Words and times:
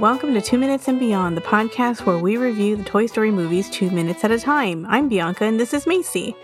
welcome 0.00 0.32
to 0.32 0.40
Two 0.40 0.58
Minutes 0.58 0.86
and 0.86 1.00
Beyond, 1.00 1.36
the 1.36 1.40
podcast 1.40 2.06
where 2.06 2.18
we 2.18 2.36
review 2.36 2.76
the 2.76 2.84
Toy 2.84 3.06
Story 3.06 3.32
movies 3.32 3.68
two 3.68 3.90
minutes 3.90 4.22
at 4.22 4.30
a 4.30 4.38
time. 4.38 4.86
I'm 4.88 5.08
Bianca 5.08 5.44
and 5.44 5.58
this 5.58 5.74
is 5.74 5.88
Macy. 5.88 6.36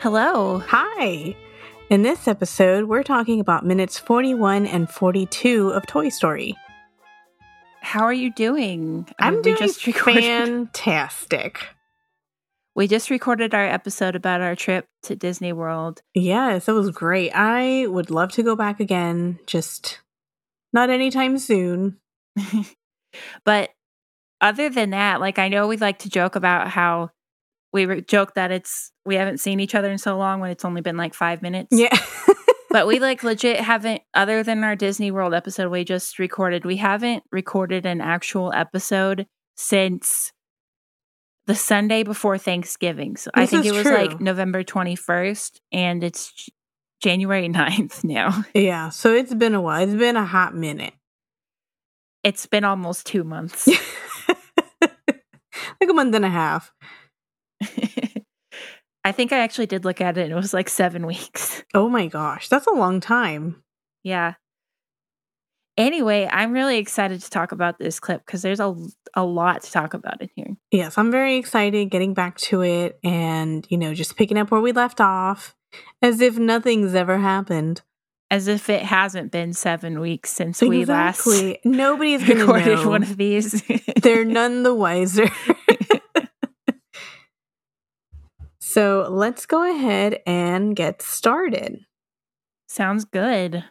Hello. 0.00 0.60
Hi. 0.60 1.36
In 1.90 2.00
this 2.00 2.26
episode, 2.26 2.84
we're 2.86 3.02
talking 3.02 3.38
about 3.38 3.66
minutes 3.66 3.98
41 3.98 4.66
and 4.66 4.88
42 4.88 5.72
of 5.72 5.84
Toy 5.86 6.08
Story. 6.08 6.56
How 7.82 8.04
are 8.04 8.14
you 8.14 8.32
doing? 8.32 9.06
I 9.18 9.28
am 9.28 9.42
doing 9.42 9.58
just 9.58 9.86
recorded, 9.86 10.24
fantastic. 10.24 11.66
We 12.76 12.88
just 12.88 13.08
recorded 13.10 13.54
our 13.54 13.66
episode 13.66 14.16
about 14.16 14.40
our 14.40 14.56
trip 14.56 14.86
to 15.04 15.14
Disney 15.14 15.52
World. 15.52 16.02
Yes, 16.12 16.66
it 16.66 16.72
was 16.72 16.90
great. 16.90 17.30
I 17.30 17.86
would 17.86 18.10
love 18.10 18.32
to 18.32 18.42
go 18.42 18.56
back 18.56 18.80
again, 18.80 19.38
just 19.46 20.00
not 20.72 20.90
anytime 20.90 21.38
soon. 21.38 21.98
but 23.44 23.70
other 24.40 24.68
than 24.68 24.90
that, 24.90 25.20
like 25.20 25.38
I 25.38 25.48
know 25.48 25.66
we 25.66 25.76
like 25.76 26.00
to 26.00 26.10
joke 26.10 26.36
about 26.36 26.68
how 26.68 27.10
we 27.72 27.86
re- 27.86 28.02
joke 28.02 28.34
that 28.34 28.50
it's 28.50 28.92
we 29.04 29.16
haven't 29.16 29.38
seen 29.38 29.60
each 29.60 29.74
other 29.74 29.90
in 29.90 29.98
so 29.98 30.16
long 30.16 30.40
when 30.40 30.50
it's 30.50 30.64
only 30.64 30.80
been 30.80 30.96
like 30.96 31.14
five 31.14 31.42
minutes. 31.42 31.68
Yeah. 31.70 31.96
but 32.70 32.86
we 32.86 33.00
like 33.00 33.22
legit 33.22 33.60
haven't 33.60 34.02
other 34.14 34.42
than 34.42 34.62
our 34.64 34.76
Disney 34.76 35.10
World 35.10 35.34
episode 35.34 35.70
we 35.70 35.84
just 35.84 36.18
recorded, 36.18 36.64
we 36.64 36.76
haven't 36.76 37.24
recorded 37.32 37.86
an 37.86 38.00
actual 38.00 38.52
episode 38.54 39.26
since 39.56 40.32
the 41.46 41.54
Sunday 41.54 42.02
before 42.02 42.38
Thanksgiving. 42.38 43.16
So 43.16 43.30
this 43.34 43.42
I 43.42 43.46
think 43.46 43.66
it 43.66 43.72
was 43.72 43.82
true. 43.82 43.96
like 43.96 44.20
November 44.20 44.62
21st 44.64 45.60
and 45.72 46.02
it's 46.02 46.48
January 47.00 47.48
9th 47.50 48.04
now. 48.04 48.44
Yeah, 48.54 48.88
so 48.90 49.12
it's 49.12 49.34
been 49.34 49.54
a 49.54 49.60
while. 49.60 49.82
It's 49.82 49.94
been 49.94 50.16
a 50.16 50.24
hot 50.24 50.54
minute. 50.54 50.94
It's 52.24 52.46
been 52.46 52.64
almost 52.64 53.06
2 53.06 53.22
months. 53.22 53.68
like 54.80 55.90
a 55.90 55.92
month 55.92 56.14
and 56.14 56.24
a 56.24 56.30
half. 56.30 56.72
I 59.04 59.12
think 59.12 59.32
I 59.32 59.38
actually 59.38 59.66
did 59.66 59.84
look 59.84 60.00
at 60.00 60.16
it 60.16 60.22
and 60.22 60.32
it 60.32 60.36
was 60.36 60.54
like 60.54 60.68
7 60.68 61.06
weeks. 61.06 61.62
Oh 61.74 61.88
my 61.88 62.06
gosh, 62.06 62.48
that's 62.48 62.66
a 62.66 62.74
long 62.74 63.00
time. 63.00 63.62
Yeah. 64.02 64.34
Anyway, 65.76 66.28
I'm 66.30 66.52
really 66.52 66.78
excited 66.78 67.20
to 67.20 67.30
talk 67.30 67.50
about 67.50 67.78
this 67.78 67.98
clip 67.98 68.24
because 68.24 68.42
there's 68.42 68.60
a, 68.60 68.74
a 69.14 69.24
lot 69.24 69.62
to 69.62 69.72
talk 69.72 69.92
about 69.92 70.22
in 70.22 70.30
here. 70.36 70.56
Yes, 70.70 70.96
I'm 70.96 71.10
very 71.10 71.36
excited 71.36 71.90
getting 71.90 72.14
back 72.14 72.38
to 72.38 72.62
it 72.62 72.98
and, 73.02 73.66
you 73.68 73.76
know, 73.76 73.92
just 73.92 74.16
picking 74.16 74.38
up 74.38 74.52
where 74.52 74.60
we 74.60 74.70
left 74.70 75.00
off 75.00 75.56
as 76.00 76.20
if 76.20 76.38
nothing's 76.38 76.94
ever 76.94 77.18
happened. 77.18 77.82
As 78.34 78.48
if 78.48 78.68
it 78.68 78.82
hasn't 78.82 79.30
been 79.30 79.52
seven 79.52 80.00
weeks 80.00 80.28
since 80.28 80.60
exactly. 80.60 80.72
we 80.72 81.52
last 81.52 81.64
Nobody's 81.64 82.26
recorded 82.26 82.80
know. 82.80 82.88
one 82.88 83.04
of 83.04 83.16
these. 83.16 83.62
They're 84.02 84.24
none 84.24 84.64
the 84.64 84.74
wiser. 84.74 85.28
so 88.58 89.06
let's 89.08 89.46
go 89.46 89.72
ahead 89.72 90.18
and 90.26 90.74
get 90.74 91.00
started. 91.00 91.86
Sounds 92.66 93.04
good. 93.04 93.62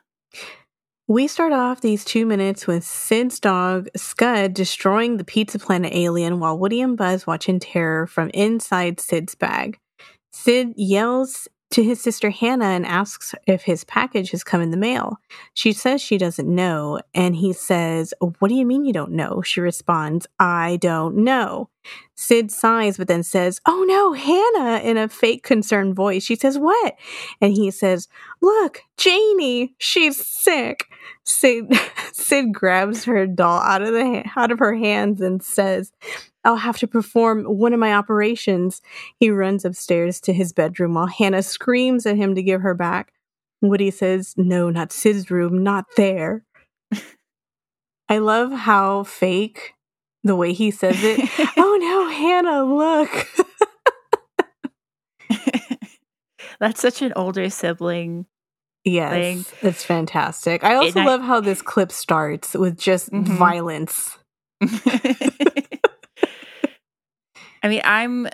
We 1.09 1.27
start 1.27 1.51
off 1.51 1.81
these 1.81 2.05
two 2.05 2.25
minutes 2.25 2.65
with 2.65 2.85
Sid's 2.85 3.41
dog, 3.41 3.89
Scud, 3.97 4.53
destroying 4.53 5.17
the 5.17 5.25
Pizza 5.25 5.59
Planet 5.59 5.91
alien 5.93 6.39
while 6.39 6.57
Woody 6.57 6.79
and 6.79 6.95
Buzz 6.95 7.27
watch 7.27 7.49
in 7.49 7.59
terror 7.59 8.07
from 8.07 8.29
inside 8.29 9.01
Sid's 9.01 9.35
bag. 9.35 9.77
Sid 10.31 10.71
yells 10.77 11.49
to 11.73 11.83
his 11.83 11.99
sister 11.99 12.29
Hannah 12.29 12.65
and 12.65 12.85
asks 12.85 13.33
if 13.47 13.63
his 13.63 13.83
package 13.83 14.29
has 14.29 14.43
come 14.43 14.61
in 14.61 14.69
the 14.69 14.77
mail. 14.77 15.17
She 15.55 15.73
says 15.73 16.01
she 16.01 16.19
doesn't 16.19 16.47
know, 16.47 16.99
and 17.15 17.35
he 17.35 17.51
says, 17.51 18.13
What 18.19 18.49
do 18.49 18.53
you 18.53 18.65
mean 18.65 18.85
you 18.85 18.93
don't 18.93 19.13
know? 19.13 19.41
She 19.41 19.59
responds, 19.59 20.27
I 20.39 20.77
don't 20.77 21.17
know. 21.17 21.69
Sid 22.13 22.51
sighs, 22.51 22.97
but 22.97 23.07
then 23.07 23.23
says, 23.23 23.59
Oh 23.65 23.83
no, 23.87 24.13
Hannah, 24.13 24.87
in 24.87 24.97
a 24.97 25.09
fake 25.09 25.41
concerned 25.41 25.95
voice. 25.95 26.23
She 26.23 26.35
says, 26.35 26.59
What? 26.59 26.93
And 27.41 27.53
he 27.53 27.71
says, 27.71 28.07
Look, 28.39 28.83
Janie, 28.97 29.73
she's 29.79 30.23
sick. 30.23 30.85
Sid, 31.23 31.73
Sid 32.13 32.53
grabs 32.53 33.05
her 33.05 33.25
doll 33.25 33.61
out 33.61 33.81
of 33.81 33.93
the 33.93 34.23
out 34.35 34.51
of 34.51 34.59
her 34.59 34.75
hands 34.75 35.21
and 35.21 35.41
says, 35.41 35.91
I'll 36.43 36.57
have 36.57 36.77
to 36.79 36.87
perform 36.87 37.43
one 37.45 37.73
of 37.73 37.79
my 37.79 37.93
operations. 37.93 38.81
He 39.19 39.29
runs 39.29 39.65
upstairs 39.65 40.19
to 40.21 40.33
his 40.33 40.51
bedroom 40.53 40.93
while 40.95 41.07
Hannah 41.07 41.43
screams 41.43 42.05
at 42.05 42.17
him 42.17 42.35
to 42.35 42.43
give 42.43 42.61
her 42.61 42.73
back. 42.73 43.13
Woody 43.61 43.91
says, 43.91 44.33
No, 44.37 44.69
not 44.69 44.91
Sid's 44.91 45.31
room, 45.31 45.63
not 45.63 45.85
there. 45.95 46.43
I 48.09 48.17
love 48.17 48.51
how 48.51 49.03
fake 49.03 49.73
the 50.23 50.35
way 50.35 50.53
he 50.53 50.71
says 50.71 50.97
it. 50.99 51.19
oh 51.57 51.77
no, 51.81 52.09
Hannah, 52.09 52.63
look. 52.63 53.27
That's 56.59 56.81
such 56.81 57.01
an 57.01 57.13
older 57.15 57.49
sibling. 57.49 58.25
Yes, 58.85 59.13
thing. 59.13 59.45
it's 59.69 59.83
fantastic. 59.83 60.63
I 60.63 60.75
also 60.75 61.01
love 61.03 61.21
how 61.21 61.39
this 61.39 61.61
clip 61.61 61.91
starts 61.91 62.53
with 62.53 62.77
just 62.77 63.11
mm-hmm. 63.11 63.35
violence. 63.35 64.17
I 67.63 67.69
mean, 67.69 67.81
I'm 67.83 68.27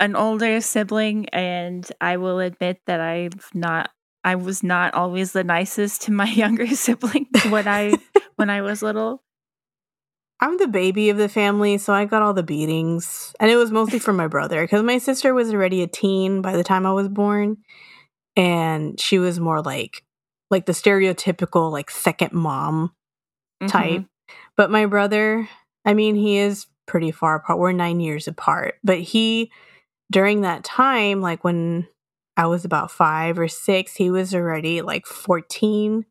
an 0.00 0.16
older 0.16 0.60
sibling, 0.62 1.28
and 1.28 1.86
I 2.00 2.16
will 2.16 2.40
admit 2.40 2.80
that 2.86 3.00
I've 3.00 3.54
not. 3.54 3.90
I 4.24 4.34
was 4.34 4.62
not 4.62 4.92
always 4.94 5.32
the 5.32 5.44
nicest 5.44 6.02
to 6.02 6.12
my 6.12 6.26
younger 6.28 6.66
sibling 6.68 7.26
when 7.50 7.68
I 7.68 7.94
when 8.36 8.50
I 8.50 8.62
was 8.62 8.82
little. 8.82 9.22
I'm 10.42 10.56
the 10.56 10.68
baby 10.68 11.10
of 11.10 11.18
the 11.18 11.28
family, 11.28 11.76
so 11.76 11.92
I 11.92 12.06
got 12.06 12.22
all 12.22 12.32
the 12.32 12.42
beatings, 12.42 13.34
and 13.38 13.50
it 13.50 13.56
was 13.56 13.70
mostly 13.70 13.98
from 13.98 14.16
my 14.16 14.26
brother 14.26 14.62
because 14.62 14.82
my 14.82 14.96
sister 14.96 15.34
was 15.34 15.52
already 15.52 15.82
a 15.82 15.86
teen 15.86 16.40
by 16.40 16.56
the 16.56 16.64
time 16.64 16.86
I 16.86 16.92
was 16.92 17.08
born, 17.08 17.58
and 18.36 18.98
she 18.98 19.18
was 19.18 19.38
more 19.38 19.60
like 19.60 20.02
like 20.50 20.64
the 20.64 20.72
stereotypical 20.72 21.70
like 21.70 21.90
second 21.90 22.32
mom 22.32 22.92
type. 23.68 23.90
Mm-hmm. 23.90 24.34
But 24.56 24.70
my 24.70 24.86
brother, 24.86 25.48
I 25.84 25.94
mean, 25.94 26.14
he 26.14 26.38
is 26.38 26.66
pretty 26.90 27.12
far 27.12 27.36
apart. 27.36 27.60
We're 27.60 27.70
nine 27.70 28.00
years 28.00 28.26
apart. 28.26 28.74
But 28.82 28.98
he, 28.98 29.52
during 30.10 30.40
that 30.40 30.64
time, 30.64 31.20
like 31.20 31.44
when 31.44 31.86
I 32.36 32.46
was 32.46 32.64
about 32.64 32.90
five 32.90 33.38
or 33.38 33.46
six, 33.46 33.94
he 33.94 34.10
was 34.10 34.34
already 34.34 34.82
like 34.82 35.06
14, 35.06 36.04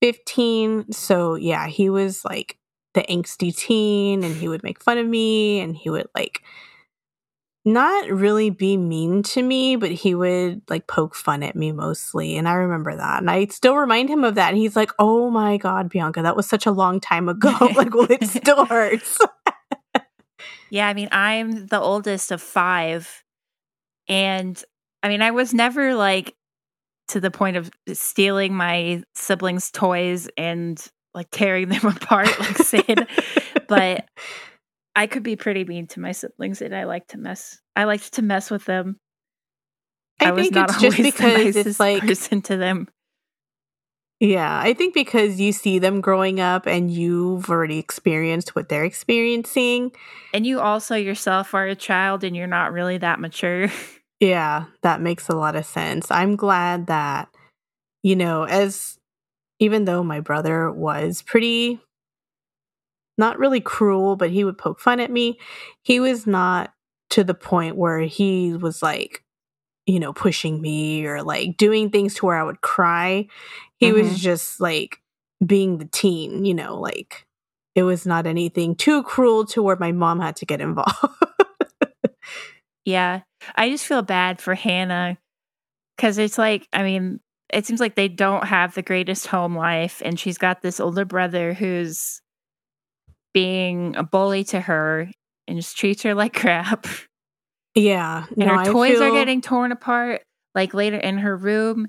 15. 0.00 0.92
So 0.92 1.34
yeah, 1.34 1.66
he 1.66 1.90
was 1.90 2.24
like 2.24 2.58
the 2.94 3.02
angsty 3.02 3.54
teen 3.54 4.22
and 4.22 4.36
he 4.36 4.46
would 4.46 4.62
make 4.62 4.80
fun 4.80 4.98
of 4.98 5.06
me 5.06 5.58
and 5.58 5.76
he 5.76 5.90
would 5.90 6.06
like 6.14 6.42
not 7.64 8.08
really 8.08 8.50
be 8.50 8.76
mean 8.76 9.24
to 9.24 9.42
me, 9.42 9.74
but 9.74 9.90
he 9.90 10.14
would 10.14 10.62
like 10.70 10.86
poke 10.86 11.16
fun 11.16 11.42
at 11.42 11.56
me 11.56 11.72
mostly. 11.72 12.36
And 12.36 12.48
I 12.48 12.52
remember 12.52 12.94
that. 12.94 13.18
And 13.18 13.28
I 13.28 13.46
still 13.46 13.74
remind 13.74 14.08
him 14.08 14.22
of 14.22 14.36
that. 14.36 14.50
And 14.50 14.58
he's 14.58 14.76
like, 14.76 14.92
oh 15.00 15.28
my 15.28 15.56
God, 15.56 15.88
Bianca, 15.88 16.22
that 16.22 16.36
was 16.36 16.48
such 16.48 16.66
a 16.66 16.70
long 16.70 17.00
time 17.00 17.28
ago. 17.28 17.50
like, 17.74 17.92
well, 17.92 18.06
it 18.08 18.28
still 18.28 18.64
hurts. 18.64 19.18
Yeah, 20.70 20.88
I 20.88 20.94
mean, 20.94 21.08
I'm 21.12 21.66
the 21.66 21.80
oldest 21.80 22.32
of 22.32 22.40
five. 22.42 23.24
And 24.08 24.62
I 25.02 25.08
mean, 25.08 25.22
I 25.22 25.30
was 25.30 25.54
never 25.54 25.94
like 25.94 26.34
to 27.08 27.20
the 27.20 27.30
point 27.30 27.56
of 27.56 27.70
stealing 27.92 28.54
my 28.54 29.02
siblings' 29.14 29.70
toys 29.70 30.28
and 30.36 30.84
like 31.14 31.28
tearing 31.30 31.68
them 31.68 31.86
apart 31.86 32.28
like 32.38 32.58
Sid. 32.58 33.06
but 33.68 34.06
I 34.94 35.06
could 35.06 35.22
be 35.22 35.36
pretty 35.36 35.64
mean 35.64 35.86
to 35.88 36.00
my 36.00 36.12
siblings 36.12 36.62
and 36.62 36.74
I 36.74 36.84
like 36.84 37.06
to 37.08 37.18
mess 37.18 37.58
I 37.76 37.84
liked 37.84 38.14
to 38.14 38.22
mess 38.22 38.50
with 38.50 38.64
them. 38.64 38.98
I, 40.20 40.28
I 40.28 40.32
was 40.32 40.50
not 40.50 40.76
always 40.76 40.96
because 40.96 41.54
the 41.54 41.60
it's 41.60 41.80
like 41.80 42.02
person 42.02 42.42
to 42.42 42.56
them. 42.56 42.88
Yeah, 44.20 44.60
I 44.62 44.74
think 44.74 44.92
because 44.92 45.40
you 45.40 45.50
see 45.50 45.78
them 45.78 46.02
growing 46.02 46.40
up 46.40 46.66
and 46.66 46.90
you've 46.90 47.48
already 47.48 47.78
experienced 47.78 48.54
what 48.54 48.68
they're 48.68 48.84
experiencing. 48.84 49.92
And 50.34 50.46
you 50.46 50.60
also 50.60 50.94
yourself 50.94 51.54
are 51.54 51.66
a 51.66 51.74
child 51.74 52.22
and 52.22 52.36
you're 52.36 52.46
not 52.46 52.72
really 52.72 52.98
that 52.98 53.18
mature. 53.18 53.68
yeah, 54.20 54.66
that 54.82 55.00
makes 55.00 55.30
a 55.30 55.34
lot 55.34 55.56
of 55.56 55.64
sense. 55.64 56.10
I'm 56.10 56.36
glad 56.36 56.88
that, 56.88 57.28
you 58.02 58.14
know, 58.14 58.44
as 58.44 58.98
even 59.58 59.86
though 59.86 60.04
my 60.04 60.20
brother 60.20 60.70
was 60.70 61.22
pretty, 61.22 61.80
not 63.16 63.38
really 63.38 63.60
cruel, 63.60 64.16
but 64.16 64.30
he 64.30 64.44
would 64.44 64.58
poke 64.58 64.80
fun 64.80 65.00
at 65.00 65.10
me, 65.10 65.38
he 65.82 65.98
was 65.98 66.26
not 66.26 66.74
to 67.10 67.24
the 67.24 67.34
point 67.34 67.76
where 67.76 68.00
he 68.00 68.52
was 68.52 68.82
like, 68.82 69.22
you 69.86 69.98
know, 69.98 70.12
pushing 70.12 70.60
me 70.60 71.06
or 71.06 71.22
like 71.22 71.56
doing 71.56 71.90
things 71.90 72.14
to 72.16 72.26
where 72.26 72.36
I 72.36 72.44
would 72.44 72.60
cry. 72.60 73.26
He 73.80 73.88
mm-hmm. 73.88 73.98
was 73.98 74.20
just 74.20 74.60
like 74.60 75.00
being 75.44 75.78
the 75.78 75.86
teen, 75.86 76.44
you 76.44 76.54
know, 76.54 76.78
like 76.78 77.26
it 77.74 77.82
was 77.82 78.06
not 78.06 78.26
anything 78.26 78.74
too 78.74 79.02
cruel 79.02 79.46
to 79.46 79.62
where 79.62 79.76
my 79.76 79.92
mom 79.92 80.20
had 80.20 80.36
to 80.36 80.46
get 80.46 80.60
involved. 80.60 80.92
yeah. 82.84 83.22
I 83.56 83.70
just 83.70 83.86
feel 83.86 84.02
bad 84.02 84.40
for 84.40 84.54
Hannah 84.54 85.16
because 85.96 86.18
it's 86.18 86.36
like, 86.36 86.68
I 86.72 86.82
mean, 86.82 87.20
it 87.52 87.66
seems 87.66 87.80
like 87.80 87.94
they 87.94 88.08
don't 88.08 88.44
have 88.44 88.74
the 88.74 88.82
greatest 88.82 89.26
home 89.26 89.56
life. 89.56 90.02
And 90.04 90.18
she's 90.20 90.38
got 90.38 90.62
this 90.62 90.78
older 90.78 91.04
brother 91.04 91.54
who's 91.54 92.20
being 93.32 93.96
a 93.96 94.02
bully 94.02 94.44
to 94.44 94.60
her 94.60 95.10
and 95.48 95.56
just 95.56 95.76
treats 95.76 96.02
her 96.02 96.14
like 96.14 96.32
crap. 96.38 96.86
Yeah. 97.74 98.26
And 98.30 98.38
no, 98.38 98.58
her 98.58 98.64
toys 98.64 99.00
are 99.00 99.12
getting 99.12 99.40
torn 99.40 99.72
apart. 99.72 100.22
Like 100.54 100.74
later 100.74 100.96
in 100.96 101.18
her 101.18 101.36
room, 101.36 101.88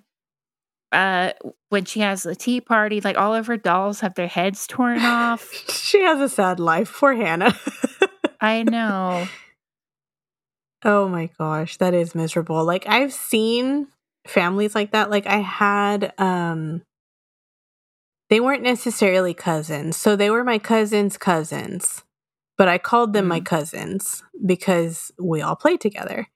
uh, 0.92 1.32
when 1.70 1.86
she 1.86 2.00
has 2.02 2.24
the 2.24 2.36
tea 2.36 2.62
party, 2.62 3.02
like 3.02 3.18
all 3.18 3.34
of 3.34 3.48
her 3.48 3.58
dolls 3.58 4.02
have 4.02 4.16
their 4.16 4.28
heads 4.28 4.68
torn 4.68 5.00
off. 5.00 5.52
She 5.92 6.02
has 6.04 6.20
a 6.22 6.30
sad 6.30 6.60
life. 6.60 6.94
Poor 6.94 7.14
Hannah. 7.14 7.54
I 8.42 8.64
know. 8.64 9.28
oh 10.86 11.08
my 11.10 11.30
gosh, 11.38 11.78
that 11.78 11.94
is 11.94 12.16
miserable. 12.16 12.64
Like 12.64 12.88
I've 12.88 13.14
seen 13.14 13.88
families 14.28 14.74
like 14.76 14.92
that. 14.92 15.10
Like 15.10 15.28
I 15.28 15.38
had 15.40 16.14
um 16.18 16.82
they 18.30 18.40
weren't 18.40 18.64
necessarily 18.64 19.34
cousins. 19.34 19.98
So 19.98 20.16
they 20.16 20.30
were 20.30 20.44
my 20.44 20.58
cousin's 20.60 21.18
cousins. 21.18 22.04
But 22.58 22.68
I 22.68 22.78
called 22.78 23.14
them 23.14 23.28
my 23.28 23.40
Mm. 23.42 23.46
cousins 23.46 24.24
because 24.46 25.12
we 25.20 25.42
all 25.42 25.56
played 25.56 25.82
together. 25.82 26.28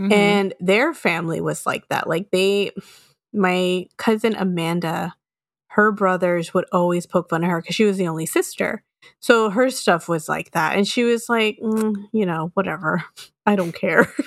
Mhm. 0.00 0.12
And 0.12 0.54
their 0.60 0.94
family 0.94 1.40
was 1.40 1.66
like 1.66 1.88
that. 1.88 2.08
Like 2.08 2.30
they 2.30 2.70
my 3.34 3.86
cousin 3.96 4.34
Amanda, 4.36 5.14
her 5.68 5.92
brothers 5.92 6.54
would 6.54 6.66
always 6.72 7.06
poke 7.06 7.30
fun 7.30 7.44
at 7.44 7.50
her 7.50 7.60
because 7.60 7.74
she 7.74 7.84
was 7.84 7.96
the 7.96 8.08
only 8.08 8.26
sister. 8.26 8.84
So 9.20 9.50
her 9.50 9.68
stuff 9.70 10.08
was 10.08 10.28
like 10.28 10.52
that. 10.52 10.76
And 10.76 10.86
she 10.88 11.04
was 11.04 11.28
like, 11.28 11.58
"Mm, 11.62 11.94
you 12.12 12.24
know, 12.24 12.50
whatever. 12.54 13.04
I 13.46 13.56
don't 13.56 13.72
care. 13.74 14.10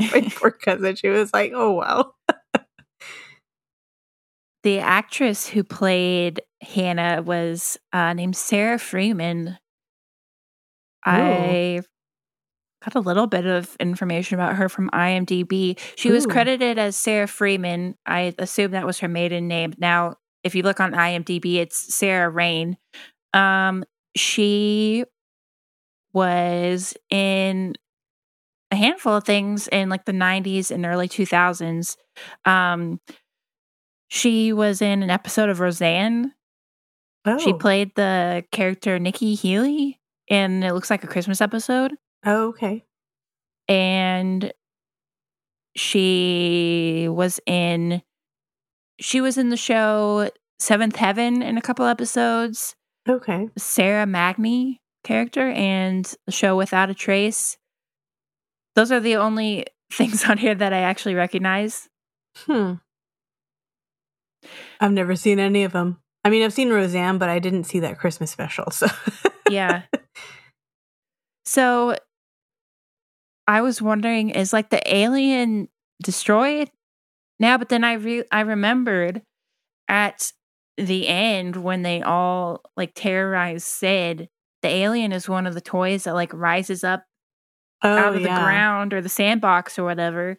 my 0.00 0.28
poor 0.36 0.50
cousin. 0.50 0.96
She 0.96 1.08
was 1.08 1.32
like, 1.32 1.52
oh, 1.54 1.72
well. 1.72 2.16
the 4.62 4.78
actress 4.78 5.46
who 5.46 5.64
played 5.64 6.42
Hannah 6.62 7.22
was 7.22 7.78
uh, 7.92 8.12
named 8.12 8.36
Sarah 8.36 8.78
Freeman. 8.78 9.58
I 11.04 11.82
got 12.84 12.94
a 12.94 13.00
little 13.00 13.26
bit 13.26 13.46
of 13.46 13.76
information 13.78 14.34
about 14.36 14.56
her 14.56 14.68
from 14.68 14.90
IMDb. 14.90 15.78
She 15.96 16.10
was 16.10 16.26
credited 16.26 16.78
as 16.78 16.96
Sarah 16.96 17.26
Freeman. 17.26 17.96
I 18.06 18.34
assume 18.38 18.70
that 18.72 18.86
was 18.86 19.00
her 19.00 19.08
maiden 19.08 19.48
name. 19.48 19.74
Now, 19.78 20.16
if 20.44 20.54
you 20.54 20.62
look 20.62 20.80
on 20.80 20.92
IMDb, 20.92 21.56
it's 21.56 21.94
Sarah 21.94 22.30
Rain. 22.30 22.76
Um, 23.34 23.84
she 24.16 25.04
was 26.12 26.94
in 27.10 27.74
a 28.70 28.76
handful 28.76 29.16
of 29.16 29.24
things 29.24 29.68
in 29.68 29.88
like 29.88 30.04
the 30.04 30.12
90s 30.12 30.70
and 30.70 30.86
early 30.86 31.08
2000s. 31.08 31.96
Um, 32.44 33.00
she 34.08 34.52
was 34.52 34.82
in 34.82 35.02
an 35.02 35.10
episode 35.10 35.48
of 35.48 35.60
Roseanne. 35.60 36.32
Oh, 37.26 37.38
She 37.38 37.52
played 37.52 37.94
the 37.94 38.44
character 38.50 38.98
Nikki 38.98 39.34
Healy, 39.34 40.00
and 40.30 40.64
it 40.64 40.72
looks 40.72 40.90
like 40.90 41.04
a 41.04 41.08
Christmas 41.08 41.40
episode. 41.40 41.92
Oh, 42.24 42.48
okay. 42.48 42.84
And 43.68 44.52
she 45.76 47.06
was 47.08 47.40
in 47.46 48.02
she 49.00 49.20
was 49.20 49.38
in 49.38 49.48
the 49.48 49.56
show 49.56 50.30
Seventh 50.58 50.96
Heaven 50.96 51.42
in 51.42 51.56
a 51.56 51.62
couple 51.62 51.86
episodes. 51.86 52.76
Okay. 53.08 53.48
Sarah 53.56 54.06
Magny 54.06 54.80
character 55.04 55.48
and 55.50 56.12
the 56.26 56.32
show 56.32 56.56
Without 56.56 56.90
a 56.90 56.94
Trace. 56.94 57.56
Those 58.76 58.92
are 58.92 59.00
the 59.00 59.16
only 59.16 59.66
things 59.92 60.24
on 60.24 60.38
here 60.38 60.54
that 60.54 60.72
I 60.72 60.80
actually 60.80 61.14
recognize. 61.14 61.88
Hmm. 62.36 62.74
I've 64.80 64.92
never 64.92 65.16
seen 65.16 65.38
any 65.38 65.64
of 65.64 65.72
them. 65.72 65.98
I 66.24 66.30
mean, 66.30 66.42
I've 66.42 66.52
seen 66.52 66.70
Roseanne, 66.70 67.18
but 67.18 67.28
I 67.30 67.38
didn't 67.38 67.64
see 67.64 67.80
that 67.80 67.98
Christmas 67.98 68.30
special. 68.30 68.70
So, 68.70 68.86
yeah. 69.48 69.82
So 71.46 71.96
I 73.50 73.60
was 73.62 73.82
wondering 73.82 74.30
is 74.30 74.52
like 74.52 74.70
the 74.70 74.82
alien 74.94 75.68
destroyed 76.02 76.70
now 77.38 77.58
but 77.58 77.68
then 77.68 77.84
I 77.84 77.94
re- 77.94 78.24
I 78.30 78.40
remembered 78.40 79.22
at 79.88 80.32
the 80.76 81.08
end 81.08 81.56
when 81.56 81.82
they 81.82 82.00
all 82.00 82.62
like 82.76 82.92
terrorize 82.94 83.64
Sid 83.64 84.28
the 84.62 84.68
alien 84.68 85.12
is 85.12 85.28
one 85.28 85.46
of 85.46 85.54
the 85.54 85.60
toys 85.60 86.04
that 86.04 86.14
like 86.14 86.32
rises 86.32 86.84
up 86.84 87.04
oh, 87.82 87.96
out 87.96 88.14
of 88.14 88.20
yeah. 88.20 88.34
the 88.34 88.42
ground 88.42 88.92
or 88.92 89.00
the 89.00 89.08
sandbox 89.08 89.78
or 89.78 89.84
whatever. 89.84 90.38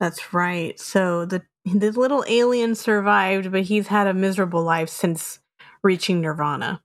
That's 0.00 0.32
right. 0.34 0.78
So 0.78 1.24
the 1.24 1.42
the 1.64 1.92
little 1.92 2.24
alien 2.26 2.74
survived, 2.74 3.52
but 3.52 3.62
he's 3.62 3.86
had 3.86 4.08
a 4.08 4.14
miserable 4.14 4.64
life 4.64 4.88
since 4.88 5.38
reaching 5.82 6.20
Nirvana. 6.20 6.82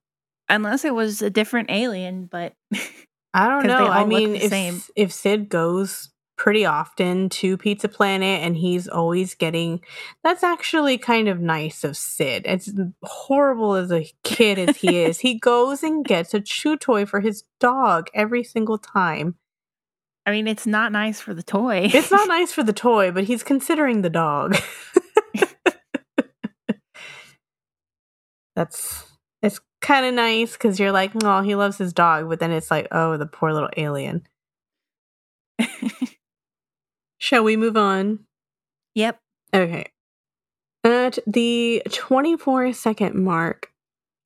Unless 0.49 0.85
it 0.85 0.93
was 0.93 1.21
a 1.21 1.29
different 1.29 1.71
alien, 1.71 2.25
but 2.25 2.53
I 3.33 3.47
don't 3.47 3.67
know. 3.67 3.87
I 3.87 4.05
mean, 4.05 4.35
if 4.35 4.49
same. 4.49 4.81
if 4.95 5.11
Sid 5.11 5.49
goes 5.49 6.09
pretty 6.37 6.65
often 6.65 7.27
to 7.29 7.57
Pizza 7.57 7.89
Planet 7.89 8.41
and 8.43 8.55
he's 8.55 8.87
always 8.87 9.33
getting 9.35 9.81
that's 10.23 10.43
actually 10.43 10.97
kind 10.97 11.27
of 11.27 11.39
nice 11.41 11.83
of 11.83 11.97
Sid. 11.97 12.45
As 12.45 12.71
horrible 13.03 13.73
as 13.73 13.91
a 13.91 14.05
kid 14.23 14.59
as 14.59 14.77
he 14.77 14.99
is, 14.99 15.19
he 15.19 15.37
goes 15.39 15.83
and 15.83 16.05
gets 16.05 16.33
a 16.33 16.39
chew 16.39 16.77
toy 16.77 17.05
for 17.05 17.19
his 17.19 17.43
dog 17.59 18.09
every 18.13 18.43
single 18.43 18.77
time. 18.77 19.35
I 20.25 20.31
mean 20.31 20.47
it's 20.47 20.67
not 20.67 20.91
nice 20.91 21.19
for 21.19 21.33
the 21.33 21.43
toy. 21.43 21.89
It's 21.93 22.11
not 22.11 22.27
nice 22.29 22.51
for 22.51 22.63
the 22.63 22.73
toy, 22.73 23.11
but 23.11 23.25
he's 23.25 23.43
considering 23.43 24.01
the 24.03 24.09
dog. 24.09 24.57
That's 28.55 29.05
it's 29.41 29.59
kind 29.81 30.05
of 30.05 30.13
nice 30.13 30.53
because 30.53 30.79
you're 30.79 30.91
like, 30.91 31.11
oh, 31.23 31.41
he 31.41 31.55
loves 31.55 31.77
his 31.77 31.93
dog, 31.93 32.29
but 32.29 32.39
then 32.39 32.51
it's 32.51 32.71
like, 32.71 32.87
oh, 32.91 33.17
the 33.17 33.25
poor 33.25 33.53
little 33.53 33.69
alien. 33.77 34.27
Shall 37.19 37.43
we 37.43 37.57
move 37.57 37.77
on? 37.77 38.19
yep. 38.93 39.19
Okay. 39.53 39.85
At 40.83 41.19
the 41.27 41.81
24 41.91 42.73
second 42.73 43.15
mark, 43.15 43.71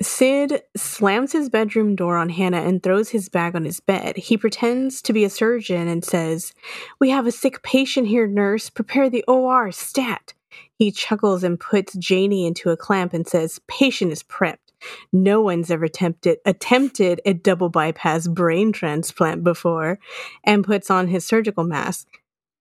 Sid 0.02 0.64
slams 0.76 1.32
his 1.32 1.50
bedroom 1.50 1.96
door 1.96 2.18
on 2.18 2.30
Hannah 2.30 2.62
and 2.62 2.82
throws 2.82 3.10
his 3.10 3.30
bag 3.30 3.56
on 3.56 3.66
his 3.66 3.80
bed. 3.80 4.18
He 4.18 4.38
pretends 4.38 5.02
to 5.04 5.14
be 5.14 5.24
a 5.24 5.30
surgeon 5.30 5.88
and 5.88 6.04
says, 6.04 6.54
We 7.00 7.10
have 7.12 7.28
a 7.28 7.32
sick 7.32 7.62
patient 7.64 8.08
here, 8.08 8.28
nurse. 8.28 8.70
Prepare 8.70 9.10
the 9.10 9.24
OR 9.28 9.72
stat. 9.72 10.34
He 10.74 10.92
chuckles 10.92 11.44
and 11.44 11.60
puts 11.60 11.94
Janie 11.96 12.46
into 12.46 12.72
a 12.72 12.78
clamp 12.78 13.14
and 13.14 13.28
says, 13.28 13.60
Patient 13.68 14.12
is 14.12 14.24
prepped. 14.24 14.71
No 15.12 15.42
one's 15.42 15.72
ever 15.72 15.86
attempted 15.86 16.40
attempted 16.46 17.22
a 17.26 17.34
double 17.34 17.70
bypass 17.70 18.28
brain 18.28 18.72
transplant 18.72 19.44
before, 19.44 20.00
and 20.44 20.64
puts 20.64 20.90
on 20.90 21.08
his 21.08 21.26
surgical 21.26 21.64
mask. 21.64 22.08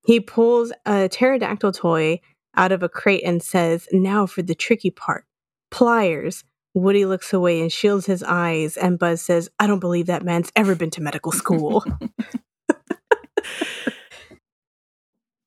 He 0.05 0.21
pulls 0.21 0.73
a 0.87 1.09
pterodactyl 1.09 1.73
toy 1.73 2.21
out 2.57 2.73
of 2.73 2.83
a 2.83 2.89
crate 2.89 3.23
and 3.25 3.43
says, 3.43 3.87
Now 3.93 4.27
for 4.27 4.43
the 4.43 4.55
tricky 4.55 4.91
part 4.91 5.25
pliers. 5.71 6.45
Woody 6.73 7.05
looks 7.05 7.33
away 7.33 7.61
and 7.61 7.73
shields 7.73 8.07
his 8.07 8.23
eyes, 8.23 8.77
and 8.77 8.97
Buzz 8.97 9.21
says, 9.21 9.51
I 9.59 9.67
don't 9.67 9.81
believe 9.81 10.07
that 10.07 10.25
man's 10.25 10.53
ever 10.55 10.77
been 10.77 10.91
to 10.91 11.03
medical 11.03 11.33
school. 11.33 11.85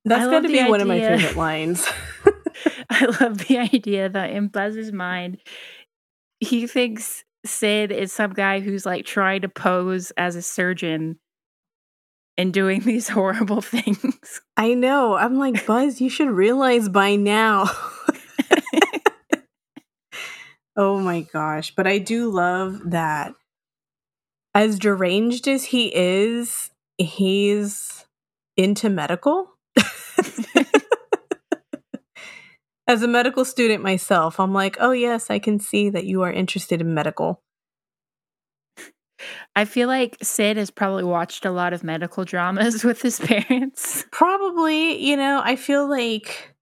That's 0.06 0.30
got 0.30 0.42
to 0.42 0.50
be 0.50 0.62
one 0.66 0.82
of 0.82 0.88
my 0.88 1.00
favorite 1.00 1.38
lines. 1.38 1.88
I 2.90 3.06
love 3.22 3.48
the 3.48 3.58
idea 3.58 4.10
that 4.10 4.32
in 4.32 4.48
Buzz's 4.48 4.92
mind, 4.92 5.38
he 6.44 6.68
thinks 6.68 7.24
Sid 7.46 7.92
is 7.92 8.14
some 8.14 8.34
guy 8.34 8.60
who's 8.60 8.86
like 8.86 9.06
trying 9.06 9.42
to 9.42 9.50
pose 9.50 10.12
as 10.12 10.36
a 10.36 10.42
surgeon 10.42 11.20
and 12.38 12.54
doing 12.54 12.80
these 12.82 13.10
horrible 13.10 13.62
things. 13.62 14.42
I 14.58 14.74
know. 14.74 15.16
I'm 15.16 15.38
like, 15.38 15.66
Buzz, 15.66 16.02
you 16.02 16.10
should 16.10 16.30
realize 16.30 16.90
by 16.90 17.16
now. 17.16 17.70
oh 20.76 21.00
my 21.00 21.22
gosh. 21.22 21.74
But 21.76 21.88
I 21.88 21.98
do 21.98 22.30
love 22.30 22.92
that 22.92 23.34
as 24.56 24.78
deranged 24.78 25.48
as 25.48 25.66
he 25.66 25.94
is, 25.96 26.70
he's 26.98 28.06
into 28.56 28.90
medical. 28.90 29.50
as 32.88 33.02
a 33.02 33.08
medical 33.08 33.46
student 33.46 33.82
myself, 33.82 34.40
I'm 34.40 34.54
like, 34.54 34.78
oh, 34.80 34.92
yes, 34.92 35.30
I 35.30 35.40
can 35.40 35.60
see 35.60 35.90
that 35.90 36.06
you 36.06 36.22
are 36.24 36.32
interested 36.32 36.82
in 36.82 36.94
medical. 36.94 37.42
I 39.56 39.66
feel 39.66 39.88
like 39.88 40.18
Sid 40.22 40.58
has 40.58 40.70
probably 40.70 41.04
watched 41.04 41.46
a 41.46 41.52
lot 41.52 41.74
of 41.74 41.84
medical 41.84 42.26
dramas 42.26 42.84
with 42.86 43.02
his 43.02 43.20
parents. 43.20 44.06
Probably, 44.12 45.02
you 45.04 45.16
know, 45.16 45.42
I 45.44 45.56
feel 45.56 45.90
like 45.90 46.54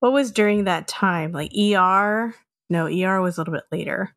what 0.00 0.12
was 0.12 0.30
during 0.30 0.64
that 0.64 0.86
time? 0.86 1.32
Like 1.32 1.52
ER? 1.56 2.34
No, 2.70 2.86
ER 2.86 3.20
was 3.20 3.36
a 3.36 3.40
little 3.40 3.54
bit 3.54 3.64
later. 3.72 4.14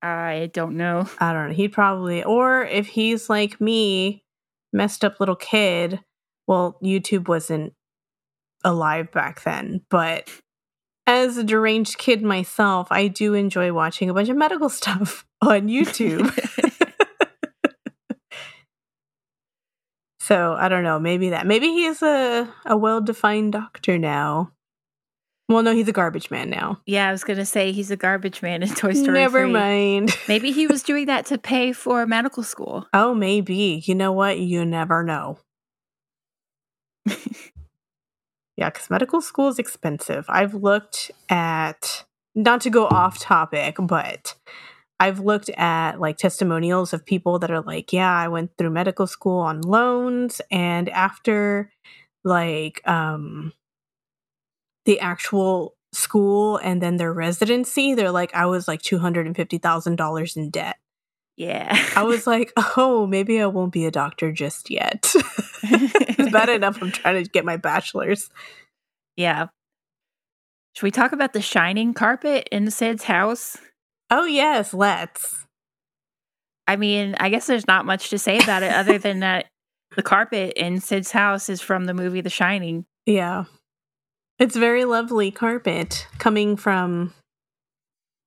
I 0.00 0.50
don't 0.52 0.76
know. 0.76 1.08
I 1.18 1.32
don't 1.32 1.48
know. 1.48 1.54
He'd 1.54 1.72
probably, 1.72 2.22
or 2.22 2.64
if 2.64 2.86
he's 2.86 3.28
like 3.28 3.60
me, 3.60 4.24
messed 4.72 5.04
up 5.04 5.18
little 5.18 5.36
kid, 5.36 6.00
well, 6.46 6.78
YouTube 6.82 7.28
wasn't 7.28 7.74
alive 8.64 9.10
back 9.12 9.42
then, 9.42 9.82
but 9.90 10.30
as 11.08 11.38
a 11.38 11.42
deranged 11.42 11.96
kid 11.96 12.22
myself, 12.22 12.88
I 12.90 13.08
do 13.08 13.32
enjoy 13.32 13.72
watching 13.72 14.10
a 14.10 14.14
bunch 14.14 14.28
of 14.28 14.36
medical 14.36 14.68
stuff 14.80 15.24
on 15.40 15.68
YouTube. 15.68 16.30
so 20.20 20.52
I 20.52 20.68
don't 20.68 20.84
know, 20.84 21.00
maybe 21.00 21.30
that. 21.30 21.46
Maybe 21.46 21.68
he 21.68 21.86
is 21.86 22.02
a, 22.02 22.52
a 22.66 22.76
well 22.76 23.00
defined 23.00 23.54
doctor 23.54 23.98
now. 23.98 24.52
Well, 25.48 25.62
no, 25.62 25.72
he's 25.72 25.88
a 25.88 25.92
garbage 25.92 26.30
man 26.30 26.50
now. 26.50 26.82
Yeah, 26.84 27.08
I 27.08 27.12
was 27.12 27.24
gonna 27.24 27.46
say 27.46 27.72
he's 27.72 27.90
a 27.90 27.96
garbage 27.96 28.42
man 28.42 28.62
in 28.62 28.68
Toy 28.68 28.92
Story. 28.92 29.18
Never 29.18 29.44
3. 29.44 29.50
mind. 29.52 30.14
maybe 30.28 30.52
he 30.52 30.66
was 30.66 30.82
doing 30.82 31.06
that 31.06 31.24
to 31.26 31.38
pay 31.38 31.72
for 31.72 32.04
medical 32.04 32.42
school. 32.42 32.86
Oh, 32.92 33.14
maybe. 33.14 33.82
You 33.86 33.94
know 33.94 34.12
what? 34.12 34.38
You 34.38 34.66
never 34.66 35.02
know 35.02 35.38
yeah, 38.58 38.70
because 38.70 38.90
medical 38.90 39.20
school 39.20 39.46
is 39.46 39.60
expensive. 39.60 40.24
I've 40.28 40.52
looked 40.52 41.12
at, 41.28 42.04
not 42.34 42.60
to 42.62 42.70
go 42.70 42.86
off 42.88 43.20
topic, 43.20 43.76
but 43.78 44.34
I've 44.98 45.20
looked 45.20 45.48
at 45.50 46.00
like 46.00 46.16
testimonials 46.16 46.92
of 46.92 47.06
people 47.06 47.38
that 47.38 47.52
are 47.52 47.60
like, 47.60 47.92
yeah, 47.92 48.12
I 48.12 48.26
went 48.26 48.50
through 48.58 48.70
medical 48.70 49.06
school 49.06 49.38
on 49.38 49.60
loans. 49.60 50.40
And 50.50 50.88
after 50.88 51.70
like 52.24 52.82
um 52.84 53.52
the 54.86 54.98
actual 54.98 55.76
school 55.92 56.56
and 56.56 56.82
then 56.82 56.96
their 56.96 57.12
residency, 57.12 57.94
they're 57.94 58.10
like, 58.10 58.34
I 58.34 58.46
was 58.46 58.66
like 58.66 58.82
$250,000 58.82 60.36
in 60.36 60.50
debt. 60.50 60.78
Yeah. 61.38 61.80
I 61.94 62.02
was 62.02 62.26
like, 62.26 62.52
oh, 62.76 63.06
maybe 63.06 63.40
I 63.40 63.46
won't 63.46 63.72
be 63.72 63.86
a 63.86 63.90
doctor 63.90 64.32
just 64.32 64.70
yet. 64.70 65.10
it's 65.62 66.32
bad 66.32 66.48
enough 66.48 66.82
I'm 66.82 66.90
trying 66.90 67.24
to 67.24 67.30
get 67.30 67.44
my 67.44 67.56
bachelor's. 67.56 68.28
Yeah. 69.16 69.46
Should 70.74 70.82
we 70.82 70.90
talk 70.90 71.12
about 71.12 71.32
the 71.32 71.40
shining 71.40 71.94
carpet 71.94 72.48
in 72.50 72.70
Sid's 72.70 73.04
house? 73.04 73.56
Oh, 74.10 74.24
yes, 74.24 74.74
let's. 74.74 75.46
I 76.66 76.76
mean, 76.76 77.14
I 77.20 77.30
guess 77.30 77.46
there's 77.46 77.66
not 77.68 77.86
much 77.86 78.10
to 78.10 78.18
say 78.18 78.38
about 78.38 78.62
it 78.64 78.72
other 78.72 78.98
than 78.98 79.20
that 79.20 79.46
the 79.96 80.02
carpet 80.02 80.54
in 80.56 80.80
Sid's 80.80 81.12
house 81.12 81.48
is 81.48 81.60
from 81.60 81.86
the 81.86 81.94
movie 81.94 82.20
The 82.20 82.30
Shining. 82.30 82.84
Yeah. 83.06 83.44
It's 84.40 84.56
very 84.56 84.84
lovely 84.84 85.30
carpet 85.30 86.06
coming 86.18 86.56
from 86.56 87.14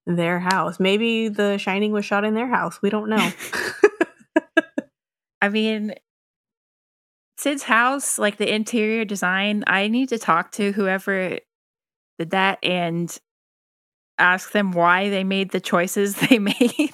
their 0.06 0.40
house. 0.40 0.80
Maybe 0.80 1.30
The 1.30 1.58
Shining 1.58 1.92
was 1.92 2.06
shot 2.06 2.26
in 2.26 2.34
their 2.34 2.48
house. 2.48 2.82
We 2.82 2.90
don't 2.90 3.10
know. 3.10 3.32
I 5.42 5.50
mean, 5.50 5.94
Sid's 7.38 7.64
house, 7.64 8.20
like 8.20 8.38
the 8.38 8.54
interior 8.54 9.06
design, 9.06 9.64
I 9.66 9.88
need 9.88 10.10
to 10.10 10.20
talk 10.20 10.52
to 10.54 10.72
whoever 10.72 11.40
did 12.20 12.32
that 12.32 12.60
and 12.64 13.16
ask 14.20 14.52
them 14.52 14.72
why 14.72 15.10
they 15.10 15.24
made 15.24 15.52
the 15.52 15.60
choices 15.60 16.16
they 16.30 16.40
made. 16.40 16.92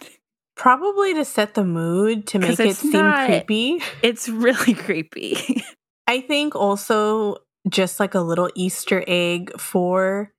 Probably 0.56 1.14
to 1.14 1.26
set 1.26 1.54
the 1.54 1.66
mood 1.66 2.26
to 2.28 2.40
make 2.40 2.60
it 2.60 2.78
seem 2.78 2.92
not- 2.94 3.28
creepy. 3.28 3.82
It's 4.02 4.30
really 4.30 4.74
creepy. 4.74 5.64
I 6.08 6.22
think 6.22 6.56
also 6.56 7.38
just 7.70 8.00
like 8.00 8.16
a 8.16 8.22
little 8.22 8.50
Easter 8.56 9.04
egg 9.08 9.52
for 9.60 10.32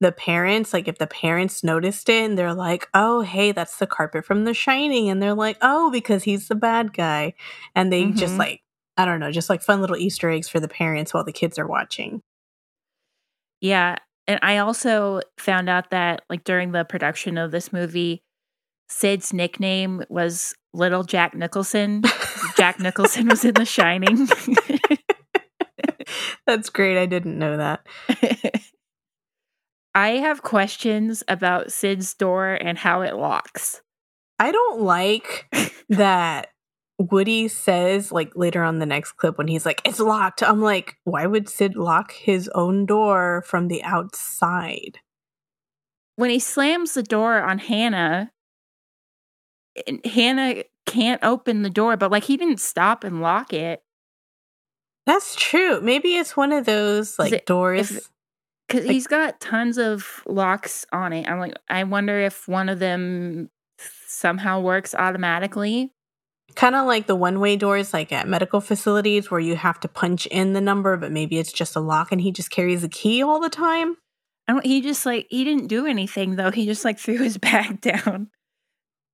the 0.00 0.12
parents. 0.12 0.72
Like 0.72 0.88
if 0.88 0.98
the 0.98 1.06
parents 1.06 1.62
noticed 1.62 2.08
it 2.08 2.24
and 2.24 2.38
they're 2.38 2.54
like, 2.54 2.88
oh, 2.94 3.20
hey, 3.22 3.52
that's 3.52 3.76
the 3.78 3.86
carpet 3.86 4.24
from 4.24 4.44
The 4.44 4.54
Shining. 4.54 5.08
And 5.10 5.22
they're 5.22 5.34
like, 5.34 5.58
oh, 5.62 5.90
because 5.90 6.24
he's 6.24 6.48
the 6.48 6.54
bad 6.54 6.92
guy. 6.92 7.34
And 7.74 7.92
they 7.92 8.06
just 8.12 8.34
Mhm. 8.34 8.38
like, 8.38 8.62
I 8.96 9.04
don't 9.04 9.20
know, 9.20 9.30
just 9.30 9.50
like 9.50 9.62
fun 9.62 9.80
little 9.80 9.96
Easter 9.96 10.30
eggs 10.30 10.48
for 10.48 10.58
the 10.60 10.68
parents 10.68 11.12
while 11.14 11.24
the 11.24 11.32
kids 11.32 11.58
are 11.58 11.66
watching. 11.66 12.22
yeah. 13.60 13.96
And 14.26 14.38
I 14.42 14.58
also 14.58 15.22
found 15.38 15.68
out 15.68 15.90
that, 15.90 16.22
like, 16.30 16.44
during 16.44 16.70
the 16.70 16.84
production 16.84 17.36
of 17.36 17.50
this 17.50 17.72
movie, 17.72 18.22
Sid's 18.88 19.32
nickname 19.32 20.04
was 20.08 20.54
Little 20.72 21.02
Jack 21.02 21.34
Nicholson. 21.34 22.02
Jack 22.56 22.78
Nicholson 22.78 23.26
was 23.26 23.44
in 23.44 23.54
The 23.54 23.64
Shining. 23.66 24.28
That's 26.46 26.68
great. 26.70 26.96
I 27.00 27.06
didn't 27.06 27.38
know 27.38 27.56
that. 27.56 27.86
I 29.94 30.10
have 30.18 30.42
questions 30.42 31.22
about 31.28 31.72
Sid's 31.72 32.14
door 32.14 32.54
and 32.54 32.78
how 32.78 33.02
it 33.02 33.16
locks. 33.16 33.82
I 34.38 34.52
don't 34.52 34.80
like 34.82 35.46
that 35.88 36.48
Woody 36.98 37.48
says, 37.48 38.12
like 38.12 38.32
later 38.36 38.62
on 38.62 38.78
the 38.78 38.86
next 38.86 39.12
clip, 39.12 39.36
when 39.38 39.48
he's 39.48 39.66
like, 39.66 39.80
it's 39.84 39.98
locked. 40.00 40.42
I'm 40.42 40.60
like, 40.60 40.96
why 41.04 41.26
would 41.26 41.48
Sid 41.48 41.74
lock 41.76 42.12
his 42.12 42.48
own 42.54 42.86
door 42.86 43.42
from 43.46 43.68
the 43.68 43.82
outside? 43.82 44.98
When 46.16 46.30
he 46.30 46.38
slams 46.38 46.94
the 46.94 47.02
door 47.02 47.40
on 47.40 47.58
Hannah, 47.58 48.30
Hannah 50.04 50.64
can't 50.86 51.24
open 51.24 51.62
the 51.62 51.70
door, 51.70 51.96
but 51.96 52.10
like 52.10 52.24
he 52.24 52.36
didn't 52.36 52.60
stop 52.60 53.02
and 53.04 53.20
lock 53.22 53.52
it 53.52 53.82
That's 55.06 55.34
true. 55.36 55.80
Maybe 55.80 56.16
it's 56.16 56.36
one 56.36 56.52
of 56.52 56.66
those 56.66 57.18
like 57.18 57.32
it- 57.32 57.46
doors. 57.46 57.90
if- 57.92 58.10
because 58.70 58.86
Like- 58.86 58.94
he's 58.94 59.06
got 59.08 59.40
tons 59.40 59.78
of 59.78 60.22
locks 60.26 60.86
on 60.92 61.12
it. 61.12 61.28
I'm 61.28 61.40
like, 61.40 61.54
I 61.68 61.82
wonder 61.84 62.20
if 62.20 62.46
one 62.46 62.68
of 62.68 62.78
them 62.78 63.50
somehow 64.06 64.60
works 64.60 64.94
automatically. 64.94 65.92
kind 66.56 66.74
of 66.74 66.84
like 66.86 67.06
the 67.06 67.14
one 67.16 67.38
way 67.40 67.56
doors, 67.56 67.92
like 67.92 68.10
at 68.12 68.26
medical 68.26 68.60
facilities 68.60 69.30
where 69.30 69.38
you 69.40 69.54
have 69.54 69.78
to 69.80 69.86
punch 69.88 70.26
in 70.26 70.52
the 70.52 70.60
number, 70.60 70.96
but 70.96 71.12
maybe 71.12 71.38
it's 71.38 71.52
just 71.52 71.76
a 71.76 71.80
lock 71.80 72.10
and 72.12 72.20
he 72.20 72.32
just 72.32 72.50
carries 72.50 72.82
a 72.82 72.88
key 72.88 73.22
all 73.22 73.38
the 73.40 73.48
time. 73.50 73.96
I 74.48 74.52
don't. 74.54 74.66
He 74.66 74.80
just 74.80 75.06
like 75.06 75.26
he 75.30 75.44
didn't 75.44 75.68
do 75.68 75.86
anything 75.86 76.34
though. 76.36 76.50
He 76.50 76.66
just 76.66 76.84
like 76.84 76.98
threw 76.98 77.18
his 77.18 77.38
bag 77.48 77.80
down 77.80 78.30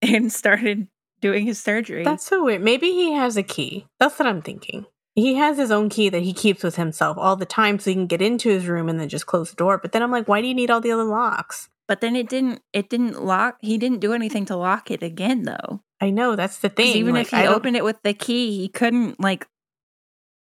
and 0.00 0.32
started 0.32 0.88
doing 1.20 1.44
his 1.44 1.60
surgery. 1.62 2.04
That's 2.04 2.24
so 2.24 2.42
weird. 2.44 2.62
Maybe 2.62 2.92
he 2.92 3.12
has 3.12 3.36
a 3.36 3.42
key. 3.42 3.86
That's 4.00 4.18
what 4.18 4.26
I'm 4.28 4.40
thinking. 4.40 4.86
He 5.16 5.34
has 5.34 5.56
his 5.56 5.70
own 5.72 5.88
key 5.88 6.08
that 6.10 6.22
he 6.22 6.32
keeps 6.32 6.62
with 6.62 6.76
himself 6.76 7.16
all 7.18 7.34
the 7.34 7.44
time 7.46 7.78
so 7.80 7.90
he 7.90 7.94
can 7.94 8.06
get 8.06 8.22
into 8.22 8.48
his 8.50 8.68
room 8.68 8.88
and 8.88 9.00
then 9.00 9.08
just 9.08 9.26
close 9.26 9.50
the 9.50 9.56
door. 9.56 9.78
But 9.78 9.90
then 9.92 10.02
I'm 10.02 10.10
like, 10.12 10.28
why 10.28 10.40
do 10.40 10.46
you 10.46 10.54
need 10.54 10.70
all 10.70 10.80
the 10.80 10.92
other 10.92 11.04
locks? 11.04 11.68
but 11.88 12.00
then 12.00 12.16
it 12.16 12.28
didn't. 12.28 12.60
It 12.72 12.88
didn't 12.90 13.22
lock. 13.24 13.58
He 13.60 13.78
didn't 13.78 14.00
do 14.00 14.12
anything 14.12 14.44
to 14.46 14.56
lock 14.56 14.90
it 14.90 15.02
again 15.04 15.42
though. 15.44 15.82
I 16.00 16.10
know 16.10 16.34
that's 16.36 16.58
the 16.58 16.68
thing. 16.68 16.96
even 16.96 17.14
like, 17.14 17.28
if 17.28 17.34
I 17.34 17.38
he 17.38 17.42
don't- 17.44 17.54
opened 17.54 17.76
it 17.76 17.84
with 17.84 18.02
the 18.02 18.12
key, 18.12 18.58
he 18.58 18.68
couldn't 18.68 19.18
like. 19.20 19.46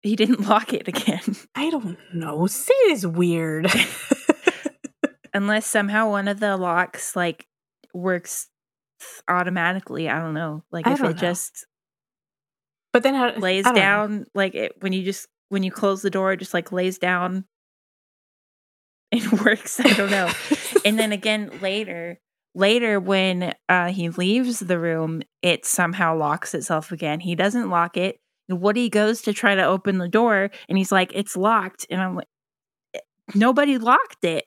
He 0.02 0.16
didn't 0.16 0.42
lock 0.50 0.74
it 0.74 0.88
again 0.88 1.22
I 1.56 1.70
don't 1.70 1.98
know. 2.14 2.46
Sid 2.48 2.76
is 2.90 3.06
weird. 3.08 3.68
unless 5.34 5.66
somehow 5.66 6.10
one 6.10 6.28
of 6.28 6.40
the 6.40 6.58
locks 6.58 7.16
like 7.16 7.46
works 7.94 8.48
automatically. 9.28 10.10
I 10.10 10.20
don't 10.20 10.34
know. 10.34 10.64
Like 10.72 10.88
I 10.88 10.94
if 10.94 11.00
it 11.00 11.04
know. 11.04 11.14
just 11.14 11.66
but 12.96 13.04
then 13.04 13.14
how 13.14 13.36
lays 13.36 13.66
don't 13.66 13.74
know. 13.76 13.82
down 13.82 14.26
like 14.34 14.56
it 14.56 14.72
when 14.80 14.94
you 14.94 15.04
just 15.04 15.28
when 15.50 15.64
you 15.64 15.70
close 15.72 16.02
the 16.02 16.10
door 16.10 16.32
it 16.32 16.38
just 16.38 16.54
like 16.54 16.72
lays 16.72 16.98
down 16.98 17.44
and 19.12 19.30
works 19.42 19.82
i 19.82 19.92
don't 19.94 20.10
know. 20.10 20.32
And 20.86 20.98
then 20.98 21.12
again 21.12 21.52
later 21.62 22.20
later 22.54 23.00
when 23.00 23.54
uh 23.68 23.88
he 23.92 24.10
leaves 24.10 24.60
the 24.60 24.80
room 24.80 25.24
it 25.42 25.66
somehow 25.66 26.16
locks 26.16 26.54
itself 26.54 26.92
again. 26.94 27.20
He 27.20 27.36
doesn't 27.36 27.70
lock 27.70 27.98
it. 27.98 28.20
Woody 28.48 28.90
goes 28.90 29.22
to 29.24 29.34
try 29.34 29.56
to 29.56 29.64
open 29.66 29.98
the 29.98 30.08
door 30.08 30.52
and 30.70 30.78
he's 30.78 30.92
like 30.92 31.12
it's 31.14 31.36
locked. 31.36 31.86
And 31.90 32.00
i'm 32.00 32.16
like 32.16 32.28
"Eh, 32.94 33.00
nobody 33.34 33.78
locked 33.78 34.24
it. 34.24 34.46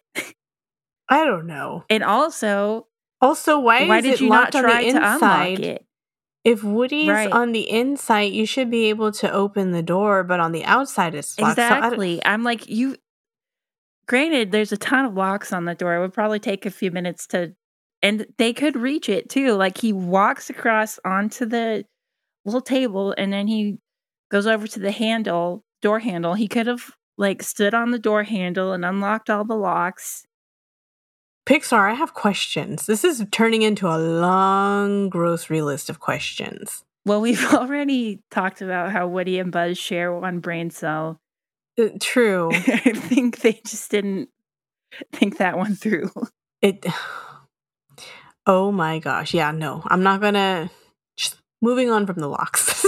I 1.08 1.24
don't 1.24 1.46
know. 1.46 1.84
and 1.90 2.02
also 2.02 2.86
Also, 3.20 3.58
why, 3.58 3.86
why 3.88 4.00
did 4.00 4.20
you 4.20 4.30
not 4.30 4.52
try 4.52 4.90
to 4.90 4.96
unlock 4.96 5.58
it 5.58 5.84
If 6.48 6.64
Woody's 6.64 7.08
Right. 7.08 7.32
on 7.32 7.52
the 7.52 7.68
inside, 7.70 8.32
you 8.32 8.46
should 8.46 8.70
be 8.70 8.86
able 8.86 9.12
to 9.12 9.30
open 9.32 9.72
the 9.72 9.82
door, 9.82 10.24
but 10.24 10.40
on 10.40 10.52
the 10.52 10.64
outside 10.64 11.14
it's 11.14 11.38
locked. 11.38 11.56
So 11.56 11.62
Exactly. 11.62 12.24
I'm 12.24 12.42
like, 12.42 12.68
you, 12.68 12.96
granted, 14.06 14.50
there's 14.52 14.72
a 14.72 14.76
ton 14.76 15.04
of 15.04 15.14
locks 15.14 15.52
on 15.52 15.64
the 15.64 15.74
door. 15.74 15.94
It 15.94 16.00
would 16.00 16.14
probably 16.14 16.40
take 16.40 16.64
a 16.64 16.70
few 16.70 16.90
minutes 16.90 17.26
to, 17.28 17.54
and 18.02 18.26
they 18.38 18.52
could 18.52 18.76
reach 18.76 19.08
it 19.08 19.28
too. 19.28 19.52
Like 19.52 19.78
he 19.78 19.92
walks 19.92 20.48
across 20.50 20.98
onto 21.04 21.44
the 21.46 21.84
little 22.44 22.60
table 22.60 23.14
and 23.18 23.32
then 23.32 23.46
he 23.46 23.78
goes 24.30 24.46
over 24.46 24.66
to 24.66 24.78
the 24.80 24.92
handle, 24.92 25.64
door 25.82 25.98
handle. 25.98 26.34
He 26.34 26.48
could 26.48 26.66
have 26.66 26.92
like 27.18 27.42
stood 27.42 27.74
on 27.74 27.90
the 27.90 27.98
door 27.98 28.22
handle 28.22 28.72
and 28.72 28.84
unlocked 28.84 29.28
all 29.28 29.44
the 29.44 29.56
locks. 29.56 30.24
Pixar, 31.48 31.90
I 31.90 31.94
have 31.94 32.12
questions. 32.12 32.84
This 32.84 33.04
is 33.04 33.24
turning 33.30 33.62
into 33.62 33.88
a 33.88 33.96
long 33.96 35.08
grocery 35.08 35.62
list 35.62 35.88
of 35.88 35.98
questions. 35.98 36.84
Well, 37.06 37.22
we've 37.22 37.42
already 37.54 38.20
talked 38.30 38.60
about 38.60 38.92
how 38.92 39.08
Woody 39.08 39.38
and 39.38 39.50
Buzz 39.50 39.78
share 39.78 40.12
one 40.12 40.40
brain 40.40 40.68
cell. 40.68 41.18
Uh, 41.80 41.88
true. 42.00 42.50
I 42.52 42.92
think 42.92 43.40
they 43.40 43.62
just 43.64 43.90
didn't 43.90 44.28
think 45.14 45.38
that 45.38 45.56
one 45.56 45.74
through. 45.74 46.10
it. 46.60 46.84
Oh 48.50 48.72
my 48.72 48.98
gosh. 48.98 49.34
Yeah, 49.34 49.50
no. 49.50 49.82
I'm 49.88 50.02
not 50.02 50.22
gonna. 50.22 50.70
Just 51.18 51.36
moving 51.60 51.90
on 51.90 52.06
from 52.06 52.16
the 52.16 52.28
locks. 52.28 52.82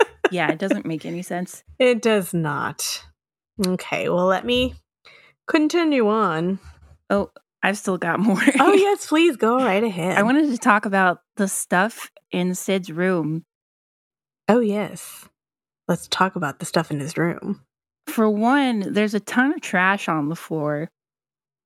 yeah, 0.30 0.52
it 0.52 0.60
doesn't 0.60 0.86
make 0.86 1.04
any 1.04 1.22
sense. 1.22 1.64
it 1.80 2.00
does 2.02 2.32
not. 2.32 3.04
Okay, 3.66 4.08
well, 4.08 4.26
let 4.26 4.46
me 4.46 4.76
continue 5.48 6.06
on. 6.06 6.60
Oh, 7.10 7.32
I've 7.62 7.78
still 7.78 7.98
got 7.98 8.20
more. 8.20 8.40
Oh, 8.60 8.72
yes, 8.72 9.06
please 9.06 9.36
go 9.36 9.56
right 9.58 9.82
ahead. 9.82 10.16
I 10.18 10.22
wanted 10.22 10.50
to 10.50 10.58
talk 10.58 10.86
about 10.86 11.20
the 11.36 11.48
stuff 11.48 12.10
in 12.30 12.54
Sid's 12.54 12.90
room. 12.90 13.44
Oh, 14.48 14.60
yes. 14.60 15.28
let's 15.88 16.06
talk 16.08 16.36
about 16.36 16.58
the 16.60 16.66
stuff 16.66 16.90
in 16.90 17.00
his 17.00 17.16
room. 17.16 17.62
For 18.06 18.30
one, 18.30 18.92
there's 18.92 19.14
a 19.14 19.20
ton 19.20 19.52
of 19.52 19.60
trash 19.60 20.08
on 20.08 20.28
the 20.28 20.36
floor. 20.36 20.88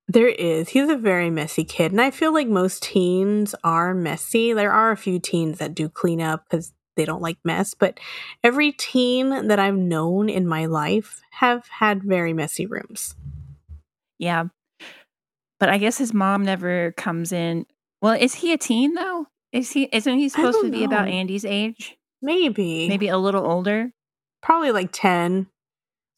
There 0.09 0.28
is. 0.28 0.70
He's 0.70 0.88
a 0.88 0.97
very 0.97 1.30
messy 1.30 1.64
kid. 1.64 1.92
And 1.92 2.00
I 2.00 2.11
feel 2.11 2.32
like 2.32 2.49
most 2.49 2.82
teens 2.82 3.54
are 3.62 3.94
messy. 3.94 4.52
There 4.52 4.73
are 4.73 4.90
a 4.90 4.97
few 4.97 5.18
teens 5.20 5.59
that 5.59 5.75
do 5.75 5.88
clean 5.88 6.20
up 6.20 6.44
because 6.49 6.73
they 6.97 7.04
don't 7.04 7.23
like 7.23 7.38
mess, 7.44 7.75
but 7.75 8.00
every 8.42 8.73
teen 8.73 9.47
that 9.49 9.59
I've 9.61 9.76
known 9.76 10.28
in 10.28 10.47
my 10.49 10.66
life 10.66 11.20
have 11.32 11.66
had 11.68 12.02
very 12.02 12.32
messy 12.32 12.66
rooms. 12.66 13.14
Yeah. 14.18 14.47
But 15.61 15.69
I 15.69 15.79
guess 15.79 15.99
his 15.99 16.12
mom 16.12 16.45
never 16.45 16.93
comes 16.97 17.31
in. 17.31 17.67
Well, 18.02 18.17
is 18.19 18.37
he 18.37 18.52
a 18.52 18.59
teen 18.59 18.95
though? 18.95 19.26
Is 19.52 19.71
he 19.73 19.88
isn't 19.93 20.19
he 20.19 20.29
supposed 20.29 20.62
to 20.62 20.71
be 20.71 20.81
know. 20.81 20.87
about 20.87 21.09
Andy's 21.09 21.45
age? 21.45 21.97
Maybe. 22.23 22.88
Maybe 22.88 23.09
a 23.09 23.19
little 23.19 23.47
older? 23.47 23.93
Probably 24.43 24.73
like 24.73 24.90
10. 24.93 25.47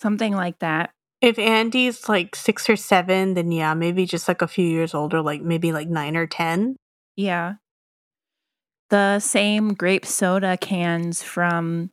Something 0.00 0.34
like 0.34 0.60
that. 0.60 0.90
If 1.20 1.38
Andy's 1.38 2.08
like 2.08 2.34
6 2.34 2.70
or 2.70 2.76
7, 2.76 3.34
then 3.34 3.52
yeah, 3.52 3.74
maybe 3.74 4.06
just 4.06 4.26
like 4.26 4.42
a 4.42 4.48
few 4.48 4.66
years 4.66 4.94
older, 4.94 5.22
like 5.22 5.42
maybe 5.42 5.72
like 5.72 5.88
9 5.88 6.16
or 6.16 6.26
10. 6.26 6.76
Yeah. 7.16 7.54
The 8.90 9.20
same 9.20 9.74
grape 9.74 10.04
soda 10.04 10.56
cans 10.56 11.22
from 11.22 11.90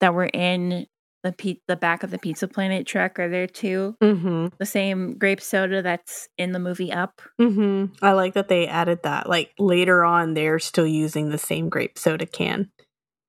that 0.00 0.14
were 0.14 0.30
in 0.32 0.86
the 1.22 1.32
pe- 1.32 1.60
the 1.66 1.76
back 1.76 2.02
of 2.02 2.10
the 2.10 2.18
Pizza 2.18 2.46
Planet 2.46 2.86
truck 2.86 3.18
are 3.18 3.28
there 3.28 3.46
too. 3.46 3.96
Mm-hmm. 4.02 4.48
The 4.58 4.66
same 4.66 5.18
grape 5.18 5.40
soda 5.40 5.82
that's 5.82 6.28
in 6.38 6.52
the 6.52 6.58
movie 6.58 6.92
Up. 6.92 7.20
Mm-hmm. 7.40 8.04
I 8.04 8.12
like 8.12 8.34
that 8.34 8.48
they 8.48 8.66
added 8.66 9.02
that. 9.02 9.28
Like 9.28 9.52
later 9.58 10.04
on, 10.04 10.34
they're 10.34 10.58
still 10.58 10.86
using 10.86 11.30
the 11.30 11.38
same 11.38 11.68
grape 11.68 11.98
soda 11.98 12.26
can. 12.26 12.70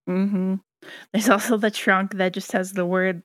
Mm-hmm. 0.07 0.55
There's 1.13 1.29
also 1.29 1.57
the 1.57 1.71
trunk 1.71 2.15
that 2.15 2.33
just 2.33 2.51
has 2.51 2.71
the 2.71 2.85
word 2.85 3.23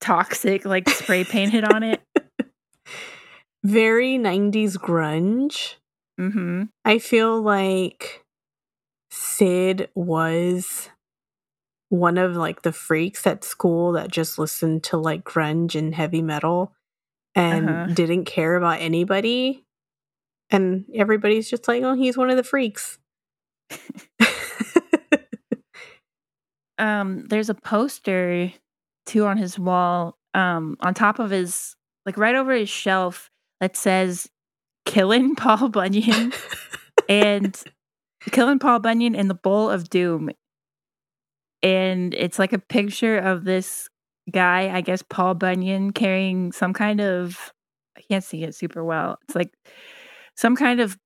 toxic 0.00 0.64
like 0.64 0.88
spray 0.88 1.24
painted 1.24 1.64
on 1.64 1.82
it. 1.82 2.00
Very 3.64 4.18
90s 4.18 4.76
grunge. 4.76 5.74
Mm-hmm. 6.18 6.64
I 6.84 6.98
feel 6.98 7.40
like 7.40 8.24
Sid 9.10 9.88
was 9.94 10.90
one 11.90 12.18
of 12.18 12.36
like 12.36 12.62
the 12.62 12.72
freaks 12.72 13.26
at 13.26 13.44
school 13.44 13.92
that 13.92 14.10
just 14.10 14.38
listened 14.38 14.84
to 14.84 14.96
like 14.96 15.24
grunge 15.24 15.74
and 15.74 15.94
heavy 15.94 16.22
metal 16.22 16.72
and 17.34 17.68
uh-huh. 17.68 17.86
didn't 17.92 18.24
care 18.24 18.54
about 18.54 18.80
anybody. 18.80 19.64
And 20.50 20.84
everybody's 20.94 21.50
just 21.50 21.68
like, 21.68 21.82
oh, 21.82 21.94
he's 21.94 22.16
one 22.16 22.30
of 22.30 22.36
the 22.36 22.44
freaks. 22.44 22.98
um, 26.78 27.26
there's 27.28 27.50
a 27.50 27.54
poster 27.54 28.52
too 29.06 29.26
on 29.26 29.36
his 29.36 29.58
wall, 29.58 30.16
um, 30.32 30.76
on 30.80 30.94
top 30.94 31.18
of 31.18 31.30
his 31.30 31.74
like 32.06 32.16
right 32.16 32.36
over 32.36 32.52
his 32.52 32.68
shelf 32.68 33.30
that 33.60 33.76
says 33.76 34.28
killing 34.86 35.34
Paul 35.34 35.68
Bunyan 35.70 36.32
and 37.08 37.60
killing 38.30 38.60
Paul 38.60 38.78
Bunyan 38.78 39.16
in 39.16 39.26
the 39.26 39.34
bowl 39.34 39.68
of 39.68 39.90
doom 39.90 40.30
and 41.62 42.14
it's 42.14 42.38
like 42.38 42.52
a 42.52 42.58
picture 42.58 43.18
of 43.18 43.44
this 43.44 43.88
guy, 44.30 44.74
I 44.74 44.80
guess 44.80 45.02
Paul 45.02 45.34
Bunyan, 45.34 45.92
carrying 45.92 46.52
some 46.52 46.72
kind 46.72 47.00
of 47.00 47.52
I 47.96 48.02
can't 48.08 48.24
see 48.24 48.44
it 48.44 48.54
super 48.54 48.84
well. 48.84 49.18
It's 49.24 49.34
like 49.34 49.52
some 50.36 50.56
kind 50.56 50.80
of 50.80 50.96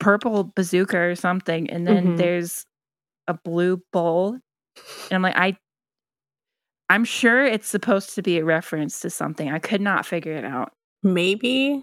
purple 0.00 0.52
bazooka 0.54 0.98
or 0.98 1.14
something, 1.14 1.70
and 1.70 1.86
then 1.86 2.04
mm-hmm. 2.04 2.16
there's 2.16 2.66
a 3.28 3.34
blue 3.34 3.80
bowl, 3.92 4.32
and 4.34 5.12
I'm 5.12 5.22
like, 5.22 5.36
I, 5.36 5.56
I'm 6.88 7.04
sure 7.04 7.44
it's 7.44 7.68
supposed 7.68 8.14
to 8.16 8.22
be 8.22 8.38
a 8.38 8.44
reference 8.44 9.00
to 9.00 9.10
something. 9.10 9.50
I 9.50 9.58
could 9.58 9.80
not 9.80 10.04
figure 10.04 10.34
it 10.34 10.44
out. 10.44 10.72
Maybe 11.02 11.82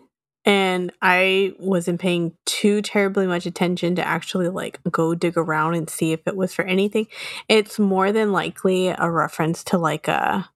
and 0.49 0.91
I 0.99 1.53
wasn't 1.59 2.01
paying 2.01 2.33
too 2.47 2.81
terribly 2.81 3.27
much 3.27 3.45
attention 3.45 3.95
to 3.97 4.07
actually 4.07 4.49
like 4.49 4.79
go 4.89 5.13
dig 5.13 5.37
around 5.37 5.75
and 5.75 5.87
see 5.87 6.11
if 6.11 6.21
it 6.25 6.35
was 6.35 6.55
for 6.55 6.65
anything. 6.65 7.05
It's 7.47 7.77
more 7.77 8.11
than 8.11 8.31
likely 8.31 8.87
a 8.87 9.11
reference 9.11 9.63
to 9.65 9.77
like 9.77 10.07
a 10.07 10.49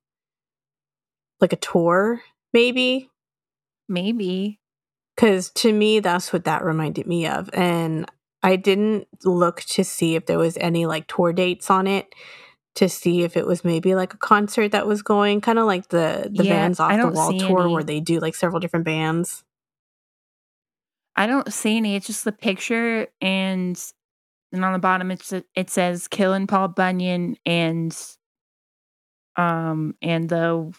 like 1.40 1.52
a 1.52 1.56
tour, 1.56 2.22
maybe. 2.52 3.08
Maybe. 3.88 4.58
Cuz 5.16 5.50
to 5.50 5.72
me 5.72 6.00
that's 6.00 6.32
what 6.32 6.44
that 6.44 6.64
reminded 6.64 7.06
me 7.06 7.28
of 7.28 7.48
and 7.52 8.10
I 8.42 8.56
didn't 8.56 9.06
look 9.22 9.60
to 9.60 9.84
see 9.84 10.16
if 10.16 10.26
there 10.26 10.38
was 10.38 10.58
any 10.60 10.86
like 10.86 11.06
tour 11.06 11.32
dates 11.32 11.70
on 11.70 11.86
it 11.86 12.12
to 12.74 12.88
see 12.88 13.22
if 13.22 13.36
it 13.36 13.46
was 13.46 13.64
maybe 13.64 13.94
like 13.94 14.12
a 14.12 14.18
concert 14.18 14.72
that 14.72 14.88
was 14.88 15.02
going 15.02 15.40
kind 15.40 15.60
of 15.60 15.66
like 15.66 15.86
the 15.90 16.32
the 16.34 16.42
yeah, 16.42 16.52
bands 16.52 16.80
off 16.80 17.00
the 17.00 17.08
wall 17.10 17.38
tour 17.38 17.62
any. 17.62 17.72
where 17.72 17.84
they 17.84 18.00
do 18.00 18.18
like 18.18 18.34
several 18.34 18.58
different 18.58 18.84
bands. 18.84 19.44
I 21.16 21.26
don't 21.26 21.52
see 21.52 21.76
any. 21.76 21.96
It's 21.96 22.06
just 22.06 22.24
the 22.24 22.32
picture, 22.32 23.08
and 23.20 23.80
and 24.52 24.64
on 24.64 24.72
the 24.72 24.78
bottom 24.78 25.10
it's 25.10 25.32
it 25.32 25.70
says 25.70 26.08
"Killing 26.08 26.46
Paul 26.46 26.68
Bunyan" 26.68 27.36
and 27.44 27.96
um 29.36 29.94
and 30.02 30.28
the 30.28 30.72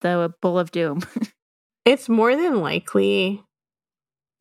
the 0.00 0.34
Bull 0.40 0.58
of 0.58 0.70
Doom. 0.70 1.00
it's 1.84 2.08
more 2.08 2.36
than 2.36 2.60
likely 2.60 3.42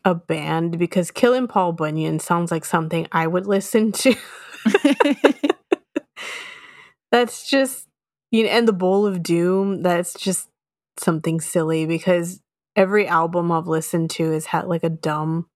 a 0.06 0.16
band 0.16 0.80
because 0.80 1.12
"Killing 1.12 1.48
Paul 1.48 1.74
Bunyan" 1.74 2.20
sounds 2.20 2.52
like 2.52 2.66
something 2.66 3.08
I 3.12 3.28
would 3.28 3.46
listen 3.46 3.92
to. 3.94 4.16
that's 7.12 7.50
just 7.50 7.88
you 8.32 8.44
know, 8.44 8.50
and 8.50 8.68
the 8.68 8.74
Bowl 8.74 9.06
of 9.06 9.24
Doom. 9.24 9.82
That's 9.82 10.14
just 10.14 10.50
something 10.98 11.40
silly 11.40 11.86
because 11.86 12.42
every 12.80 13.10
album 13.10 13.52
I've 13.52 13.68
listened 13.68 14.10
to 14.12 14.32
has 14.32 14.46
had 14.46 14.66
like 14.66 14.86
a 14.86 14.90
dumb 14.90 15.48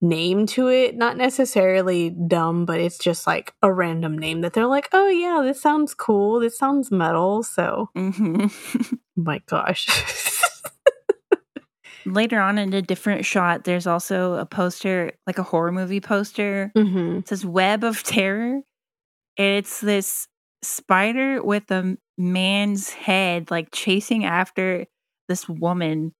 name 0.00 0.46
to 0.46 0.68
it. 0.68 0.94
Not 0.94 1.16
necessarily 1.16 2.10
dumb, 2.10 2.64
but 2.64 2.78
it's 2.78 2.96
just 2.96 3.26
like 3.26 3.52
a 3.60 3.72
random 3.72 4.16
name 4.16 4.42
that 4.42 4.52
they're 4.52 4.68
like, 4.68 4.88
oh 4.92 5.08
yeah, 5.08 5.42
this 5.42 5.60
sounds 5.60 5.94
cool. 5.94 6.38
This 6.38 6.56
sounds 6.56 6.92
metal. 6.92 7.42
So, 7.42 7.90
mm-hmm. 7.96 8.46
my 9.16 9.42
gosh. 9.46 9.88
Later 12.06 12.38
on 12.38 12.58
in 12.58 12.72
a 12.72 12.82
different 12.82 13.24
shot, 13.24 13.64
there's 13.64 13.88
also 13.88 14.34
a 14.34 14.46
poster, 14.46 15.10
like 15.26 15.38
a 15.38 15.42
horror 15.42 15.72
movie 15.72 16.00
poster. 16.00 16.70
Mm-hmm. 16.76 17.18
It 17.18 17.28
says 17.28 17.44
Web 17.44 17.82
of 17.82 18.04
Terror. 18.04 18.60
It's 19.36 19.80
this 19.80 20.28
spider 20.62 21.42
with 21.42 21.68
a 21.72 21.96
man's 22.16 22.90
head, 22.90 23.50
like 23.50 23.70
chasing 23.72 24.24
after 24.24 24.86
this 25.28 25.48
woman 25.48 26.12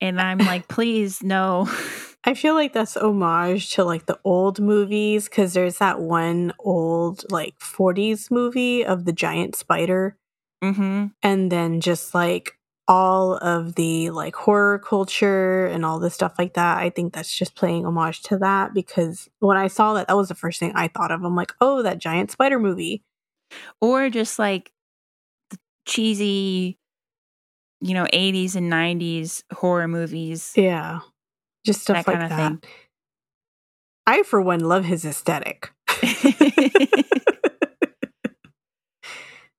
and 0.00 0.20
I'm 0.20 0.38
like, 0.38 0.68
please, 0.68 1.22
no. 1.22 1.68
I 2.24 2.34
feel 2.34 2.54
like 2.54 2.72
that's 2.72 2.96
homage 2.96 3.70
to 3.74 3.84
like 3.84 4.06
the 4.06 4.18
old 4.24 4.60
movies 4.60 5.28
because 5.28 5.54
there's 5.54 5.78
that 5.78 6.00
one 6.00 6.52
old 6.58 7.24
like 7.30 7.56
40s 7.60 8.30
movie 8.30 8.84
of 8.84 9.04
the 9.04 9.12
giant 9.12 9.54
spider. 9.54 10.16
Mm-hmm. 10.62 11.06
And 11.22 11.52
then 11.52 11.80
just 11.80 12.14
like 12.14 12.54
all 12.88 13.36
of 13.36 13.74
the 13.74 14.10
like 14.10 14.34
horror 14.34 14.78
culture 14.78 15.66
and 15.66 15.84
all 15.84 15.98
the 15.98 16.10
stuff 16.10 16.34
like 16.38 16.54
that. 16.54 16.78
I 16.78 16.90
think 16.90 17.12
that's 17.12 17.34
just 17.34 17.54
playing 17.54 17.86
homage 17.86 18.22
to 18.24 18.38
that 18.38 18.74
because 18.74 19.28
when 19.38 19.56
I 19.56 19.68
saw 19.68 19.94
that, 19.94 20.08
that 20.08 20.16
was 20.16 20.28
the 20.28 20.34
first 20.34 20.58
thing 20.60 20.72
I 20.74 20.88
thought 20.88 21.10
of. 21.12 21.22
I'm 21.22 21.36
like, 21.36 21.52
oh, 21.60 21.82
that 21.82 21.98
giant 21.98 22.30
spider 22.30 22.58
movie. 22.58 23.02
Or 23.80 24.10
just 24.10 24.38
like 24.38 24.72
cheesy 25.86 26.78
you 27.86 27.94
know, 27.94 28.06
80s 28.12 28.56
and 28.56 28.70
90s 28.72 29.42
horror 29.52 29.86
movies. 29.86 30.52
Yeah. 30.56 31.00
Just 31.64 31.82
stuff 31.82 32.04
that 32.04 32.20
like 32.20 32.28
that. 32.28 32.50
Thing. 32.50 32.62
I, 34.06 34.22
for 34.22 34.40
one, 34.40 34.60
love 34.60 34.84
his 34.84 35.04
aesthetic. 35.04 35.70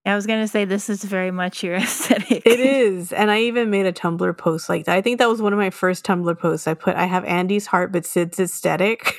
I 0.06 0.16
was 0.16 0.26
going 0.26 0.42
to 0.42 0.48
say 0.48 0.64
this 0.64 0.90
is 0.90 1.04
very 1.04 1.32
much 1.32 1.64
your 1.64 1.76
aesthetic. 1.78 2.44
It 2.46 2.60
is. 2.60 3.12
And 3.12 3.30
I 3.30 3.42
even 3.42 3.70
made 3.70 3.86
a 3.86 3.92
Tumblr 3.94 4.38
post 4.38 4.70
like 4.70 4.86
that. 4.86 4.96
I 4.96 5.02
think 5.02 5.20
that 5.20 5.30
was 5.30 5.42
one 5.42 5.54
of 5.54 5.60
my 5.60 5.70
first 5.70 6.06
Tumblr 6.06 6.40
posts. 6.40 6.68
I 6.68 6.74
put, 6.74 6.96
I 6.96 7.06
have 7.06 7.26
Andy's 7.26 7.68
heart, 7.68 7.92
but 7.92 8.06
Sid's 8.06 8.40
aesthetic. 8.40 9.16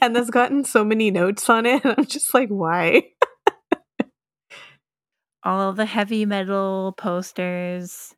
and 0.00 0.14
that's 0.14 0.30
gotten 0.30 0.64
so 0.64 0.84
many 0.84 1.10
notes 1.10 1.48
on 1.50 1.66
it. 1.66 1.82
I'm 1.84 2.06
just 2.06 2.32
like, 2.32 2.48
why? 2.48 3.08
All 5.42 5.72
the 5.72 5.86
heavy 5.86 6.26
metal 6.26 6.94
posters. 6.96 8.14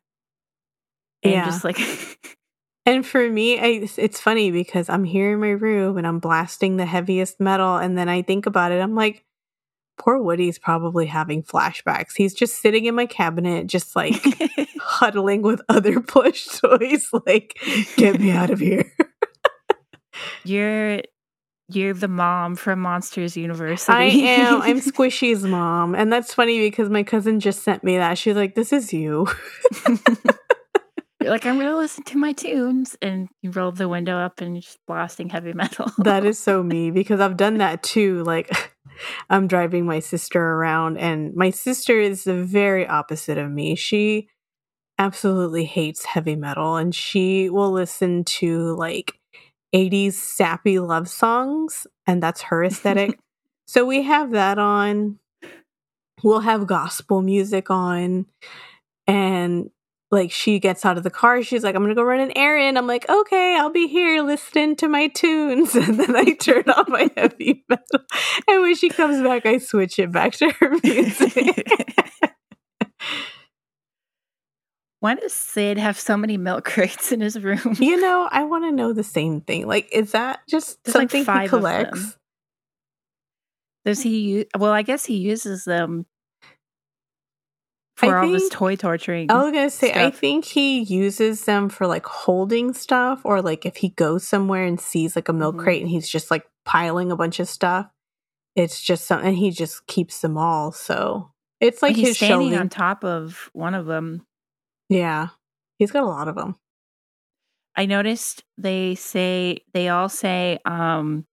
And 1.23 1.33
yeah. 1.33 1.45
just 1.45 1.63
like 1.63 1.77
And 2.85 3.05
for 3.05 3.29
me, 3.29 3.59
I, 3.59 3.87
it's 3.97 4.19
funny 4.19 4.49
because 4.49 4.89
I'm 4.89 5.03
here 5.03 5.33
in 5.33 5.39
my 5.39 5.51
room 5.51 5.97
and 5.97 6.07
I'm 6.07 6.19
blasting 6.19 6.77
the 6.77 6.85
heaviest 6.85 7.39
metal, 7.39 7.77
and 7.77 7.95
then 7.95 8.09
I 8.09 8.23
think 8.23 8.47
about 8.47 8.71
it. 8.71 8.81
I'm 8.81 8.95
like, 8.95 9.23
poor 9.99 10.17
Woody's 10.17 10.57
probably 10.57 11.05
having 11.05 11.43
flashbacks. 11.43 12.13
He's 12.15 12.33
just 12.33 12.59
sitting 12.59 12.85
in 12.85 12.95
my 12.95 13.05
cabinet, 13.05 13.67
just 13.67 13.95
like 13.95 14.15
huddling 14.79 15.43
with 15.43 15.61
other 15.69 15.99
plush 15.99 16.47
toys. 16.59 17.07
Like, 17.27 17.55
get 17.97 18.19
me 18.19 18.31
out 18.31 18.49
of 18.49 18.59
here. 18.59 18.91
you're 20.43 21.01
you're 21.75 21.93
the 21.93 22.07
mom 22.07 22.55
from 22.55 22.79
Monsters 22.79 23.35
University. 23.37 23.91
I 23.91 24.03
am. 24.03 24.61
I'm 24.61 24.79
Squishy's 24.81 25.43
mom. 25.43 25.95
And 25.95 26.11
that's 26.11 26.33
funny 26.33 26.59
because 26.59 26.89
my 26.89 27.03
cousin 27.03 27.39
just 27.39 27.63
sent 27.63 27.83
me 27.83 27.97
that. 27.97 28.17
She's 28.17 28.35
like, 28.35 28.55
This 28.55 28.73
is 28.73 28.93
you. 28.93 29.27
you're 31.21 31.31
like, 31.31 31.45
I'm 31.45 31.57
gonna 31.57 31.77
listen 31.77 32.03
to 32.05 32.17
my 32.17 32.33
tunes 32.33 32.97
and 33.01 33.29
you 33.41 33.51
roll 33.51 33.71
the 33.71 33.87
window 33.87 34.17
up 34.17 34.41
and 34.41 34.61
just 34.61 34.79
blasting 34.87 35.29
heavy 35.29 35.53
metal. 35.53 35.91
that 35.99 36.25
is 36.25 36.39
so 36.39 36.63
me 36.63 36.91
because 36.91 37.19
I've 37.19 37.37
done 37.37 37.57
that 37.57 37.83
too. 37.83 38.23
Like 38.23 38.51
I'm 39.29 39.47
driving 39.47 39.85
my 39.85 39.99
sister 39.99 40.41
around 40.41 40.97
and 40.97 41.33
my 41.35 41.51
sister 41.51 41.99
is 41.99 42.23
the 42.23 42.43
very 42.43 42.87
opposite 42.87 43.37
of 43.37 43.51
me. 43.51 43.75
She 43.75 44.27
absolutely 44.97 45.65
hates 45.65 46.05
heavy 46.05 46.35
metal 46.35 46.75
and 46.75 46.93
she 46.93 47.49
will 47.49 47.71
listen 47.71 48.23
to 48.23 48.75
like 48.75 49.13
80s 49.73 50.13
sappy 50.13 50.79
love 50.79 51.07
songs 51.07 51.87
and 52.07 52.21
that's 52.21 52.41
her 52.43 52.63
aesthetic. 52.63 53.19
so 53.67 53.85
we 53.85 54.03
have 54.03 54.31
that 54.31 54.59
on. 54.59 55.19
We'll 56.23 56.41
have 56.41 56.67
gospel 56.67 57.21
music 57.21 57.69
on 57.71 58.27
and 59.07 59.71
like 60.11 60.31
she 60.31 60.59
gets 60.59 60.85
out 60.85 60.97
of 60.97 61.03
the 61.03 61.09
car 61.09 61.41
she's 61.41 61.63
like 61.63 61.75
i'm 61.75 61.81
gonna 61.81 61.95
go 61.95 62.03
run 62.03 62.19
an 62.19 62.31
errand 62.37 62.77
i'm 62.77 62.85
like 62.85 63.09
okay 63.09 63.55
i'll 63.57 63.71
be 63.71 63.87
here 63.87 64.21
listening 64.21 64.75
to 64.75 64.87
my 64.87 65.07
tunes 65.07 65.73
and 65.75 65.99
then 65.99 66.15
i 66.15 66.25
turn 66.33 66.63
on 66.69 66.85
my 66.87 67.09
heavy 67.17 67.63
metal 67.69 68.05
and 68.47 68.61
when 68.61 68.75
she 68.75 68.89
comes 68.89 69.23
back 69.23 69.45
i 69.45 69.57
switch 69.57 69.97
it 69.97 70.11
back 70.11 70.33
to 70.33 70.49
her 70.51 70.69
music 70.83 71.65
why 75.01 75.15
does 75.15 75.33
sid 75.33 75.77
have 75.77 75.99
so 75.99 76.15
many 76.15 76.37
milk 76.37 76.63
crates 76.65 77.11
in 77.11 77.19
his 77.19 77.39
room 77.39 77.75
you 77.79 77.99
know 77.99 78.27
i 78.31 78.43
want 78.43 78.63
to 78.63 78.71
know 78.71 78.93
the 78.93 79.03
same 79.03 79.41
thing 79.41 79.67
like 79.67 79.89
is 79.91 80.11
that 80.13 80.39
just 80.47 80.81
There's 80.83 80.93
something 80.93 81.25
like 81.25 81.43
he 81.43 81.47
collects 81.49 82.17
does 83.83 84.01
he 84.01 84.19
use? 84.19 84.45
well 84.57 84.71
i 84.71 84.81
guess 84.81 85.05
he 85.05 85.17
uses 85.17 85.65
them 85.65 86.05
for 88.01 88.17
I 88.17 88.17
all 88.17 88.23
think, 88.23 88.39
this 88.39 88.49
toy 88.49 88.75
torturing. 88.75 89.29
I 89.29 89.43
was 89.43 89.51
gonna 89.51 89.69
say, 89.69 89.91
stuff. 89.91 90.01
I 90.01 90.09
think 90.09 90.45
he 90.45 90.79
uses 90.79 91.45
them 91.45 91.69
for 91.69 91.85
like 91.85 92.05
holding 92.05 92.73
stuff, 92.73 93.21
or 93.23 93.41
like 93.43 93.65
if 93.65 93.77
he 93.77 93.89
goes 93.89 94.27
somewhere 94.27 94.65
and 94.65 94.79
sees 94.81 95.15
like 95.15 95.29
a 95.29 95.33
milk 95.33 95.55
mm-hmm. 95.55 95.63
crate 95.63 95.81
and 95.81 95.89
he's 95.89 96.09
just 96.09 96.31
like 96.31 96.45
piling 96.65 97.11
a 97.11 97.15
bunch 97.15 97.39
of 97.39 97.47
stuff. 97.47 97.87
It's 98.55 98.81
just 98.81 99.05
something 99.05 99.33
he 99.35 99.51
just 99.51 99.85
keeps 99.87 100.21
them 100.21 100.37
all. 100.37 100.71
So 100.71 101.31
it's 101.59 101.81
like 101.81 101.95
he's 101.95 102.09
his 102.09 102.17
standing 102.17 102.57
on 102.57 102.69
top 102.69 103.03
of 103.03 103.49
one 103.53 103.75
of 103.75 103.85
them. 103.85 104.25
Yeah, 104.91 105.29
he's 105.77 105.91
got 105.91 106.03
a 106.03 106.07
lot 106.07 106.27
of 106.27 106.35
them. 106.35 106.57
I 107.77 107.85
noticed 107.85 108.43
they 108.57 108.95
say 108.95 109.59
they 109.73 109.87
all 109.87 110.09
say 110.09 110.59
um 110.65 111.25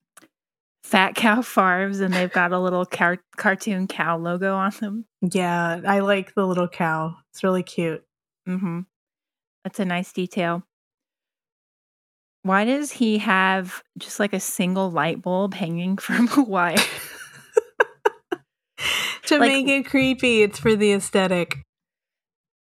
Fat 0.85 1.16
Cow 1.16 1.42
Farms 1.57 1.99
and 1.99 2.14
they've 2.14 2.33
got 2.33 2.53
a 2.53 2.61
little 2.61 2.87
car- 2.87 3.18
cartoon 3.37 3.88
cow 3.88 4.16
logo 4.16 4.55
on 4.55 4.71
them. 4.81 5.07
Yeah, 5.21 5.81
I 5.85 5.99
like 5.99 6.35
the 6.35 6.47
little 6.47 6.68
cow. 6.68 7.16
It's 7.33 7.42
really 7.42 7.64
cute. 7.64 8.05
Mhm. 8.49 8.87
That's 9.64 9.81
a 9.81 9.85
nice 9.85 10.12
detail. 10.12 10.62
Why 12.44 12.64
does 12.64 12.92
he 12.92 13.18
have 13.18 13.83
just 13.99 14.21
like 14.21 14.33
a 14.33 14.38
single 14.40 14.88
light 14.92 15.21
bulb 15.21 15.55
hanging 15.55 15.97
from 15.99 16.29
a 16.37 16.42
wire? 16.42 16.77
to 19.27 19.38
like, 19.38 19.49
make 19.51 19.66
it 19.66 19.87
creepy, 19.87 20.42
it's 20.42 20.61
for 20.61 20.77
the 20.77 20.92
aesthetic. 20.92 21.57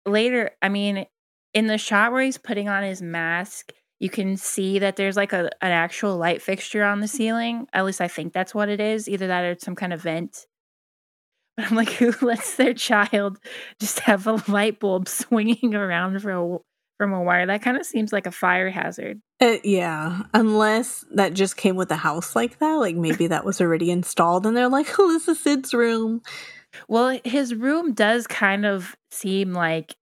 Later, 0.06 0.52
I 0.62 0.70
mean, 0.70 1.06
in 1.54 1.68
the 1.68 1.78
shot 1.78 2.12
where 2.12 2.24
he's 2.24 2.38
putting 2.38 2.70
on 2.70 2.84
his 2.84 3.02
mask, 3.02 3.74
you 4.00 4.10
can 4.10 4.36
see 4.36 4.80
that 4.80 4.96
there's 4.96 5.16
like 5.16 5.32
a 5.32 5.52
an 5.62 5.72
actual 5.72 6.18
light 6.18 6.42
fixture 6.42 6.84
on 6.84 7.02
the 7.02 7.08
ceiling. 7.08 7.68
At 7.72 7.86
least 7.86 8.02
I 8.02 8.08
think 8.08 8.34
that's 8.34 8.56
what 8.56 8.68
it 8.68 8.80
is. 8.80 9.08
Either 9.08 9.28
that 9.28 9.44
or 9.44 9.52
it's 9.52 9.64
some 9.64 9.76
kind 9.76 9.94
of 9.94 10.02
vent. 10.02 10.48
But 11.56 11.70
I'm 11.70 11.76
like, 11.76 11.90
who 11.92 12.14
lets 12.26 12.56
their 12.56 12.74
child 12.74 13.38
just 13.80 14.00
have 14.02 14.26
a 14.26 14.42
light 14.48 14.80
bulb 14.80 15.08
swinging 15.08 15.76
around 15.76 16.20
for 16.22 16.32
a, 16.32 16.58
from 16.98 17.14
a 17.14 17.22
wire? 17.22 17.46
That 17.46 17.62
kind 17.62 17.78
of 17.78 17.86
seems 17.86 18.12
like 18.12 18.26
a 18.26 18.32
fire 18.32 18.72
hazard. 18.72 19.22
Uh, 19.40 19.58
yeah, 19.64 20.24
unless 20.34 21.06
that 21.14 21.34
just 21.34 21.58
came 21.58 21.76
with 21.76 21.90
the 21.90 21.96
house 21.96 22.36
like 22.36 22.58
that. 22.58 22.74
Like 22.74 22.96
maybe 22.96 23.28
that 23.28 23.46
was 23.46 23.62
already 23.62 23.92
installed, 23.92 24.48
and 24.48 24.58
they're 24.58 24.68
like, 24.68 24.88
"Oh, 24.98 25.08
this 25.14 25.28
is 25.28 25.40
Sid's 25.40 25.74
room." 25.76 26.22
Well, 26.88 27.20
his 27.24 27.54
room 27.54 27.94
does 27.94 28.28
kind 28.28 28.66
of 28.66 28.96
seem 29.12 29.54
like, 29.54 29.96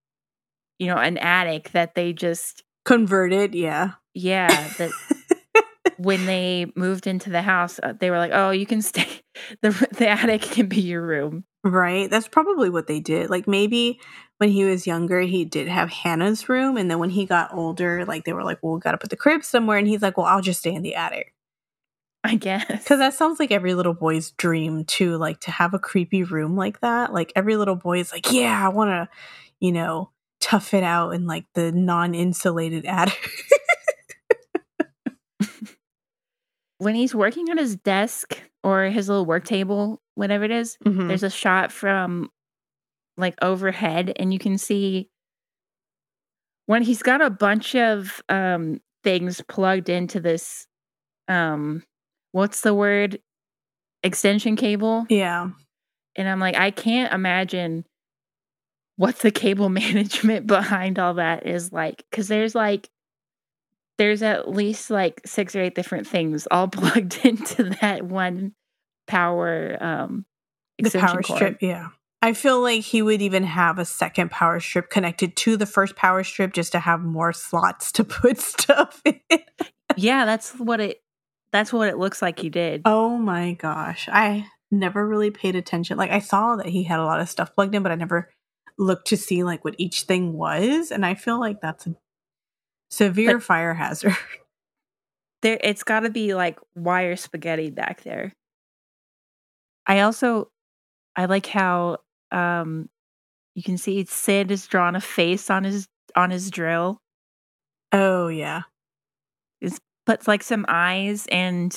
you 0.78 0.88
know, 0.88 0.98
an 0.98 1.18
attic 1.18 1.72
that 1.72 1.96
they 1.96 2.14
just 2.14 2.64
converted 2.86 3.54
yeah. 3.56 3.92
Yeah 4.14 4.48
that 4.78 4.92
when 5.98 6.26
they 6.26 6.72
moved 6.76 7.08
into 7.08 7.30
the 7.30 7.42
house 7.42 7.80
uh, 7.84 7.94
they 8.00 8.10
were 8.10 8.18
like 8.18 8.32
oh 8.34 8.52
you 8.52 8.66
can 8.66 8.82
stay. 8.92 9.08
The 9.62 9.70
the 9.98 10.08
attic 10.10 10.42
can 10.42 10.68
be 10.68 10.82
your 10.82 11.06
room. 11.06 11.44
Right 11.64 12.10
that's 12.10 12.28
probably 12.28 12.70
what 12.70 12.88
they 12.88 13.00
did 13.00 13.30
like 13.30 13.48
maybe 13.48 14.00
when 14.38 14.50
he 14.50 14.64
was 14.64 14.88
younger 14.88 15.22
he 15.22 15.44
did 15.44 15.68
have 15.68 15.90
hannah's 15.90 16.48
room 16.48 16.78
and 16.78 16.90
then 16.90 17.00
when 17.00 17.10
he 17.10 17.26
got 17.26 17.54
older 17.54 18.06
like 18.06 18.24
they 18.24 18.34
were 18.34 18.44
like 18.44 18.60
well 18.62 18.74
we 18.76 18.80
gotta 18.80 18.98
put 18.98 19.10
the 19.10 19.18
crib 19.18 19.44
somewhere 19.44 19.78
and 19.78 19.88
he's 19.88 20.02
like 20.02 20.18
well 20.18 20.26
i'll 20.26 20.42
just 20.42 20.62
stay 20.62 20.74
in 20.74 20.82
the 20.82 20.96
attic 20.96 21.34
I 22.24 22.36
guess. 22.36 22.66
Because 22.68 23.00
that 23.00 23.14
sounds 23.14 23.40
like 23.40 23.52
every 23.52 23.74
little 23.74 23.94
boy's 23.94 24.32
dream, 24.32 24.86
too. 24.86 25.18
Like 25.18 25.40
to 25.42 25.52
have 25.52 25.74
a 25.74 25.80
creepy 25.80 26.24
room 26.24 26.56
like 26.56 26.82
that. 26.82 27.14
Like 27.14 27.32
every 27.36 27.56
little 27.56 27.76
boy 27.76 28.00
is 28.00 28.12
like, 28.12 28.32
yeah, 28.32 28.66
I 28.66 28.70
want 28.70 28.90
to, 28.90 29.10
you 29.60 29.72
know, 29.72 30.12
tough 30.42 30.74
it 30.74 30.84
out 30.84 31.12
in 31.12 31.28
like 31.28 31.46
the 31.54 31.72
non-insulated 31.72 32.86
attic. 32.86 33.32
when 36.78 36.96
he's 36.96 37.14
working 37.14 37.50
on 37.50 37.58
his 37.58 37.76
desk 37.76 38.42
or 38.64 38.86
his 38.86 39.08
little 39.08 39.26
work 39.26 39.46
table, 39.46 40.02
whatever 40.16 40.44
it 40.44 40.52
is, 40.52 40.78
mm-hmm. 40.86 41.08
there's 41.08 41.24
a 41.24 41.30
shot 41.30 41.72
from 41.72 42.30
like 43.18 43.36
overhead 43.42 44.14
and 44.16 44.34
you 44.34 44.40
can 44.40 44.58
see 44.58 45.10
when 46.66 46.82
he's 46.82 47.04
got 47.04 47.22
a 47.22 47.30
bunch 47.30 47.76
of 47.76 48.22
um 48.30 48.80
things 49.04 49.42
plugged 49.48 49.90
into 49.90 50.20
this 50.20 50.68
um 51.28 51.84
what's 52.32 52.62
the 52.62 52.74
word? 52.74 53.20
Extension 54.04 54.56
cable? 54.56 55.06
Yeah. 55.10 55.50
And 56.16 56.28
i'm 56.28 56.40
like 56.40 56.56
i 56.56 56.72
can't 56.72 57.14
imagine 57.14 57.86
what 59.00 59.20
the 59.20 59.32
cable 59.32 59.70
management 59.70 60.46
behind 60.46 61.00
all 61.00 61.14
that 61.16 61.48
is 61.48 61.72
like 61.72 62.04
because 62.10 62.28
there's 62.28 62.54
like 62.54 62.90
there's 63.98 64.22
at 64.22 64.50
least 64.50 64.90
like 64.90 65.22
six 65.26 65.56
or 65.56 65.62
eight 65.62 65.74
different 65.74 66.06
things 66.06 66.48
all 66.52 66.68
plugged 66.70 67.26
into 67.26 67.64
that 67.82 68.04
one 68.04 68.54
power 69.08 69.78
um 69.82 70.26
the 70.78 70.92
power 70.92 71.22
cord. 71.22 71.38
strip 71.38 71.62
yeah. 71.62 71.90
I 72.22 72.34
feel 72.34 72.62
like 72.62 72.82
he 72.82 73.02
would 73.02 73.22
even 73.22 73.44
have 73.44 73.80
a 73.80 73.86
second 73.86 74.30
power 74.30 74.60
strip 74.60 74.90
connected 74.90 75.38
to 75.38 75.56
the 75.56 75.66
first 75.66 75.96
power 75.96 76.22
strip 76.26 76.52
just 76.52 76.74
to 76.74 76.80
have 76.80 77.00
more 77.00 77.32
slots 77.32 77.94
to 77.94 78.04
put 78.04 78.38
stuff 78.40 79.02
in. 79.06 79.20
Yeah 79.96 80.26
that's 80.26 80.52
what 80.52 80.82
it 80.82 81.02
that's 81.52 81.74
what 81.74 81.90
it 81.90 81.98
looks 81.98 82.22
like 82.22 82.40
he 82.40 82.50
did. 82.50 82.84
Oh 82.86 83.18
my 83.18 83.54
gosh. 83.54 84.08
I 84.12 84.48
never 84.72 85.08
really 85.08 85.32
paid 85.32 85.56
attention. 85.56 85.98
Like 85.98 86.12
i 86.12 86.20
saw 86.20 86.56
that 86.58 86.68
he 86.68 86.84
had 86.84 87.00
a 87.00 87.06
lot 87.06 87.20
of 87.20 87.30
stuff 87.30 87.56
plugged 87.56 87.74
in 87.74 87.84
but 87.84 87.92
i 87.92 87.96
never 87.96 88.30
looked 88.78 89.08
to 89.08 89.18
see 89.18 89.44
like 89.44 89.66
what 89.66 89.76
each 89.78 90.04
thing 90.04 90.34
was 90.34 90.90
and 90.92 91.06
i 91.06 91.14
feel 91.14 91.38
like 91.40 91.60
that's 91.60 91.86
a 91.86 91.96
severe 92.90 93.38
but 93.38 93.44
fire 93.44 93.74
hazard. 93.74 94.16
There 95.42 95.58
it's 95.64 95.84
got 95.84 96.02
to 96.02 96.10
be 96.10 96.34
like 96.34 96.60
wire 96.76 97.16
spaghetti 97.16 97.70
back 97.70 98.04
there. 98.04 98.34
I 99.88 100.02
also 100.02 100.52
i 101.16 101.26
like 101.26 101.46
how 101.46 102.00
um 102.32 102.90
you 103.56 103.64
can 103.64 103.78
see 103.78 104.04
sid 104.04 104.50
has 104.50 104.68
drawn 104.68 104.98
a 104.98 105.02
face 105.02 105.50
on 105.50 105.64
his 105.64 105.88
on 106.14 106.30
his 106.30 106.52
drill. 106.52 107.00
Oh 107.94 108.28
yeah. 108.28 108.64
It 109.62 109.80
puts 110.10 110.28
like 110.28 110.42
some 110.42 110.66
eyes 110.68 111.28
and 111.32 111.72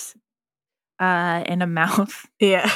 uh 0.99 1.43
and 1.45 1.63
a 1.63 1.67
mouth 1.81 2.27
yeah 2.41 2.71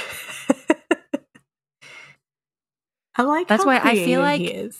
I 3.18 3.22
like 3.22 3.48
that's 3.48 3.64
why 3.64 3.80
I 3.82 3.94
feel 3.94 4.20
like 4.20 4.70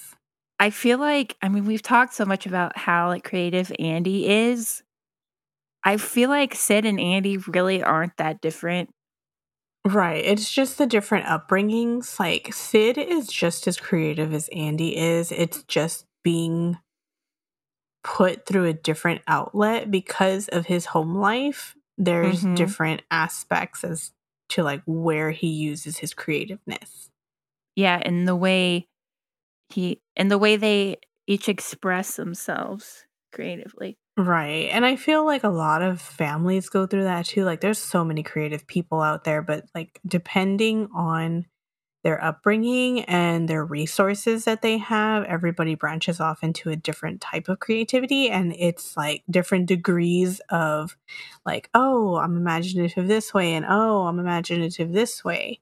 I 0.59 0.69
feel 0.69 0.99
like 0.99 1.37
I 1.41 1.49
mean 1.49 1.65
we've 1.65 1.81
talked 1.81 2.13
so 2.13 2.27
much 2.27 2.45
about 2.45 2.77
how 2.77 3.09
like 3.09 3.25
creative 3.25 3.73
Andy 3.79 4.29
is. 4.29 4.83
I 5.83 5.97
feel 5.97 6.29
like 6.29 6.55
Sid 6.55 6.85
and 6.85 7.01
Andy 7.01 7.39
really 7.39 7.83
aren't 7.83 8.17
that 8.19 8.43
different. 8.43 8.91
Right. 9.87 10.23
It's 10.23 10.53
just 10.53 10.77
the 10.77 10.87
different 10.87 11.27
upbringings. 11.27 12.21
Like 12.21 12.53
Sid 12.53 12.99
is 12.99 13.29
just 13.29 13.67
as 13.67 13.79
creative 13.79 14.35
as 14.35 14.49
Andy 14.49 14.97
is. 14.99 15.33
It's 15.33 15.63
just 15.63 16.05
being 16.23 16.77
put 18.07 18.47
through 18.47 18.67
a 18.67 18.73
different 18.73 19.21
outlet 19.27 19.91
because 19.91 20.47
of 20.49 20.67
his 20.67 20.87
home 20.87 21.17
life. 21.17 21.75
There's 21.99 22.43
mm-hmm. 22.43 22.55
different 22.55 23.03
aspects 23.11 23.83
as 23.83 24.13
to 24.51 24.63
like 24.63 24.83
where 24.87 25.31
he 25.33 25.49
uses 25.49 25.99
his 25.99 26.15
creativeness 26.15 27.11
yeah 27.75 28.01
and 28.03 28.27
the 28.27 28.35
way 28.35 28.89
he 29.69 30.01
and 30.17 30.31
the 30.31 30.39
way 30.39 30.57
they 30.57 30.97
each 31.27 31.49
express 31.49 32.17
themselves 32.17 33.05
creatively 33.33 33.97
Right. 34.19 34.71
And 34.73 34.87
I 34.87 34.97
feel 34.97 35.27
like 35.27 35.45
a 35.45 35.51
lot 35.51 35.83
of 35.83 36.01
families 36.01 36.71
go 36.71 36.87
through 36.87 37.05
that 37.05 37.27
too. 37.27 37.45
Like 37.45 37.61
there's 37.61 37.77
so 37.77 38.03
many 38.03 38.23
creative 38.23 38.67
people 38.67 39.03
out 39.03 39.25
there, 39.25 39.43
but 39.43 39.67
like 39.75 40.01
depending 40.07 40.89
on 40.95 41.45
their 42.07 42.23
upbringing 42.23 43.01
and 43.07 43.49
their 43.49 43.65
resources 43.65 44.45
that 44.45 44.63
they 44.63 44.79
have, 44.79 45.25
everybody 45.25 45.75
branches 45.75 46.21
off 46.21 46.45
into 46.45 46.71
a 46.71 46.77
different 46.77 47.21
type 47.21 47.49
of 47.49 47.59
creativity. 47.59 48.31
And 48.31 48.55
it's 48.57 48.97
like 48.97 49.25
different 49.29 49.67
degrees 49.67 50.41
of, 50.51 50.97
like, 51.45 51.69
oh, 51.75 52.15
I'm 52.15 52.37
imaginative 52.37 53.09
this 53.09 53.35
way, 53.35 53.55
and 53.55 53.67
oh, 53.69 54.03
I'm 54.03 54.21
imaginative 54.21 54.93
this 54.93 55.25
way. 55.25 55.59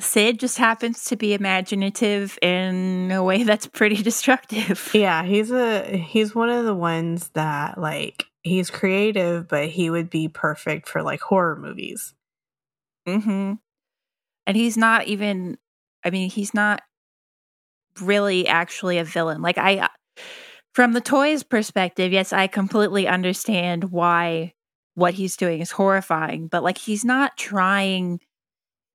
Sid 0.00 0.40
just 0.40 0.56
happens 0.56 1.04
to 1.04 1.16
be 1.16 1.34
imaginative 1.34 2.38
in 2.40 3.12
a 3.12 3.22
way 3.22 3.42
that's 3.42 3.66
pretty 3.66 3.96
destructive. 4.02 4.90
Yeah, 4.94 5.24
he's 5.24 5.50
a 5.52 5.98
he's 5.98 6.34
one 6.34 6.48
of 6.48 6.64
the 6.64 6.74
ones 6.74 7.28
that 7.34 7.76
like 7.76 8.24
he's 8.42 8.70
creative, 8.70 9.46
but 9.46 9.68
he 9.68 9.90
would 9.90 10.08
be 10.08 10.28
perfect 10.28 10.88
for 10.88 11.02
like 11.02 11.20
horror 11.20 11.56
movies. 11.56 12.14
Mhm. 13.06 13.58
And 14.46 14.56
he's 14.56 14.76
not 14.76 15.06
even 15.06 15.58
I 16.04 16.10
mean, 16.10 16.28
he's 16.28 16.52
not 16.54 16.82
really 18.00 18.46
actually 18.46 18.98
a 18.98 19.04
villain. 19.04 19.42
Like 19.42 19.58
I 19.58 19.78
uh, 19.78 19.88
from 20.74 20.92
the 20.92 21.00
toys 21.00 21.42
perspective, 21.42 22.12
yes, 22.12 22.32
I 22.32 22.46
completely 22.46 23.06
understand 23.06 23.84
why 23.84 24.54
what 24.94 25.14
he's 25.14 25.36
doing 25.36 25.60
is 25.60 25.70
horrifying, 25.70 26.48
but 26.48 26.62
like 26.62 26.78
he's 26.78 27.04
not 27.04 27.36
trying 27.36 28.20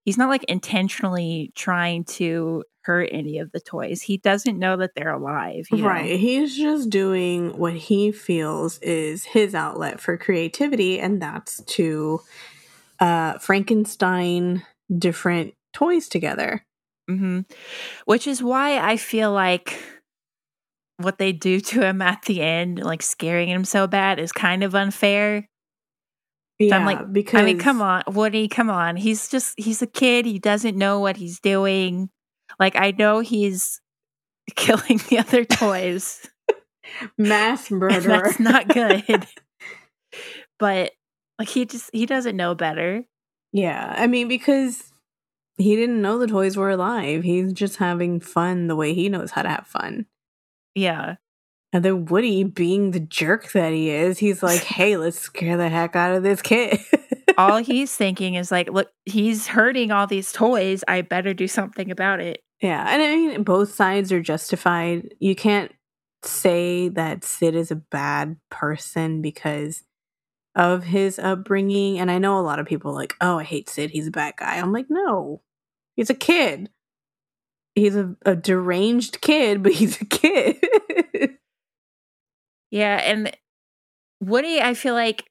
he's 0.05 0.17
not 0.17 0.29
like 0.29 0.43
intentionally 0.45 1.51
trying 1.55 2.03
to 2.03 2.63
hurt 2.81 3.09
any 3.11 3.37
of 3.39 3.51
the 3.51 3.59
toys. 3.59 4.01
He 4.01 4.17
doesn't 4.17 4.57
know 4.57 4.77
that 4.77 4.91
they're 4.95 5.13
alive. 5.13 5.67
right. 5.71 6.11
Know? 6.11 6.17
He's 6.17 6.57
just 6.57 6.89
doing 6.89 7.57
what 7.57 7.73
he 7.73 8.11
feels 8.11 8.79
is 8.79 9.25
his 9.25 9.53
outlet 9.53 9.99
for 9.99 10.17
creativity, 10.17 10.99
and 10.99 11.21
that's 11.21 11.61
to 11.63 12.21
uh, 12.99 13.37
Frankenstein 13.37 14.63
different 14.95 15.53
toys 15.73 16.07
together. 16.07 16.65
Mm-hmm. 17.09 17.41
Which 18.05 18.27
is 18.27 18.43
why 18.43 18.77
I 18.77 18.97
feel 18.97 19.31
like 19.31 19.81
what 20.97 21.17
they 21.17 21.31
do 21.31 21.59
to 21.59 21.81
him 21.81 22.01
at 22.01 22.23
the 22.23 22.41
end, 22.41 22.83
like 22.83 23.01
scaring 23.01 23.49
him 23.49 23.65
so 23.65 23.87
bad, 23.87 24.19
is 24.19 24.31
kind 24.31 24.63
of 24.63 24.75
unfair. 24.75 25.47
Yeah, 26.59 26.75
I'm 26.75 26.85
like, 26.85 27.11
because 27.11 27.41
I 27.41 27.45
mean, 27.45 27.57
come 27.57 27.81
on, 27.81 28.03
Woody, 28.07 28.49
come 28.49 28.69
on. 28.69 28.97
He's 28.97 29.29
just 29.29 29.53
he's 29.57 29.81
a 29.81 29.87
kid. 29.87 30.25
He 30.25 30.39
doesn't 30.39 30.77
know 30.77 30.99
what 30.99 31.15
he's 31.15 31.39
doing. 31.39 32.09
Like 32.59 32.75
I 32.75 32.91
know 32.91 33.19
he's 33.19 33.79
killing 34.55 34.99
the 35.09 35.19
other 35.19 35.45
toys. 35.45 36.27
Mass 37.17 37.71
murder. 37.71 38.01
That's 38.01 38.39
not 38.39 38.67
good. 38.67 39.25
but 40.59 40.91
like 41.39 41.47
he 41.47 41.65
just 41.65 41.89
he 41.93 42.05
doesn't 42.05 42.35
know 42.35 42.55
better. 42.55 43.05
Yeah. 43.51 43.93
I 43.97 44.07
mean, 44.07 44.27
because 44.27 44.91
he 45.57 45.75
didn't 45.75 46.01
know 46.01 46.17
the 46.17 46.27
toys 46.27 46.55
were 46.55 46.69
alive. 46.69 47.23
He's 47.23 47.51
just 47.53 47.77
having 47.77 48.19
fun 48.19 48.67
the 48.67 48.75
way 48.75 48.93
he 48.93 49.09
knows 49.09 49.31
how 49.31 49.41
to 49.41 49.49
have 49.49 49.67
fun. 49.67 50.05
Yeah. 50.75 51.15
And 51.71 51.85
then 51.85 52.05
Woody, 52.05 52.43
being 52.43 52.91
the 52.91 52.99
jerk 52.99 53.51
that 53.51 53.73
he 53.73 53.89
is, 53.89 54.17
he's 54.17 54.41
like, 54.41 54.61
hey, 54.63 54.97
let's 54.97 55.19
scare 55.19 55.57
the 55.57 55.69
heck 55.69 55.95
out 55.95 56.15
of 56.15 56.23
this 56.23 56.41
kid. 56.41 56.79
all 57.37 57.57
he's 57.57 57.95
thinking 57.95 58.35
is 58.35 58.51
like, 58.51 58.69
look, 58.69 58.89
he's 59.05 59.47
hurting 59.47 59.91
all 59.91 60.07
these 60.07 60.31
toys. 60.31 60.83
I 60.87 61.01
better 61.01 61.33
do 61.33 61.47
something 61.47 61.91
about 61.91 62.19
it. 62.19 62.41
Yeah. 62.61 62.85
And 62.87 63.01
I 63.01 63.15
mean, 63.15 63.43
both 63.43 63.73
sides 63.73 64.11
are 64.11 64.21
justified. 64.21 65.13
You 65.19 65.35
can't 65.35 65.71
say 66.23 66.89
that 66.89 67.23
Sid 67.23 67.55
is 67.55 67.71
a 67.71 67.75
bad 67.75 68.37
person 68.49 69.21
because 69.21 69.83
of 70.59 70.83
his 70.83 71.17
upbringing. 71.17 71.99
And 71.99 72.11
I 72.11 72.17
know 72.17 72.37
a 72.37 72.41
lot 72.41 72.59
of 72.59 72.67
people 72.67 72.93
like, 72.93 73.15
oh, 73.21 73.39
I 73.39 73.45
hate 73.45 73.69
Sid. 73.69 73.91
He's 73.91 74.07
a 74.07 74.11
bad 74.11 74.35
guy. 74.37 74.57
I'm 74.57 74.73
like, 74.73 74.87
no, 74.89 75.41
he's 75.95 76.09
a 76.09 76.13
kid. 76.13 76.69
He's 77.75 77.95
a, 77.95 78.13
a 78.25 78.35
deranged 78.35 79.21
kid, 79.21 79.63
but 79.63 79.71
he's 79.71 80.01
a 80.01 80.05
kid. 80.05 80.57
Yeah, 82.71 82.97
and 82.97 83.35
Woody, 84.21 84.61
I 84.61 84.75
feel 84.75 84.93
like, 84.93 85.29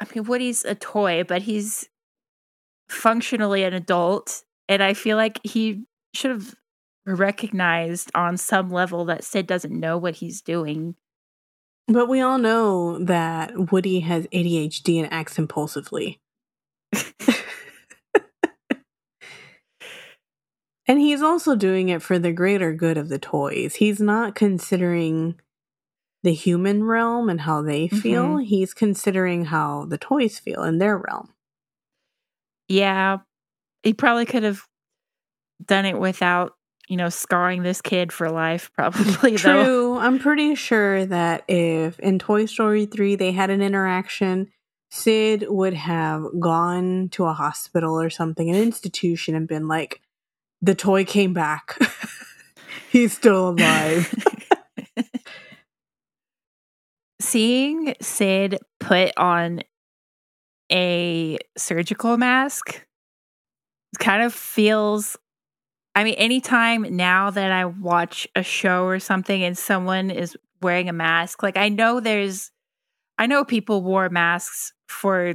I 0.00 0.06
mean, 0.14 0.24
Woody's 0.24 0.64
a 0.64 0.74
toy, 0.74 1.24
but 1.24 1.42
he's 1.42 1.88
functionally 2.90 3.64
an 3.64 3.72
adult, 3.72 4.42
and 4.68 4.82
I 4.82 4.94
feel 4.94 5.16
like 5.16 5.40
he 5.44 5.84
should 6.14 6.30
have 6.30 6.54
recognized 7.06 8.10
on 8.14 8.36
some 8.36 8.70
level 8.70 9.06
that 9.06 9.24
Sid 9.24 9.46
doesn't 9.46 9.78
know 9.78 9.96
what 9.96 10.16
he's 10.16 10.42
doing. 10.42 10.94
But 11.88 12.08
we 12.08 12.20
all 12.20 12.38
know 12.38 12.98
that 12.98 13.70
Woody 13.70 14.00
has 14.00 14.26
ADHD 14.28 14.98
and 15.02 15.12
acts 15.12 15.38
impulsively. 15.38 16.20
and 20.86 20.98
he's 20.98 21.22
also 21.22 21.54
doing 21.54 21.88
it 21.88 22.02
for 22.02 22.18
the 22.18 22.32
greater 22.32 22.72
good 22.72 22.98
of 22.98 23.08
the 23.08 23.20
toys. 23.20 23.76
He's 23.76 24.00
not 24.00 24.34
considering 24.34 25.40
the 26.24 26.34
human 26.34 26.82
realm 26.82 27.28
and 27.28 27.42
how 27.42 27.62
they 27.62 27.86
feel. 27.86 28.24
Mm-hmm. 28.24 28.40
He's 28.40 28.74
considering 28.74 29.44
how 29.44 29.84
the 29.84 29.98
toys 29.98 30.40
feel 30.40 30.64
in 30.64 30.78
their 30.78 30.98
realm. 30.98 31.32
Yeah. 32.66 33.18
He 33.84 33.94
probably 33.94 34.26
could 34.26 34.42
have 34.42 34.66
done 35.64 35.84
it 35.84 36.00
without, 36.00 36.55
you 36.88 36.96
know, 36.96 37.08
scarring 37.08 37.62
this 37.62 37.80
kid 37.80 38.12
for 38.12 38.30
life, 38.30 38.70
probably. 38.76 39.36
True. 39.36 39.52
Though. 39.52 39.98
I'm 39.98 40.18
pretty 40.18 40.54
sure 40.54 41.04
that 41.06 41.44
if 41.48 41.98
in 42.00 42.18
Toy 42.18 42.46
Story 42.46 42.86
3 42.86 43.16
they 43.16 43.32
had 43.32 43.50
an 43.50 43.62
interaction, 43.62 44.48
Sid 44.90 45.46
would 45.48 45.74
have 45.74 46.24
gone 46.38 47.08
to 47.10 47.24
a 47.24 47.32
hospital 47.32 48.00
or 48.00 48.10
something, 48.10 48.48
an 48.48 48.56
institution, 48.56 49.34
and 49.34 49.48
been 49.48 49.68
like, 49.68 50.00
the 50.62 50.74
toy 50.74 51.04
came 51.04 51.32
back. 51.34 51.76
He's 52.90 53.12
still 53.12 53.50
alive. 53.50 54.14
seeing 57.20 57.94
Sid 58.00 58.58
put 58.80 59.12
on 59.16 59.60
a 60.70 61.38
surgical 61.56 62.16
mask 62.16 62.84
kind 63.98 64.22
of 64.22 64.32
feels 64.32 65.16
I 65.96 66.04
mean 66.04 66.14
anytime 66.14 66.94
now 66.94 67.30
that 67.30 67.50
I 67.50 67.64
watch 67.64 68.28
a 68.36 68.42
show 68.42 68.84
or 68.84 69.00
something 69.00 69.42
and 69.42 69.56
someone 69.56 70.10
is 70.10 70.36
wearing 70.60 70.90
a 70.90 70.92
mask 70.92 71.42
like 71.42 71.56
I 71.56 71.70
know 71.70 72.00
there's 72.00 72.50
I 73.18 73.26
know 73.26 73.44
people 73.44 73.82
wore 73.82 74.10
masks 74.10 74.74
for 74.88 75.34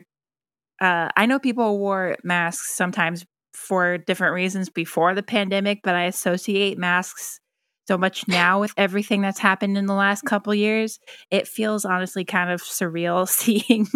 uh 0.79 1.09
I 1.17 1.25
know 1.25 1.39
people 1.39 1.79
wore 1.79 2.15
masks 2.23 2.75
sometimes 2.75 3.25
for 3.53 3.97
different 3.97 4.35
reasons 4.35 4.69
before 4.69 5.15
the 5.15 5.23
pandemic 5.23 5.79
but 5.83 5.95
I 5.95 6.03
associate 6.03 6.77
masks 6.77 7.39
so 7.87 7.97
much 7.97 8.27
now 8.27 8.59
with 8.59 8.73
everything 8.77 9.21
that's 9.21 9.39
happened 9.39 9.79
in 9.79 9.87
the 9.87 9.95
last 9.95 10.21
couple 10.25 10.53
years 10.53 10.99
it 11.31 11.47
feels 11.47 11.85
honestly 11.85 12.23
kind 12.23 12.51
of 12.51 12.61
surreal 12.61 13.27
seeing 13.27 13.87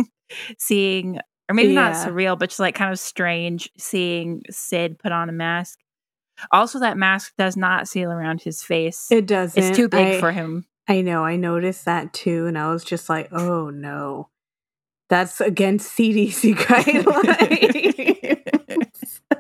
seeing 0.58 1.20
or 1.48 1.54
maybe 1.54 1.74
yeah. 1.74 1.90
not 1.90 1.94
surreal 1.94 2.40
but 2.40 2.50
just 2.50 2.60
like 2.60 2.74
kind 2.74 2.92
of 2.92 2.98
strange 2.98 3.70
seeing 3.78 4.42
sid 4.50 4.98
put 4.98 5.12
on 5.12 5.30
a 5.30 5.32
mask 5.32 5.78
also 6.52 6.80
that 6.80 6.98
mask 6.98 7.34
does 7.38 7.56
not 7.58 7.88
seal 7.88 8.12
around 8.12 8.42
his 8.42 8.62
face 8.62 9.08
it 9.12 9.26
doesn't 9.26 9.62
it's 9.62 9.76
too 9.76 9.88
big 9.90 10.16
I, 10.16 10.20
for 10.20 10.32
him 10.32 10.66
i 10.88 11.02
know 11.02 11.24
i 11.24 11.36
noticed 11.36 11.86
that 11.86 12.14
too 12.14 12.48
and 12.48 12.58
i 12.58 12.72
was 12.72 12.84
just 12.84 13.10
like 13.10 13.30
oh 13.32 13.70
no 13.70 14.30
that's 15.10 15.40
against 15.42 15.98
cdc 15.98 16.56
guidelines 16.58 17.92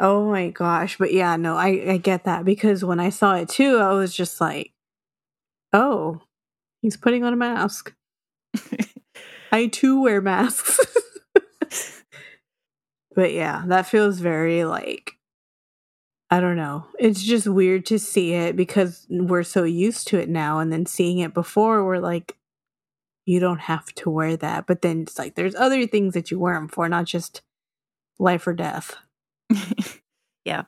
Oh 0.00 0.30
my 0.30 0.48
gosh. 0.48 0.96
But 0.96 1.12
yeah, 1.12 1.36
no, 1.36 1.56
I, 1.56 1.92
I 1.92 1.96
get 1.98 2.24
that 2.24 2.44
because 2.44 2.82
when 2.82 2.98
I 2.98 3.10
saw 3.10 3.34
it 3.34 3.50
too, 3.50 3.76
I 3.76 3.92
was 3.92 4.14
just 4.14 4.40
like, 4.40 4.72
oh, 5.74 6.22
he's 6.80 6.96
putting 6.96 7.22
on 7.22 7.34
a 7.34 7.36
mask. 7.36 7.94
I 9.52 9.66
too 9.66 10.00
wear 10.00 10.22
masks. 10.22 10.80
But 13.14 13.32
yeah, 13.32 13.64
that 13.66 13.86
feels 13.86 14.20
very 14.20 14.64
like, 14.64 15.16
I 16.30 16.40
don't 16.40 16.56
know. 16.56 16.86
It's 16.98 17.22
just 17.22 17.48
weird 17.48 17.86
to 17.86 17.98
see 17.98 18.34
it 18.34 18.54
because 18.54 19.06
we're 19.10 19.42
so 19.42 19.64
used 19.64 20.06
to 20.08 20.18
it 20.18 20.28
now. 20.28 20.60
And 20.60 20.72
then 20.72 20.86
seeing 20.86 21.18
it 21.18 21.34
before, 21.34 21.84
we're 21.84 21.98
like, 21.98 22.36
you 23.26 23.40
don't 23.40 23.60
have 23.60 23.86
to 23.96 24.10
wear 24.10 24.36
that. 24.36 24.66
But 24.66 24.82
then 24.82 25.02
it's 25.02 25.18
like, 25.18 25.34
there's 25.34 25.54
other 25.56 25.86
things 25.86 26.14
that 26.14 26.30
you 26.30 26.38
wear 26.38 26.54
them 26.54 26.68
for, 26.68 26.88
not 26.88 27.06
just 27.06 27.42
life 28.18 28.46
or 28.46 28.54
death. 28.54 28.96
yeah. 30.44 30.64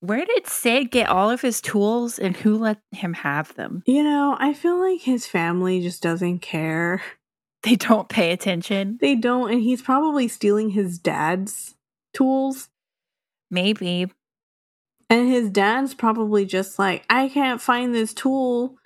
Where 0.00 0.24
did 0.24 0.48
Sid 0.48 0.90
get 0.90 1.08
all 1.08 1.30
of 1.30 1.42
his 1.42 1.60
tools 1.60 2.18
and 2.18 2.36
who 2.36 2.56
let 2.56 2.78
him 2.90 3.12
have 3.12 3.54
them? 3.54 3.82
You 3.86 4.02
know, 4.02 4.34
I 4.38 4.54
feel 4.54 4.80
like 4.80 5.02
his 5.02 5.26
family 5.26 5.80
just 5.80 6.02
doesn't 6.02 6.40
care. 6.40 7.02
They 7.62 7.76
don't 7.76 8.08
pay 8.08 8.32
attention. 8.32 8.98
They 9.00 9.14
don't, 9.14 9.50
and 9.50 9.60
he's 9.60 9.82
probably 9.82 10.28
stealing 10.28 10.70
his 10.70 10.98
dad's 10.98 11.74
tools. 12.14 12.68
Maybe. 13.50 14.10
And 15.10 15.28
his 15.28 15.50
dad's 15.50 15.92
probably 15.92 16.46
just 16.46 16.78
like, 16.78 17.04
I 17.10 17.28
can't 17.28 17.60
find 17.60 17.94
this 17.94 18.14
tool. 18.14 18.76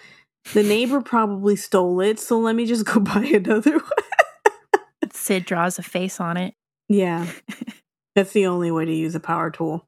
The 0.54 0.62
neighbor 0.64 1.00
probably 1.00 1.54
stole 1.56 2.00
it, 2.00 2.18
so 2.18 2.40
let 2.40 2.56
me 2.56 2.66
just 2.66 2.86
go 2.86 3.00
buy 3.00 3.24
another 3.24 3.74
one. 3.74 5.12
Sid 5.12 5.44
draws 5.44 5.78
a 5.78 5.82
face 5.82 6.18
on 6.18 6.36
it. 6.36 6.54
Yeah. 6.88 7.26
That's 8.16 8.32
the 8.32 8.46
only 8.46 8.70
way 8.70 8.84
to 8.84 8.94
use 8.94 9.14
a 9.14 9.20
power 9.20 9.50
tool. 9.50 9.86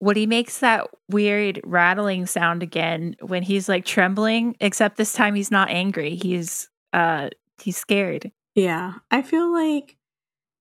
Woody 0.00 0.26
makes 0.26 0.58
that 0.58 0.88
weird 1.08 1.60
rattling 1.64 2.26
sound 2.26 2.62
again 2.62 3.16
when 3.20 3.42
he's 3.42 3.68
like 3.68 3.84
trembling, 3.84 4.56
except 4.60 4.96
this 4.96 5.12
time 5.12 5.34
he's 5.34 5.50
not 5.50 5.70
angry. 5.70 6.14
He's 6.14 6.68
uh 6.92 7.30
he's 7.60 7.76
scared. 7.76 8.30
Yeah. 8.54 8.94
I 9.10 9.22
feel 9.22 9.52
like 9.52 9.96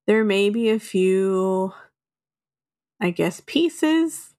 there 0.08 0.23
may 0.23 0.50
be 0.50 0.69
a 0.69 0.80
few 0.80 1.73
I 3.00 3.12
guess 3.12 3.41
pieces 3.45 4.34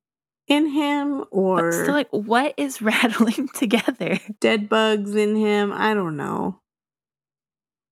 in 0.48 0.66
him 0.66 1.24
or 1.30 1.70
still 1.70 1.94
like 1.94 2.08
what 2.10 2.54
is 2.56 2.82
rattling 2.82 3.48
together? 3.54 4.18
dead 4.40 4.68
bugs 4.68 5.14
in 5.14 5.36
him. 5.36 5.72
I 5.72 5.94
don't 5.94 6.16
know. 6.16 6.60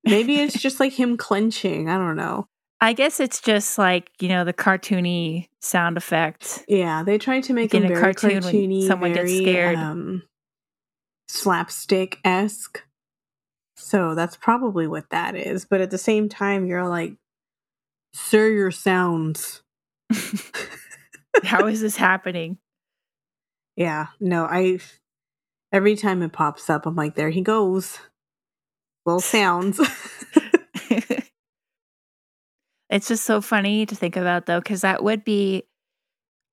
Maybe 0.04 0.36
it's 0.36 0.60
just 0.60 0.78
like 0.80 0.92
him 0.92 1.16
clenching. 1.16 1.88
I 1.88 1.98
don't 1.98 2.16
know. 2.16 2.48
I 2.80 2.92
guess 2.92 3.20
it's 3.20 3.40
just 3.40 3.78
like, 3.78 4.10
you 4.20 4.28
know, 4.28 4.44
the 4.44 4.52
cartoony 4.52 5.48
sound 5.60 5.96
effect. 5.96 6.64
Yeah, 6.68 7.02
they 7.02 7.16
tried 7.18 7.44
to 7.44 7.54
make 7.54 7.72
in 7.74 7.84
a 7.84 7.88
very 7.88 8.00
cartoon 8.00 8.44
when 8.44 8.54
cartoony, 8.54 8.86
someone 8.86 9.14
gets 9.14 9.34
scared. 9.34 9.76
um, 9.76 10.22
slapstick 11.28 12.18
esque. 12.24 12.82
So 13.76 14.14
that's 14.14 14.36
probably 14.36 14.86
what 14.86 15.10
that 15.10 15.36
is. 15.36 15.64
But 15.64 15.80
at 15.80 15.90
the 15.90 15.98
same 15.98 16.28
time, 16.28 16.66
you're 16.66 16.88
like, 16.88 17.14
sir, 18.14 18.48
your 18.48 18.70
sounds. 18.70 19.62
How 21.44 21.66
is 21.66 21.80
this 21.80 21.96
happening? 21.96 22.58
Yeah, 23.76 24.06
no, 24.20 24.44
I. 24.44 24.78
Every 25.72 25.96
time 25.96 26.22
it 26.22 26.32
pops 26.32 26.70
up, 26.70 26.86
I'm 26.86 26.94
like, 26.96 27.16
there 27.16 27.30
he 27.30 27.42
goes. 27.42 27.98
Little 29.04 29.20
sounds. 29.20 29.80
it's 32.90 33.08
just 33.08 33.24
so 33.24 33.40
funny 33.40 33.86
to 33.86 33.94
think 33.94 34.16
about 34.16 34.46
though, 34.46 34.60
because 34.60 34.82
that 34.82 35.02
would 35.02 35.24
be 35.24 35.64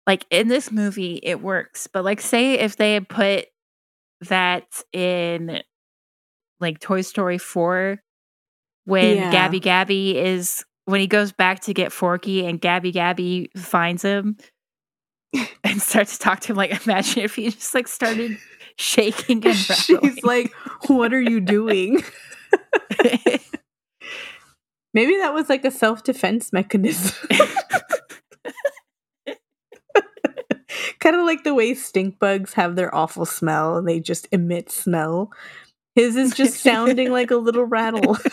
like 0.07 0.25
in 0.29 0.47
this 0.47 0.71
movie, 0.71 1.19
it 1.23 1.41
works. 1.41 1.87
But 1.87 2.03
like, 2.03 2.21
say 2.21 2.55
if 2.55 2.75
they 2.77 2.93
had 2.93 3.07
put 3.07 3.45
that 4.21 4.65
in 4.91 5.61
like 6.59 6.79
Toy 6.79 7.01
Story 7.01 7.37
4, 7.37 7.99
when 8.85 9.17
Yeah. 9.17 9.31
Gabby 9.31 9.59
Gabby 9.59 10.17
is 10.17 10.65
when 10.85 10.99
he 10.99 11.07
goes 11.07 11.31
back 11.31 11.61
to 11.61 11.73
get 11.73 11.91
Forky 11.93 12.45
and 12.45 12.59
Gabby 12.59 12.91
Gabby 12.91 13.49
finds 13.55 14.01
him 14.01 14.35
and 15.63 15.81
starts 15.81 16.17
to 16.17 16.23
talk 16.23 16.41
to 16.41 16.51
him, 16.53 16.57
like 16.57 16.85
imagine 16.85 17.23
if 17.23 17.35
he 17.35 17.49
just 17.49 17.73
like 17.73 17.87
started 17.87 18.37
shaking 18.77 19.45
and. 19.45 19.55
She's 19.55 20.23
like, 20.23 20.51
what 20.87 21.13
are 21.13 21.21
you 21.21 21.39
doing? 21.39 22.03
Maybe 24.93 25.17
that 25.17 25.33
was 25.33 25.49
like 25.49 25.65
a 25.65 25.71
self 25.71 26.03
defense 26.03 26.53
mechanism. 26.53 27.15
kind 30.99 31.15
of 31.15 31.25
like 31.25 31.43
the 31.43 31.53
way 31.53 31.73
stink 31.73 32.17
bugs 32.19 32.53
have 32.53 32.75
their 32.75 32.93
awful 32.95 33.25
smell 33.25 33.75
and 33.77 33.87
they 33.87 33.99
just 33.99 34.27
emit 34.31 34.71
smell. 34.71 35.31
His 35.95 36.15
is 36.15 36.33
just 36.33 36.61
sounding 36.63 37.11
like 37.11 37.31
a 37.31 37.35
little 37.35 37.65
rattle. 37.65 38.17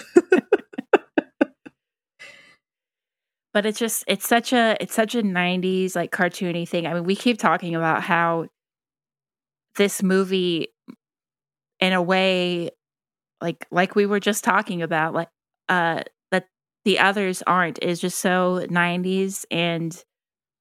but 3.52 3.66
it's 3.66 3.78
just 3.78 4.04
it's 4.06 4.28
such 4.28 4.52
a 4.52 4.76
it's 4.80 4.94
such 4.94 5.14
a 5.14 5.22
90s 5.22 5.96
like 5.96 6.12
cartoony 6.12 6.68
thing 6.68 6.86
i 6.86 6.94
mean 6.94 7.02
we 7.04 7.16
keep 7.16 7.36
talking 7.36 7.74
about 7.74 8.00
how 8.02 8.46
this 9.76 10.02
movie 10.02 10.68
in 11.80 11.92
a 11.92 12.00
way 12.00 12.70
like 13.40 13.66
like 13.70 13.96
we 13.96 14.06
were 14.06 14.20
just 14.20 14.44
talking 14.44 14.82
about 14.82 15.14
like 15.14 15.28
uh 15.68 16.02
the 16.84 16.98
others 16.98 17.42
aren't 17.46 17.82
is 17.82 18.00
just 18.00 18.18
so 18.18 18.66
90s 18.70 19.44
and 19.50 20.04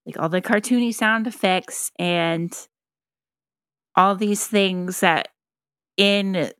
like 0.05 0.19
all 0.19 0.29
the 0.29 0.41
cartoony 0.41 0.93
sound 0.93 1.27
effects 1.27 1.91
and 1.97 2.67
all 3.95 4.15
these 4.15 4.47
things 4.47 4.99
that 5.01 5.29
in 5.97 6.51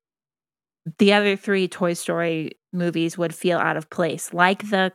the 0.97 1.13
other 1.13 1.35
three 1.35 1.67
toy 1.67 1.93
story 1.93 2.51
movies 2.73 3.17
would 3.17 3.33
feel 3.33 3.57
out 3.57 3.77
of 3.77 3.89
place 3.89 4.33
like 4.33 4.69
the 4.69 4.91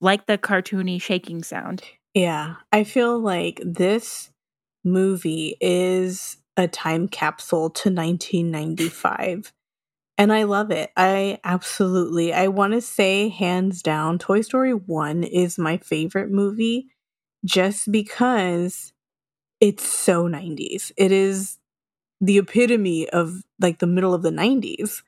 like 0.00 0.26
the 0.26 0.38
cartoony 0.38 1.00
shaking 1.00 1.42
sound. 1.42 1.82
yeah, 2.14 2.56
I 2.72 2.84
feel 2.84 3.18
like 3.18 3.60
this 3.64 4.30
movie 4.84 5.56
is 5.60 6.36
a 6.56 6.68
time 6.68 7.08
capsule 7.08 7.70
to 7.70 7.90
1995. 7.90 9.52
And 10.18 10.32
I 10.32 10.44
love 10.44 10.70
it. 10.70 10.90
I 10.96 11.38
absolutely, 11.44 12.32
I 12.32 12.48
want 12.48 12.72
to 12.72 12.80
say 12.80 13.28
hands 13.28 13.82
down, 13.82 14.18
Toy 14.18 14.40
Story 14.40 14.72
1 14.72 15.24
is 15.24 15.58
my 15.58 15.76
favorite 15.76 16.30
movie 16.30 16.86
just 17.44 17.92
because 17.92 18.92
it's 19.60 19.84
so 19.84 20.28
90s. 20.28 20.92
It 20.96 21.12
is 21.12 21.58
the 22.20 22.38
epitome 22.38 23.08
of 23.10 23.42
like 23.60 23.78
the 23.78 23.86
middle 23.86 24.14
of 24.14 24.22
the 24.22 24.30
90s. 24.30 25.02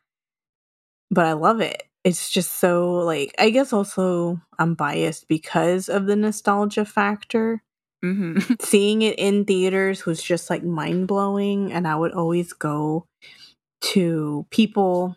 But 1.10 1.26
I 1.26 1.32
love 1.32 1.60
it. 1.60 1.84
It's 2.04 2.30
just 2.30 2.52
so 2.52 2.92
like 2.92 3.34
I 3.38 3.50
guess 3.50 3.72
also 3.72 4.40
I'm 4.58 4.74
biased 4.74 5.28
because 5.28 5.88
of 5.88 6.06
the 6.06 6.16
nostalgia 6.16 6.84
factor. 6.84 7.62
Mm-hmm. 8.04 8.54
Seeing 8.60 9.02
it 9.02 9.18
in 9.18 9.44
theaters 9.44 10.06
was 10.06 10.22
just 10.22 10.50
like 10.50 10.62
mind 10.62 11.08
blowing 11.08 11.72
and 11.72 11.88
I 11.88 11.96
would 11.96 12.12
always 12.12 12.52
go 12.52 13.06
to 13.80 14.46
people 14.50 15.16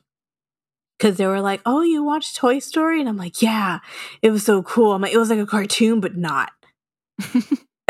because 0.98 1.18
they 1.18 1.26
were 1.26 1.42
like, 1.42 1.62
"Oh, 1.66 1.82
you 1.82 2.04
watched 2.04 2.36
Toy 2.36 2.60
Story?" 2.60 3.00
and 3.00 3.10
I'm 3.10 3.18
like, 3.18 3.42
"Yeah, 3.42 3.80
it 4.22 4.32
was 4.32 4.44
so 4.44 4.62
cool." 4.62 4.94
I'm 4.94 5.02
like, 5.02 5.14
"It 5.14 5.18
was 5.18 5.30
like 5.30 5.40
a 5.40 5.46
cartoon, 5.46 6.00
but 6.00 6.16
not." 6.16 6.52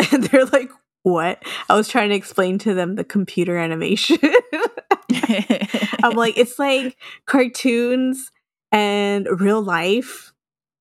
and 0.12 0.23
they're 0.23 0.45
like, 0.45 0.71
"What?" 1.03 1.43
I 1.69 1.75
was 1.75 1.88
trying 1.88 2.10
to 2.10 2.15
explain 2.15 2.57
to 2.60 2.73
them 2.73 2.95
the 2.95 3.03
computer 3.03 3.57
animation. 3.57 4.17
I'm 6.03 6.15
like, 6.15 6.38
it's 6.38 6.57
like 6.57 6.97
cartoons 7.25 8.31
and 8.71 9.27
real 9.39 9.62
life 9.62 10.34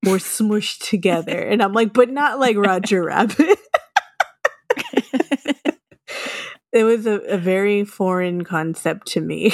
were 0.05 0.17
smushed 0.17 0.87
together, 0.89 1.37
and 1.37 1.61
I'm 1.61 1.73
like, 1.73 1.93
but 1.93 2.09
not 2.09 2.39
like 2.39 2.57
Roger 2.57 3.03
Rabbit. 3.03 3.59
It 6.73 6.83
was 6.83 7.05
a, 7.05 7.19
a 7.21 7.37
very 7.37 7.83
foreign 7.83 8.43
concept 8.43 9.07
to 9.07 9.21
me. 9.21 9.53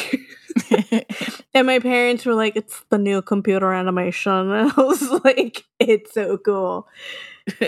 and 1.54 1.68
my 1.68 1.80
parents 1.80 2.26
were 2.26 2.36
like, 2.36 2.56
it's 2.56 2.84
the 2.90 2.98
new 2.98 3.22
computer 3.22 3.74
animation. 3.74 4.52
And 4.52 4.72
I 4.78 4.82
was 4.82 5.02
like, 5.24 5.64
it's 5.80 6.14
so 6.14 6.38
cool. 6.38 6.88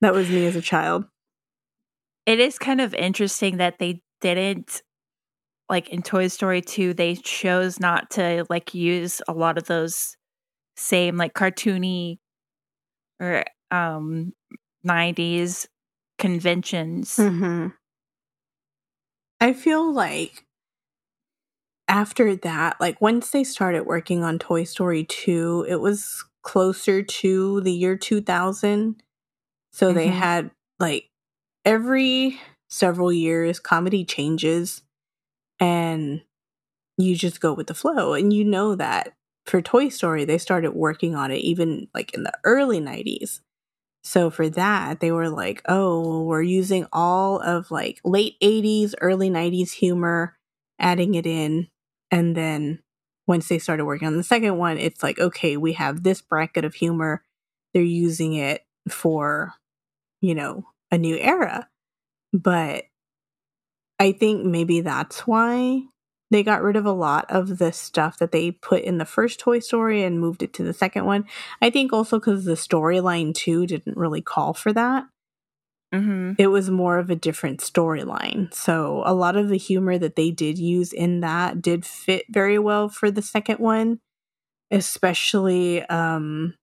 That 0.00 0.14
was 0.14 0.30
me 0.30 0.46
as 0.46 0.54
a 0.54 0.62
child. 0.62 1.06
it 2.24 2.38
is 2.38 2.56
kind 2.56 2.80
of 2.80 2.94
interesting 2.94 3.56
that 3.56 3.80
they 3.80 4.00
didn't 4.20 4.82
like 5.68 5.88
in 5.88 6.02
Toy 6.02 6.28
Story 6.28 6.62
2 6.62 6.94
they 6.94 7.16
chose 7.16 7.80
not 7.80 8.10
to 8.10 8.44
like 8.48 8.74
use 8.74 9.20
a 9.26 9.32
lot 9.32 9.58
of 9.58 9.64
those 9.64 10.16
same 10.76 11.16
like 11.16 11.34
cartoony 11.34 12.18
or 13.20 13.44
um 13.72 14.32
90s 14.86 15.66
conventions. 16.18 17.16
Mm-hmm. 17.16 17.68
I 19.40 19.52
feel 19.52 19.92
like 19.92 20.44
after 21.88 22.36
that, 22.36 22.76
like 22.80 23.00
once 23.00 23.30
they 23.30 23.44
started 23.44 23.86
working 23.86 24.22
on 24.22 24.38
Toy 24.38 24.64
Story 24.64 25.04
2, 25.04 25.66
it 25.68 25.76
was 25.80 26.24
closer 26.42 27.02
to 27.02 27.60
the 27.62 27.72
year 27.72 27.96
2000. 27.96 29.02
So 29.72 29.92
they 29.92 30.08
Mhm. 30.08 30.12
had 30.12 30.50
like 30.78 31.10
every 31.64 32.40
several 32.68 33.12
years, 33.12 33.60
comedy 33.60 34.04
changes 34.04 34.82
and 35.60 36.22
you 36.98 37.16
just 37.16 37.40
go 37.40 37.52
with 37.54 37.68
the 37.68 37.74
flow. 37.74 38.14
And 38.14 38.32
you 38.32 38.44
know 38.44 38.74
that 38.76 39.14
for 39.46 39.62
Toy 39.62 39.88
Story, 39.90 40.24
they 40.24 40.38
started 40.38 40.72
working 40.74 41.14
on 41.16 41.30
it 41.32 41.38
even 41.38 41.88
like 41.94 42.14
in 42.14 42.24
the 42.24 42.32
early 42.44 42.80
90s. 42.80 43.40
So 44.02 44.30
for 44.30 44.48
that, 44.50 45.00
they 45.00 45.12
were 45.12 45.28
like, 45.28 45.62
oh, 45.68 46.22
we're 46.22 46.42
using 46.42 46.86
all 46.92 47.40
of 47.40 47.70
like 47.70 48.00
late 48.04 48.36
80s, 48.40 48.94
early 49.00 49.30
90s 49.30 49.72
humor, 49.72 50.36
adding 50.78 51.14
it 51.14 51.26
in. 51.26 51.68
And 52.10 52.36
then 52.36 52.80
once 53.26 53.48
they 53.48 53.58
started 53.58 53.84
working 53.84 54.08
on 54.08 54.16
the 54.16 54.22
second 54.22 54.56
one, 54.56 54.78
it's 54.78 55.02
like, 55.02 55.18
okay, 55.18 55.56
we 55.56 55.74
have 55.74 56.02
this 56.02 56.22
bracket 56.22 56.64
of 56.64 56.74
humor. 56.74 57.22
They're 57.74 57.82
using 57.82 58.34
it 58.34 58.64
for, 58.88 59.52
you 60.20 60.34
know, 60.34 60.64
a 60.90 60.96
new 60.96 61.16
era. 61.18 61.68
But 62.32 62.84
I 63.98 64.12
think 64.12 64.44
maybe 64.44 64.80
that's 64.80 65.26
why 65.26 65.82
they 66.30 66.42
got 66.42 66.62
rid 66.62 66.76
of 66.76 66.84
a 66.84 66.92
lot 66.92 67.24
of 67.30 67.58
the 67.58 67.72
stuff 67.72 68.18
that 68.18 68.32
they 68.32 68.50
put 68.50 68.82
in 68.82 68.98
the 68.98 69.04
first 69.04 69.40
Toy 69.40 69.60
Story 69.60 70.02
and 70.02 70.20
moved 70.20 70.42
it 70.42 70.52
to 70.54 70.62
the 70.62 70.72
second 70.72 71.06
one. 71.06 71.24
I 71.62 71.70
think 71.70 71.92
also 71.92 72.18
because 72.18 72.44
the 72.44 72.52
storyline 72.52 73.34
too 73.34 73.66
didn't 73.66 73.96
really 73.96 74.20
call 74.22 74.54
for 74.54 74.72
that. 74.72 75.06
Mm-hmm. 75.94 76.32
it 76.36 76.48
was 76.48 76.68
more 76.68 76.98
of 76.98 77.08
a 77.08 77.16
different 77.16 77.60
storyline. 77.60 78.52
So 78.52 79.02
a 79.06 79.14
lot 79.14 79.36
of 79.36 79.48
the 79.48 79.56
humor 79.56 79.96
that 79.96 80.16
they 80.16 80.30
did 80.30 80.58
use 80.58 80.92
in 80.92 81.20
that 81.20 81.62
did 81.62 81.86
fit 81.86 82.26
very 82.28 82.58
well 82.58 82.90
for 82.90 83.10
the 83.10 83.22
second 83.22 83.58
one, 83.58 83.98
especially 84.70 85.82
um 85.84 86.54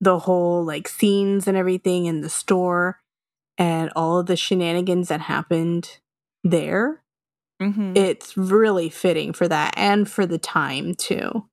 the 0.00 0.18
whole 0.18 0.64
like 0.64 0.88
scenes 0.88 1.46
and 1.46 1.56
everything 1.56 2.06
in 2.06 2.20
the 2.20 2.28
store 2.28 2.98
and 3.58 3.92
all 3.94 4.18
of 4.18 4.26
the 4.26 4.36
shenanigans 4.36 5.06
that 5.06 5.20
happened 5.20 5.98
there. 6.42 7.04
Mm-hmm. 7.60 7.92
It's 7.96 8.36
really 8.36 8.88
fitting 8.88 9.32
for 9.32 9.46
that 9.48 9.74
and 9.76 10.08
for 10.08 10.26
the 10.26 10.38
time 10.38 10.94
too. 10.94 11.46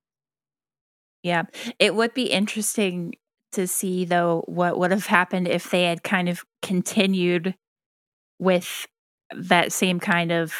Yeah. 1.22 1.44
It 1.78 1.94
would 1.94 2.14
be 2.14 2.24
interesting 2.24 3.14
to 3.52 3.66
see 3.66 4.04
though 4.04 4.44
what 4.46 4.78
would 4.78 4.90
have 4.90 5.06
happened 5.06 5.48
if 5.48 5.70
they 5.70 5.84
had 5.84 6.02
kind 6.02 6.28
of 6.28 6.44
continued 6.62 7.54
with 8.38 8.86
that 9.34 9.72
same 9.72 10.00
kind 10.00 10.32
of 10.32 10.54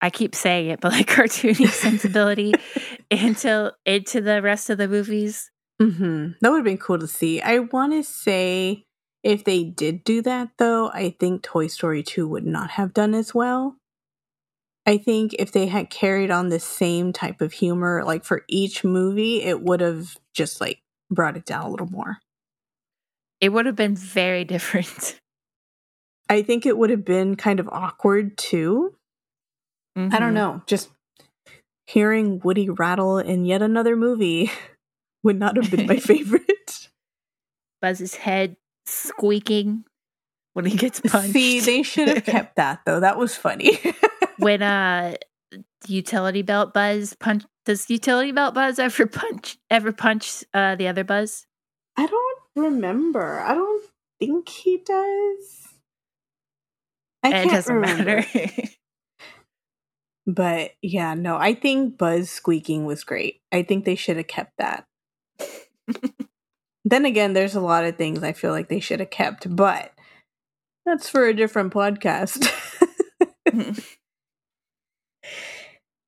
I 0.00 0.10
keep 0.10 0.34
saying 0.34 0.68
it, 0.68 0.80
but 0.80 0.92
like 0.92 1.06
cartoony 1.08 1.68
sensibility 1.68 2.52
into 3.10 3.72
into 3.86 4.20
the 4.20 4.42
rest 4.42 4.68
of 4.68 4.76
the 4.76 4.88
movies. 4.88 5.50
Mm-hmm. 5.80 6.32
That 6.40 6.50
would 6.50 6.58
have 6.58 6.64
been 6.64 6.78
cool 6.78 6.98
to 6.98 7.08
see. 7.08 7.40
I 7.40 7.60
want 7.60 7.92
to 7.94 8.02
say 8.02 8.84
if 9.22 9.44
they 9.44 9.64
did 9.64 10.04
do 10.04 10.20
that, 10.22 10.50
though, 10.58 10.90
I 10.90 11.16
think 11.18 11.42
Toy 11.42 11.66
Story 11.66 12.02
2 12.02 12.28
would 12.28 12.44
not 12.44 12.72
have 12.72 12.92
done 12.92 13.14
as 13.14 13.34
well. 13.34 13.76
I 14.86 14.98
think 14.98 15.34
if 15.38 15.50
they 15.52 15.66
had 15.66 15.88
carried 15.88 16.30
on 16.30 16.48
the 16.50 16.60
same 16.60 17.12
type 17.12 17.40
of 17.40 17.52
humor, 17.54 18.02
like 18.04 18.24
for 18.24 18.44
each 18.48 18.84
movie, 18.84 19.42
it 19.42 19.62
would 19.62 19.80
have 19.80 20.16
just 20.34 20.60
like 20.60 20.80
brought 21.10 21.36
it 21.36 21.46
down 21.46 21.62
a 21.64 21.70
little 21.70 21.86
more. 21.90 22.18
It 23.40 23.48
would 23.50 23.66
have 23.66 23.76
been 23.76 23.96
very 23.96 24.44
different. 24.44 25.18
I 26.30 26.42
think 26.42 26.64
it 26.66 26.76
would 26.78 26.90
have 26.90 27.04
been 27.04 27.36
kind 27.36 27.60
of 27.60 27.68
awkward 27.70 28.36
too. 28.38 28.94
I 29.96 30.00
Mhm. 30.00 30.18
don't 30.18 30.34
know. 30.34 30.62
Just 30.66 30.90
hearing 31.86 32.40
Woody 32.42 32.68
rattle 32.68 33.18
in 33.18 33.44
yet 33.44 33.62
another 33.62 33.96
movie 33.96 34.50
would 35.22 35.38
not 35.38 35.56
have 35.56 35.70
been 35.70 35.86
my 35.86 35.96
favorite. 35.98 36.88
Buzz's 37.80 38.16
head 38.16 38.56
squeaking 38.86 39.84
when 40.54 40.64
he 40.64 40.76
gets 40.76 41.00
punched. 41.00 41.32
See, 41.32 41.60
they 41.60 41.82
should 41.82 42.08
have 42.08 42.24
kept 42.24 42.56
that 42.56 42.80
though. 42.86 43.00
That 43.00 43.18
was 43.18 43.34
funny. 43.36 43.78
When 44.38 44.62
uh 44.62 45.14
utility 45.86 46.42
belt 46.42 46.72
buzz 46.74 47.14
punch 47.20 47.44
does 47.64 47.88
utility 47.88 48.32
belt 48.32 48.54
buzz 48.54 48.78
ever 48.78 49.06
punch 49.20 49.58
ever 49.70 49.92
punch 49.92 50.44
uh 50.54 50.74
the 50.74 50.88
other 50.88 51.04
buzz 51.04 51.46
I 51.96 52.06
don't 52.06 52.38
remember. 52.56 53.40
I 53.40 53.54
don't 53.54 53.84
think 54.18 54.48
he 54.48 54.78
does. 54.78 55.68
I 57.22 57.42
it 57.42 57.50
doesn't 57.50 57.74
remember. 57.74 58.16
matter 58.16 58.68
But 60.26 60.70
yeah, 60.80 61.12
no, 61.12 61.36
I 61.36 61.54
think 61.54 61.98
Buzz 61.98 62.30
squeaking 62.30 62.86
was 62.86 63.04
great. 63.04 63.42
I 63.52 63.62
think 63.62 63.84
they 63.84 63.94
should 63.94 64.16
have 64.16 64.26
kept 64.26 64.56
that. 64.56 64.86
then 66.84 67.04
again, 67.04 67.34
there's 67.34 67.54
a 67.54 67.60
lot 67.60 67.84
of 67.84 67.96
things 67.96 68.22
I 68.22 68.32
feel 68.32 68.50
like 68.50 68.70
they 68.70 68.80
should 68.80 69.00
have 69.00 69.10
kept, 69.10 69.54
but 69.54 69.92
that's 70.86 71.10
for 71.10 71.26
a 71.26 71.36
different 71.36 71.74
podcast. 71.74 72.50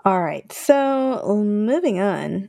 All 0.07 0.23
right, 0.23 0.53
so 0.53 1.21
moving 1.45 1.99
on. 1.99 2.49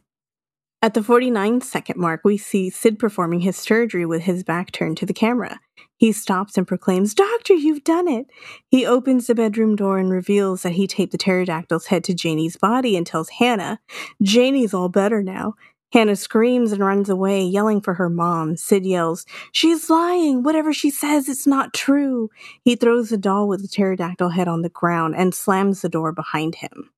At 0.83 0.93
the 0.93 1.01
49 1.01 1.61
second 1.61 1.99
mark, 1.99 2.21
we 2.23 2.37
see 2.37 2.69
Sid 2.69 2.99
performing 2.99 3.39
his 3.39 3.57
surgery 3.57 4.05
with 4.05 4.21
his 4.21 4.43
back 4.43 4.71
turned 4.71 4.97
to 4.97 5.07
the 5.07 5.13
camera. 5.13 5.59
He 5.95 6.11
stops 6.11 6.55
and 6.55 6.67
proclaims, 6.67 7.15
Doctor, 7.15 7.55
you've 7.55 7.83
done 7.83 8.07
it! 8.07 8.27
He 8.69 8.85
opens 8.85 9.25
the 9.25 9.33
bedroom 9.33 9.75
door 9.75 9.97
and 9.97 10.11
reveals 10.11 10.61
that 10.61 10.73
he 10.73 10.85
taped 10.85 11.13
the 11.13 11.17
pterodactyl's 11.17 11.87
head 11.87 12.03
to 12.03 12.13
Janie's 12.13 12.57
body 12.57 12.95
and 12.95 13.07
tells 13.07 13.29
Hannah, 13.29 13.79
Janie's 14.21 14.75
all 14.75 14.87
better 14.87 15.23
now. 15.23 15.55
Hannah 15.91 16.15
screams 16.15 16.71
and 16.71 16.85
runs 16.85 17.09
away, 17.09 17.41
yelling 17.41 17.81
for 17.81 17.95
her 17.95 18.07
mom. 18.07 18.55
Sid 18.55 18.85
yells, 18.85 19.25
She's 19.51 19.89
lying! 19.89 20.43
Whatever 20.43 20.73
she 20.73 20.91
says, 20.91 21.27
it's 21.27 21.47
not 21.47 21.73
true! 21.73 22.29
He 22.63 22.75
throws 22.75 23.09
the 23.09 23.17
doll 23.17 23.47
with 23.47 23.63
the 23.63 23.67
pterodactyl 23.67 24.29
head 24.29 24.47
on 24.47 24.61
the 24.61 24.69
ground 24.69 25.15
and 25.15 25.33
slams 25.33 25.81
the 25.81 25.89
door 25.89 26.11
behind 26.11 26.53
him. 26.53 26.91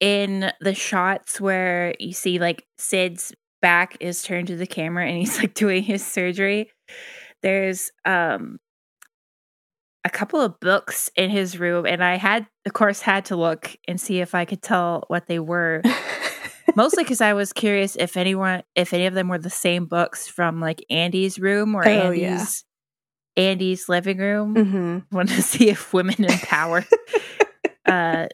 In 0.00 0.50
the 0.60 0.74
shots 0.74 1.40
where 1.40 1.94
you 1.98 2.12
see 2.12 2.38
like 2.38 2.66
sid's 2.78 3.32
back 3.62 3.96
is 4.00 4.22
turned 4.22 4.48
to 4.48 4.56
the 4.56 4.66
camera 4.66 5.06
and 5.06 5.16
he's 5.16 5.38
like 5.38 5.54
doing 5.64 5.82
his 5.82 6.04
surgery 6.04 6.70
there's 7.42 7.90
um 8.04 8.58
a 10.04 10.10
couple 10.10 10.40
of 10.40 10.58
books 10.60 11.10
in 11.16 11.30
his 11.30 11.58
room 11.58 11.86
and 11.86 12.04
i 12.04 12.16
had 12.16 12.46
of 12.66 12.72
course 12.74 13.00
had 13.00 13.24
to 13.24 13.36
look 13.36 13.74
and 13.88 13.98
see 14.00 14.20
if 14.20 14.34
i 14.34 14.44
could 14.44 14.60
tell 14.60 15.04
what 15.08 15.26
they 15.26 15.38
were 15.38 15.80
mostly 16.76 17.02
because 17.04 17.22
i 17.22 17.32
was 17.32 17.52
curious 17.54 17.96
if 17.96 18.16
anyone 18.18 18.62
if 18.74 18.92
any 18.92 19.06
of 19.06 19.14
them 19.14 19.28
were 19.28 19.38
the 19.38 19.48
same 19.48 19.86
books 19.86 20.28
from 20.28 20.60
like 20.60 20.84
andy's 20.90 21.38
room 21.38 21.74
or 21.74 21.86
Oh, 21.86 22.10
yeah. 22.10 22.32
andy's 22.32 22.64
andy's 23.36 23.88
living 23.88 24.18
room 24.18 24.54
hmm 25.10 25.16
want 25.16 25.30
to 25.30 25.40
see 25.42 25.70
if 25.70 25.92
women 25.94 26.22
in 26.22 26.38
power 26.38 26.84
uh 27.86 28.26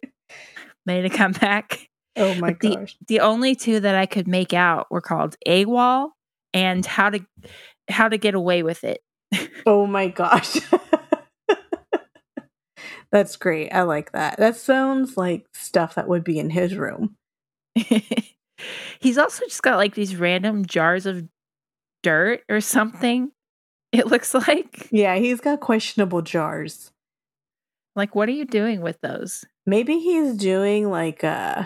made 0.90 1.04
a 1.04 1.10
comeback 1.10 1.88
Oh 2.16 2.34
my 2.34 2.50
But 2.52 2.60
the- 2.60 2.74
gosh. 2.76 2.96
the 3.06 3.20
only 3.20 3.54
two 3.54 3.78
that 3.80 3.94
i 3.94 4.04
could 4.06 4.26
make 4.26 4.52
out 4.52 4.86
were 4.90 5.00
called 5.00 5.36
awol 5.46 6.10
and 6.52 6.84
how 6.84 7.10
to 7.10 7.20
how 7.88 8.08
to 8.08 8.18
get 8.18 8.34
away 8.34 8.62
with 8.62 8.82
it 8.84 9.00
Oh 9.66 9.86
my 9.86 10.08
gosh. 10.08 10.56
That's 13.12 13.34
great. 13.36 13.70
I 13.72 13.82
like 13.82 14.12
that. 14.12 14.36
That 14.38 14.54
sounds 14.56 15.16
like 15.16 15.46
stuff 15.52 15.96
that 15.96 16.06
would 16.06 16.22
be 16.22 16.38
in 16.38 16.48
his 16.50 16.76
room. 16.76 17.16
he's 19.00 19.18
also 19.18 19.44
just 19.46 19.62
got 19.64 19.78
like 19.78 19.94
these 19.96 20.14
random 20.14 20.64
jars 20.64 21.06
of 21.06 21.26
dirt 22.02 22.42
or 22.48 22.60
something 22.60 23.30
it 23.92 24.06
looks 24.06 24.32
like 24.34 24.88
Yeah, 24.92 25.16
he's 25.16 25.40
got 25.40 25.60
questionable 25.60 26.22
jars. 26.22 26.90
Like 27.96 28.14
what 28.14 28.28
are 28.28 28.32
you 28.32 28.44
doing 28.44 28.80
with 28.80 29.00
those 29.00 29.44
Maybe 29.66 29.98
he's 30.00 30.34
doing 30.36 30.90
like 30.90 31.22
uh 31.22 31.64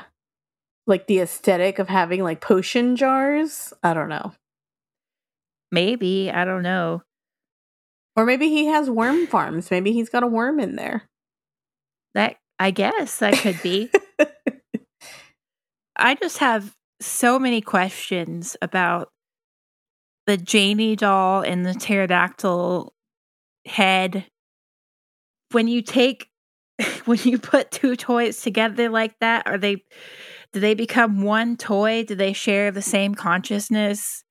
like 0.86 1.06
the 1.06 1.20
aesthetic 1.20 1.78
of 1.78 1.88
having 1.88 2.22
like 2.22 2.40
potion 2.42 2.96
jars. 2.96 3.72
I 3.82 3.94
don't 3.94 4.08
know. 4.10 4.32
maybe 5.72 6.30
i 6.30 6.44
don't 6.44 6.62
know 6.62 7.02
Or 8.16 8.24
maybe 8.26 8.48
he 8.48 8.66
has 8.66 8.88
worm 8.90 9.26
farms. 9.26 9.70
Maybe 9.70 9.92
he's 9.92 10.08
got 10.08 10.22
a 10.22 10.26
worm 10.26 10.60
in 10.60 10.76
there. 10.76 11.08
that 12.14 12.36
i 12.58 12.70
guess 12.70 13.18
that 13.18 13.34
could 13.34 13.60
be 13.62 13.90
I 15.96 16.14
just 16.16 16.38
have 16.38 16.74
so 17.00 17.38
many 17.38 17.60
questions 17.60 18.56
about 18.60 19.10
the 20.26 20.36
Janie 20.36 20.96
doll 20.96 21.42
and 21.42 21.64
the 21.64 21.74
pterodactyl 21.74 22.92
head. 23.66 24.26
When 25.54 25.68
you 25.68 25.82
take, 25.82 26.28
when 27.04 27.18
you 27.22 27.38
put 27.38 27.70
two 27.70 27.96
toys 27.96 28.42
together 28.42 28.88
like 28.88 29.18
that, 29.20 29.46
are 29.46 29.58
they, 29.58 29.84
do 30.52 30.60
they 30.60 30.74
become 30.74 31.22
one 31.22 31.56
toy? 31.56 32.04
Do 32.04 32.14
they 32.14 32.32
share 32.32 32.70
the 32.70 32.82
same 32.82 33.14
consciousness? 33.14 34.24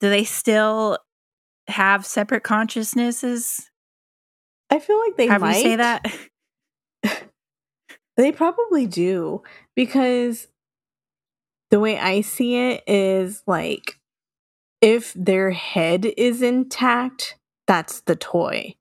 Do 0.00 0.08
they 0.08 0.24
still 0.24 0.98
have 1.68 2.06
separate 2.06 2.42
consciousnesses? 2.42 3.70
I 4.70 4.78
feel 4.78 4.98
like 5.00 5.16
they 5.16 5.26
Have 5.26 5.40
might 5.40 5.56
you 5.56 5.62
say 5.62 5.76
that? 5.76 6.06
They 8.16 8.32
probably 8.32 8.86
do 8.86 9.42
because 9.74 10.48
the 11.70 11.80
way 11.80 11.98
I 11.98 12.22
see 12.22 12.56
it 12.56 12.82
is 12.86 13.42
like 13.46 13.98
if 14.80 15.12
their 15.14 15.50
head 15.50 16.06
is 16.16 16.40
intact, 16.40 17.36
that's 17.66 18.00
the 18.02 18.16
toy. 18.16 18.76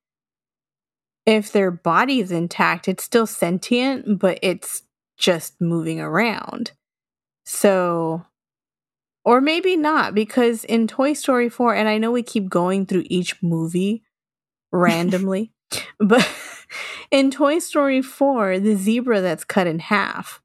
If 1.25 1.51
their 1.51 1.71
body 1.71 2.19
is 2.19 2.31
intact, 2.31 2.87
it's 2.87 3.03
still 3.03 3.25
sentient, 3.25 4.19
but 4.19 4.39
it's 4.41 4.83
just 5.17 5.59
moving 5.59 5.99
around. 5.99 6.71
So, 7.45 8.25
or 9.23 9.41
maybe 9.41 9.75
not, 9.75 10.13
because 10.13 10.63
in 10.65 10.87
Toy 10.87 11.13
Story 11.13 11.49
4, 11.49 11.75
and 11.75 11.89
I 11.89 11.97
know 11.97 12.11
we 12.11 12.23
keep 12.23 12.49
going 12.49 12.85
through 12.85 13.05
each 13.07 13.41
movie 13.41 14.03
randomly, 14.71 15.51
but 15.99 16.27
in 17.11 17.31
Toy 17.31 17.59
Story 17.59 18.01
4, 18.01 18.59
the 18.59 18.75
zebra 18.75 19.21
that's 19.21 19.43
cut 19.43 19.67
in 19.67 19.79
half, 19.79 20.41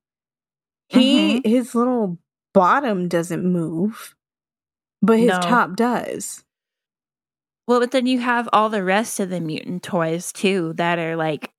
he 0.88 1.38
mm-hmm. 1.38 1.48
his 1.48 1.74
little 1.74 2.18
bottom 2.52 3.08
doesn't 3.08 3.44
move, 3.44 4.14
but 5.02 5.18
his 5.18 5.28
No. 5.28 5.40
top 5.40 5.76
does. 5.76 6.42
Well, 7.70 7.78
but 7.78 7.92
then 7.92 8.06
you 8.06 8.18
have 8.18 8.48
all 8.52 8.68
the 8.68 8.82
rest 8.82 9.20
of 9.20 9.30
the 9.30 9.40
mutant 9.40 9.84
toys 9.84 10.32
too 10.32 10.72
that 10.72 10.98
are 10.98 11.14
like 11.14 11.52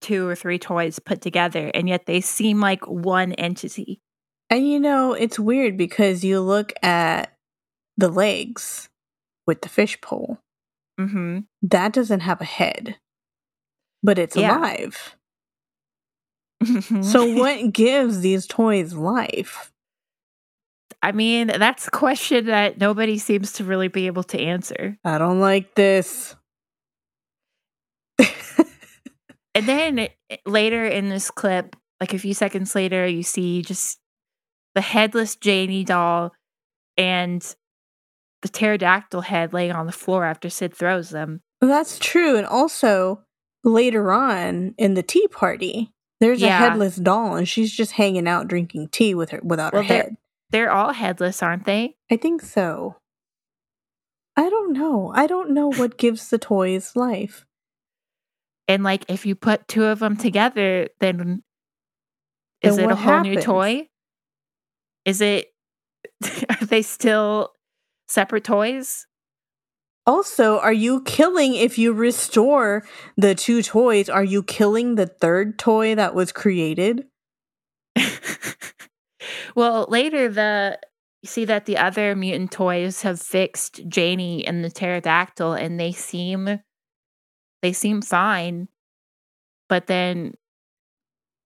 two 0.00 0.26
or 0.26 0.34
three 0.34 0.58
toys 0.58 0.98
put 0.98 1.20
together, 1.20 1.70
and 1.72 1.88
yet 1.88 2.06
they 2.06 2.20
seem 2.20 2.58
like 2.58 2.84
one 2.88 3.32
entity. 3.34 4.00
And 4.50 4.68
you 4.68 4.80
know, 4.80 5.12
it's 5.12 5.38
weird 5.38 5.76
because 5.76 6.24
you 6.24 6.40
look 6.40 6.72
at 6.82 7.32
the 7.96 8.08
legs 8.08 8.88
with 9.46 9.60
the 9.62 9.68
fishpole, 9.68 10.38
Mm-hmm. 10.98 11.38
That 11.62 11.92
doesn't 11.92 12.20
have 12.20 12.40
a 12.40 12.44
head, 12.44 12.96
but 14.02 14.18
it's 14.18 14.34
Yeah. 14.34 14.58
alive. 14.58 15.16
So, 17.02 17.38
what 17.38 17.72
gives 17.72 18.18
these 18.18 18.48
toys 18.48 18.94
life? 18.94 19.72
I 21.06 21.12
mean, 21.12 21.46
that's 21.46 21.86
a 21.86 21.90
question 21.92 22.46
that 22.46 22.78
nobody 22.78 23.16
seems 23.18 23.52
to 23.54 23.64
really 23.64 23.86
be 23.86 24.08
able 24.08 24.24
to 24.24 24.40
answer. 24.40 24.98
I 25.04 25.18
don't 25.18 25.38
like 25.38 25.76
this. 25.76 26.34
And 29.54 29.66
then 29.66 30.08
later 30.44 30.84
in 30.84 31.08
this 31.08 31.30
clip, 31.30 31.76
like 32.00 32.12
a 32.12 32.18
few 32.18 32.34
seconds 32.34 32.74
later, 32.74 33.06
you 33.06 33.22
see 33.22 33.62
just 33.62 33.98
the 34.74 34.82
headless 34.82 35.36
Janie 35.36 35.84
doll 35.84 36.32
and 36.98 37.40
the 38.42 38.48
pterodactyl 38.48 39.22
head 39.22 39.54
laying 39.54 39.72
on 39.72 39.86
the 39.86 39.92
floor 39.92 40.24
after 40.24 40.50
Sid 40.50 40.74
throws 40.74 41.08
them. 41.08 41.40
That's 41.62 41.98
true. 41.98 42.36
And 42.36 42.46
also, 42.46 43.22
later 43.64 44.12
on 44.12 44.74
in 44.76 44.92
the 44.92 45.02
tea 45.02 45.26
party, 45.28 45.90
there's 46.20 46.42
Yeah. 46.42 46.48
a 46.48 46.68
headless 46.70 46.96
doll 46.96 47.36
and 47.36 47.48
she's 47.48 47.72
just 47.72 47.92
hanging 47.92 48.28
out 48.28 48.48
drinking 48.48 48.88
tea 48.88 49.14
with 49.14 49.30
her 49.30 49.40
without 49.42 49.72
Well, 49.72 49.82
her 49.82 49.88
head. 49.88 50.16
They're 50.50 50.70
all 50.70 50.92
headless, 50.92 51.42
aren't 51.42 51.64
they? 51.64 51.96
I 52.10 52.16
think 52.16 52.42
so. 52.42 52.96
I 54.36 54.48
don't 54.48 54.72
know. 54.72 55.12
I 55.14 55.26
don't 55.26 55.50
know 55.50 55.72
what 55.72 55.98
gives 55.98 56.28
the 56.28 56.38
toys 56.38 56.94
life. 56.94 57.44
And 58.68 58.82
like, 58.82 59.04
if 59.08 59.24
you 59.24 59.34
put 59.34 59.68
two 59.68 59.84
of 59.84 60.00
them 60.00 60.16
together, 60.16 60.88
then 61.00 61.42
is 62.62 62.76
Then 62.76 62.90
it 62.90 62.92
a 62.92 62.96
whole 62.96 63.20
new 63.20 63.40
toy? 63.40 63.88
Is 65.04 65.20
it? 65.20 65.46
Are 66.48 66.66
they 66.66 66.82
still 66.82 67.52
separate 68.08 68.44
toys? 68.44 69.06
Also, 70.06 70.60
are 70.60 70.72
you 70.72 71.02
killing 71.02 71.54
if 71.54 71.78
you 71.78 71.92
restore 71.92 72.86
the 73.16 73.34
two 73.34 73.60
toys? 73.60 74.08
Are 74.08 74.22
you 74.22 74.44
killing 74.44 74.94
the 74.94 75.06
third 75.06 75.58
toy 75.58 75.96
that 75.96 76.14
was 76.14 76.30
created? 76.30 77.06
well, 79.56 79.86
later 79.88 80.28
the 80.28 80.78
you 81.22 81.28
see 81.28 81.44
that 81.46 81.66
the 81.66 81.78
other 81.78 82.14
mutant 82.14 82.52
toys 82.52 83.02
have 83.02 83.20
fixed 83.20 83.88
Janie 83.88 84.46
and 84.46 84.62
the 84.64 84.70
pterodactyl, 84.70 85.54
and 85.54 85.80
they 85.80 85.92
seem 85.92 86.60
they 87.62 87.72
seem 87.72 88.02
fine. 88.02 88.68
But 89.68 89.88
then, 89.88 90.34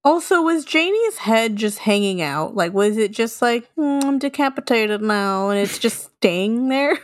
Also, 0.04 0.42
was 0.42 0.64
Janie's 0.64 1.18
head 1.18 1.56
just 1.56 1.78
hanging 1.80 2.22
out? 2.22 2.54
Like, 2.54 2.72
was 2.72 2.96
it 2.96 3.12
just 3.12 3.40
like, 3.42 3.70
"Hmm, 3.74 4.00
I'm 4.02 4.18
decapitated 4.18 5.02
now 5.02 5.50
and 5.50 5.58
it's 5.60 5.78
just 5.78 6.04
staying 6.16 6.68
there? 6.68 6.98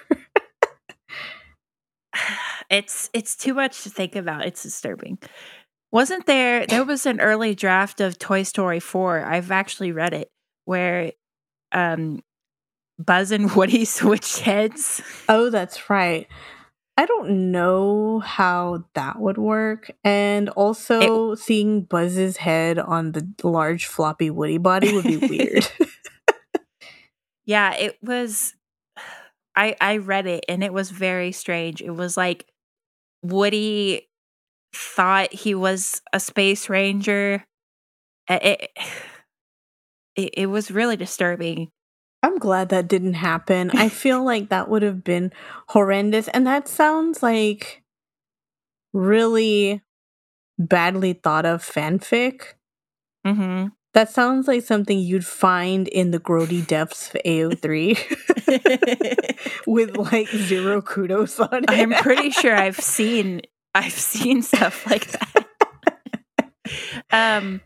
it's 2.70 3.10
it's 3.12 3.36
too 3.36 3.54
much 3.54 3.82
to 3.82 3.90
think 3.90 4.16
about. 4.16 4.46
It's 4.46 4.62
disturbing. 4.62 5.18
Wasn't 5.92 6.26
there 6.26 6.66
there 6.66 6.84
was 6.84 7.06
an 7.06 7.20
early 7.20 7.54
draft 7.54 8.00
of 8.00 8.18
Toy 8.18 8.42
Story 8.42 8.80
4. 8.80 9.24
I've 9.24 9.50
actually 9.50 9.92
read 9.92 10.12
it 10.14 10.30
where 10.66 11.12
um 11.72 12.20
Buzz 12.98 13.30
and 13.32 13.50
Woody 13.56 13.84
switched 13.86 14.40
heads. 14.40 15.00
oh, 15.28 15.48
that's 15.50 15.88
right. 15.90 16.26
I 16.98 17.04
don't 17.04 17.50
know 17.52 18.20
how 18.20 18.84
that 18.94 19.18
would 19.18 19.36
work. 19.36 19.90
And 20.02 20.48
also, 20.50 21.34
seeing 21.34 21.82
Buzz's 21.82 22.38
head 22.38 22.78
on 22.78 23.12
the 23.12 23.28
large 23.42 23.84
floppy 23.84 24.30
Woody 24.30 24.56
body 24.56 24.94
would 24.94 25.04
be 25.04 25.16
weird. 25.28 25.68
Yeah, 27.44 27.74
it 27.74 27.98
was 28.02 28.54
I 29.56 29.76
I 29.80 29.98
read 29.98 30.26
it 30.26 30.44
and 30.48 30.64
it 30.64 30.72
was 30.72 30.90
very 30.90 31.32
strange. 31.32 31.80
It 31.82 31.90
was 31.90 32.16
like 32.16 32.46
Woody 33.22 34.08
thought 34.74 35.32
he 35.32 35.54
was 35.54 36.00
a 36.12 36.20
space 36.20 36.68
ranger. 36.68 37.44
Uh, 38.28 38.38
It 38.42 38.70
it, 40.16 40.30
it 40.34 40.46
was 40.46 40.70
really 40.70 40.96
disturbing. 40.96 41.70
I'm 42.22 42.38
glad 42.38 42.70
that 42.70 42.88
didn't 42.88 43.14
happen. 43.14 43.70
I 43.72 43.88
feel 44.02 44.24
like 44.24 44.48
that 44.48 44.68
would 44.68 44.82
have 44.82 45.04
been 45.04 45.32
horrendous. 45.68 46.28
And 46.28 46.46
that 46.46 46.66
sounds 46.68 47.22
like 47.22 47.82
really 48.92 49.82
badly 50.58 51.12
thought 51.12 51.46
of 51.46 51.62
fanfic. 51.62 52.54
Mhm. 53.26 53.72
That 53.94 54.10
sounds 54.10 54.46
like 54.46 54.62
something 54.62 54.98
you'd 54.98 55.24
find 55.26 55.88
in 55.88 56.10
the 56.10 56.20
grody 56.20 56.66
depths 56.66 57.08
of 57.14 57.20
AO3 57.24 57.96
with 59.66 59.96
like 59.96 60.28
zero 60.28 60.82
kudos 60.82 61.40
on 61.40 61.64
it. 61.64 61.70
I'm 61.70 61.92
pretty 61.92 62.30
sure 62.30 62.54
I've 62.54 62.78
seen 62.78 63.42
I've 63.74 63.92
seen 63.92 64.42
stuff 64.42 64.86
like 64.86 65.06
that. 65.12 65.46
um 67.10 67.60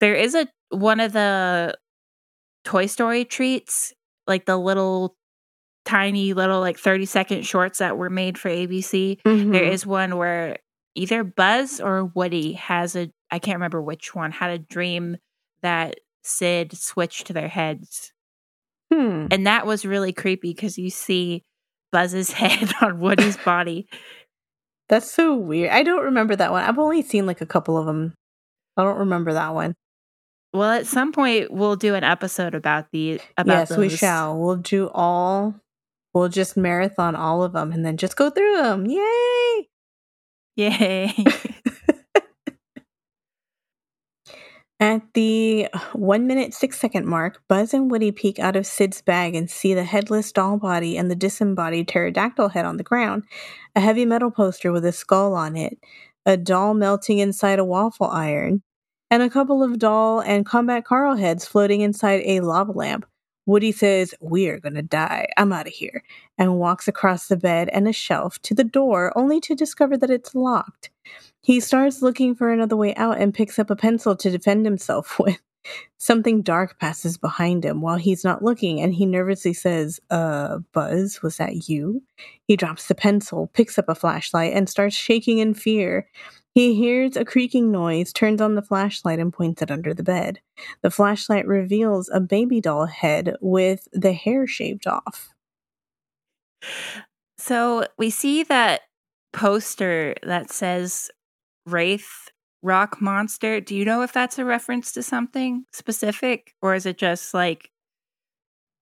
there 0.00 0.14
is 0.14 0.34
a 0.34 0.46
one 0.70 1.00
of 1.00 1.12
the 1.12 1.76
Toy 2.64 2.86
Story 2.86 3.24
treats, 3.24 3.92
like 4.26 4.46
the 4.46 4.56
little 4.56 5.16
tiny 5.84 6.32
little 6.32 6.60
like 6.60 6.78
30 6.78 7.06
second 7.06 7.46
shorts 7.46 7.78
that 7.78 7.96
were 7.96 8.10
made 8.10 8.36
for 8.38 8.48
ABC. 8.48 9.20
Mhm. 9.24 9.52
There 9.52 9.64
is 9.64 9.86
one 9.86 10.16
where 10.16 10.58
either 10.96 11.22
Buzz 11.22 11.80
or 11.80 12.06
Woody 12.06 12.54
has 12.54 12.96
a 12.96 13.10
I 13.30 13.38
can't 13.38 13.56
remember 13.56 13.82
which 13.82 14.14
one 14.14 14.32
had 14.32 14.50
a 14.50 14.58
dream 14.58 15.16
that 15.62 15.96
Sid 16.22 16.76
switched 16.76 17.32
their 17.32 17.48
heads. 17.48 18.12
Hmm. 18.92 19.26
And 19.30 19.46
that 19.46 19.66
was 19.66 19.84
really 19.84 20.12
creepy 20.12 20.52
because 20.52 20.78
you 20.78 20.90
see 20.90 21.44
Buzz's 21.92 22.32
head 22.32 22.72
on 22.80 23.00
Woody's 23.00 23.36
body. 23.44 23.88
That's 24.88 25.10
so 25.10 25.34
weird. 25.36 25.70
I 25.70 25.82
don't 25.82 26.04
remember 26.04 26.36
that 26.36 26.52
one. 26.52 26.62
I've 26.62 26.78
only 26.78 27.02
seen 27.02 27.26
like 27.26 27.40
a 27.40 27.46
couple 27.46 27.76
of 27.76 27.86
them. 27.86 28.14
I 28.76 28.82
don't 28.84 28.98
remember 28.98 29.32
that 29.32 29.54
one. 29.54 29.74
Well, 30.52 30.72
at 30.72 30.86
some 30.86 31.12
point 31.12 31.50
we'll 31.50 31.76
do 31.76 31.94
an 31.94 32.04
episode 32.04 32.54
about 32.54 32.90
the 32.92 33.20
about 33.36 33.68
yes, 33.70 33.76
we 33.76 33.88
shall. 33.88 34.38
We'll 34.38 34.56
do 34.56 34.90
all. 34.94 35.54
We'll 36.14 36.28
just 36.28 36.56
marathon 36.56 37.14
all 37.14 37.42
of 37.42 37.52
them 37.52 37.72
and 37.72 37.84
then 37.84 37.98
just 37.98 38.16
go 38.16 38.30
through 38.30 38.56
them. 38.56 38.86
Yay! 38.86 39.68
Yay. 40.56 41.14
At 44.78 45.02
the 45.14 45.68
one 45.94 46.26
minute, 46.26 46.52
six 46.52 46.78
second 46.78 47.06
mark, 47.06 47.42
Buzz 47.48 47.72
and 47.72 47.90
Woody 47.90 48.12
peek 48.12 48.38
out 48.38 48.56
of 48.56 48.66
Sid's 48.66 49.00
bag 49.00 49.34
and 49.34 49.50
see 49.50 49.72
the 49.72 49.84
headless 49.84 50.32
doll 50.32 50.58
body 50.58 50.98
and 50.98 51.10
the 51.10 51.14
disembodied 51.14 51.88
pterodactyl 51.88 52.50
head 52.50 52.66
on 52.66 52.76
the 52.76 52.82
ground, 52.82 53.24
a 53.74 53.80
heavy 53.80 54.04
metal 54.04 54.30
poster 54.30 54.72
with 54.72 54.84
a 54.84 54.92
skull 54.92 55.32
on 55.32 55.56
it, 55.56 55.78
a 56.26 56.36
doll 56.36 56.74
melting 56.74 57.18
inside 57.18 57.58
a 57.58 57.64
waffle 57.64 58.08
iron, 58.08 58.62
and 59.10 59.22
a 59.22 59.30
couple 59.30 59.62
of 59.62 59.78
doll 59.78 60.20
and 60.20 60.46
combat 60.46 60.84
Carl 60.84 61.16
heads 61.16 61.46
floating 61.46 61.80
inside 61.80 62.22
a 62.24 62.40
lava 62.40 62.72
lamp. 62.72 63.06
Woody 63.46 63.70
says, 63.70 64.14
We're 64.20 64.58
gonna 64.58 64.82
die. 64.82 65.28
I'm 65.36 65.52
out 65.52 65.68
of 65.68 65.72
here, 65.72 66.02
and 66.36 66.58
walks 66.58 66.88
across 66.88 67.28
the 67.28 67.36
bed 67.36 67.68
and 67.72 67.86
a 67.86 67.92
shelf 67.92 68.40
to 68.42 68.54
the 68.54 68.64
door, 68.64 69.12
only 69.16 69.40
to 69.42 69.54
discover 69.54 69.96
that 69.96 70.10
it's 70.10 70.34
locked. 70.34 70.90
He 71.42 71.60
starts 71.60 72.02
looking 72.02 72.34
for 72.34 72.50
another 72.50 72.76
way 72.76 72.92
out 72.96 73.18
and 73.18 73.32
picks 73.32 73.58
up 73.60 73.70
a 73.70 73.76
pencil 73.76 74.16
to 74.16 74.30
defend 74.30 74.66
himself 74.66 75.18
with. 75.18 75.40
Something 75.98 76.42
dark 76.42 76.78
passes 76.78 77.18
behind 77.18 77.64
him 77.64 77.80
while 77.80 77.96
he's 77.96 78.24
not 78.24 78.42
looking, 78.42 78.80
and 78.80 78.94
he 78.94 79.06
nervously 79.06 79.52
says, 79.52 80.00
Uh, 80.10 80.58
Buzz, 80.72 81.22
was 81.22 81.38
that 81.38 81.68
you? 81.68 82.02
He 82.46 82.56
drops 82.56 82.86
the 82.86 82.94
pencil, 82.94 83.50
picks 83.52 83.78
up 83.78 83.88
a 83.88 83.94
flashlight, 83.94 84.52
and 84.52 84.68
starts 84.68 84.94
shaking 84.94 85.38
in 85.38 85.54
fear. 85.54 86.08
He 86.56 86.74
hears 86.74 87.18
a 87.18 87.24
creaking 87.26 87.70
noise, 87.70 88.14
turns 88.14 88.40
on 88.40 88.54
the 88.54 88.62
flashlight, 88.62 89.18
and 89.18 89.30
points 89.30 89.60
it 89.60 89.70
under 89.70 89.92
the 89.92 90.02
bed. 90.02 90.40
The 90.80 90.90
flashlight 90.90 91.46
reveals 91.46 92.08
a 92.08 92.18
baby 92.18 92.62
doll 92.62 92.86
head 92.86 93.36
with 93.42 93.86
the 93.92 94.14
hair 94.14 94.46
shaved 94.46 94.86
off. 94.86 95.34
so 97.36 97.86
we 97.98 98.08
see 98.08 98.42
that 98.44 98.80
poster 99.34 100.14
that 100.22 100.50
says 100.50 101.10
Wraith 101.66 102.30
Rock 102.62 103.02
Monster. 103.02 103.60
Do 103.60 103.76
you 103.76 103.84
know 103.84 104.00
if 104.00 104.14
that's 104.14 104.38
a 104.38 104.44
reference 104.46 104.92
to 104.92 105.02
something 105.02 105.66
specific 105.74 106.54
or 106.62 106.74
is 106.74 106.86
it 106.86 106.96
just 106.96 107.34
like 107.34 107.70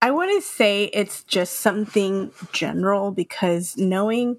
I 0.01 0.13
want 0.13 0.31
to 0.31 0.47
say 0.47 0.91
it's 0.93 1.25
just 1.25 1.55
something 1.55 2.31
general 2.53 3.11
because 3.11 3.77
knowing 3.77 4.39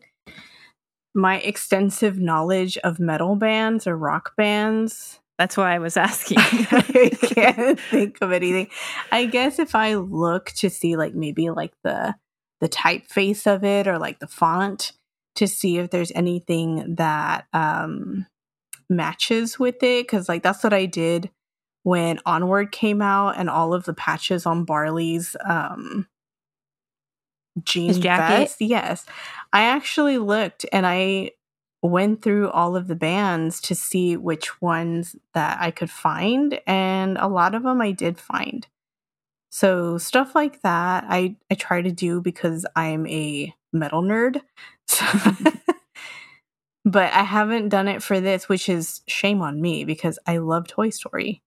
my 1.15 1.39
extensive 1.39 2.19
knowledge 2.19 2.77
of 2.79 2.99
metal 2.99 3.35
bands 3.37 3.87
or 3.87 3.97
rock 3.97 4.35
bands, 4.35 5.19
that's 5.39 5.55
why 5.57 5.73
I 5.73 5.79
was 5.79 5.97
asking? 5.97 6.37
I 6.41 7.09
can't 7.21 7.79
think 7.79 8.17
of 8.21 8.31
anything. 8.31 8.67
I 9.11 9.25
guess 9.25 9.57
if 9.57 9.75
I 9.75 9.95
look 9.95 10.51
to 10.57 10.69
see 10.69 10.97
like 10.97 11.15
maybe 11.15 11.49
like 11.49 11.73
the 11.83 12.15
the 12.61 12.69
typeface 12.69 13.47
of 13.53 13.63
it 13.63 13.87
or 13.87 13.97
like 13.97 14.19
the 14.19 14.27
font 14.27 14.93
to 15.35 15.47
see 15.47 15.77
if 15.77 15.89
there's 15.89 16.11
anything 16.13 16.95
that 16.95 17.45
um 17.53 18.25
matches 18.89 19.57
with 19.57 19.81
it 19.83 20.07
cuz 20.07 20.29
like 20.29 20.43
that's 20.43 20.63
what 20.63 20.73
I 20.73 20.85
did 20.85 21.31
when 21.83 22.19
Onward 22.25 22.71
came 22.71 23.01
out 23.01 23.37
and 23.37 23.49
all 23.49 23.73
of 23.73 23.85
the 23.85 23.93
patches 23.93 24.45
on 24.45 24.63
Barley's 24.63 25.35
um 25.43 26.07
jean 27.63 27.89
vest. 28.01 28.61
Yes. 28.61 29.05
I 29.53 29.63
actually 29.63 30.17
looked 30.17 30.65
and 30.71 30.85
I 30.85 31.31
went 31.81 32.21
through 32.21 32.49
all 32.49 32.75
of 32.75 32.87
the 32.87 32.95
bands 32.95 33.61
to 33.61 33.75
see 33.75 34.17
which 34.17 34.61
ones 34.61 35.15
that 35.33 35.57
I 35.61 35.71
could 35.71 35.91
find 35.91 36.59
and 36.65 37.17
a 37.17 37.27
lot 37.27 37.55
of 37.55 37.63
them 37.63 37.81
I 37.81 37.91
did 37.91 38.19
find. 38.19 38.67
So 39.51 39.97
stuff 39.97 40.35
like 40.35 40.61
that 40.61 41.05
I 41.07 41.37
I 41.49 41.55
try 41.55 41.81
to 41.81 41.91
do 41.91 42.21
because 42.21 42.65
I'm 42.75 43.07
a 43.07 43.53
metal 43.71 44.01
nerd. 44.01 44.41
but 46.85 47.13
I 47.13 47.23
haven't 47.23 47.69
done 47.69 47.87
it 47.87 48.03
for 48.03 48.19
this, 48.19 48.49
which 48.49 48.67
is 48.67 49.01
shame 49.07 49.41
on 49.41 49.61
me 49.61 49.85
because 49.85 50.19
I 50.27 50.37
love 50.37 50.67
Toy 50.67 50.89
Story. 50.89 51.41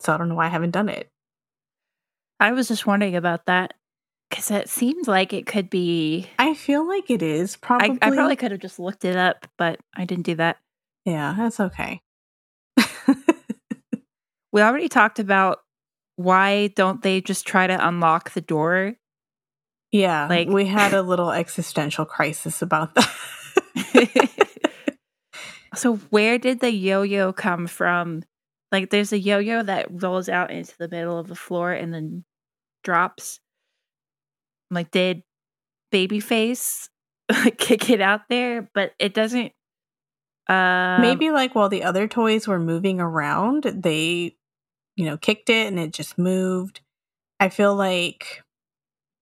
So 0.00 0.12
I 0.12 0.18
don't 0.18 0.28
know 0.28 0.34
why 0.34 0.46
I 0.46 0.50
haven't 0.50 0.72
done 0.72 0.88
it. 0.88 1.10
I 2.38 2.52
was 2.52 2.68
just 2.68 2.86
wondering 2.86 3.16
about 3.16 3.46
that 3.46 3.74
because 4.36 4.50
it 4.50 4.68
seems 4.68 5.08
like 5.08 5.32
it 5.32 5.46
could 5.46 5.70
be. 5.70 6.26
I 6.38 6.52
feel 6.52 6.86
like 6.86 7.10
it 7.10 7.22
is 7.22 7.56
probably. 7.56 7.98
I, 8.02 8.08
I 8.08 8.10
probably 8.10 8.36
could 8.36 8.50
have 8.50 8.60
just 8.60 8.78
looked 8.78 9.06
it 9.06 9.16
up, 9.16 9.46
but 9.56 9.80
I 9.96 10.04
didn't 10.04 10.24
do 10.24 10.34
that. 10.34 10.58
Yeah, 11.06 11.34
that's 11.36 11.58
okay. 11.58 12.02
we 14.52 14.60
already 14.60 14.90
talked 14.90 15.18
about 15.18 15.60
why 16.16 16.66
don't 16.68 17.02
they 17.02 17.22
just 17.22 17.46
try 17.46 17.66
to 17.66 17.88
unlock 17.88 18.32
the 18.32 18.42
door? 18.42 18.96
Yeah, 19.90 20.26
like 20.28 20.48
we 20.48 20.66
had 20.66 20.92
a 20.92 21.00
little 21.00 21.30
existential 21.30 22.04
crisis 22.04 22.60
about 22.60 22.94
that. 22.94 23.08
so 25.74 25.96
where 26.10 26.36
did 26.36 26.60
the 26.60 26.70
yo-yo 26.70 27.32
come 27.32 27.66
from? 27.66 28.22
Like 28.70 28.90
there's 28.90 29.14
a 29.14 29.18
yo-yo 29.18 29.62
that 29.62 29.86
rolls 29.90 30.28
out 30.28 30.50
into 30.50 30.76
the 30.76 30.88
middle 30.88 31.18
of 31.18 31.28
the 31.28 31.36
floor 31.36 31.72
and 31.72 31.94
then 31.94 32.24
drops. 32.84 33.40
Like 34.70 34.90
did 34.90 35.22
Babyface 35.92 36.88
kick 37.58 37.90
it 37.90 38.00
out 38.00 38.22
there, 38.28 38.68
but 38.74 38.92
it 38.98 39.14
doesn't 39.14 39.52
uh 40.48 40.98
maybe 41.00 41.30
like 41.30 41.54
while 41.54 41.68
the 41.68 41.82
other 41.82 42.06
toys 42.06 42.48
were 42.48 42.58
moving 42.58 43.00
around, 43.00 43.62
they 43.62 44.36
you 44.96 45.04
know, 45.04 45.16
kicked 45.16 45.50
it 45.50 45.66
and 45.68 45.78
it 45.78 45.92
just 45.92 46.18
moved. 46.18 46.80
I 47.38 47.48
feel 47.48 47.74
like 47.74 48.42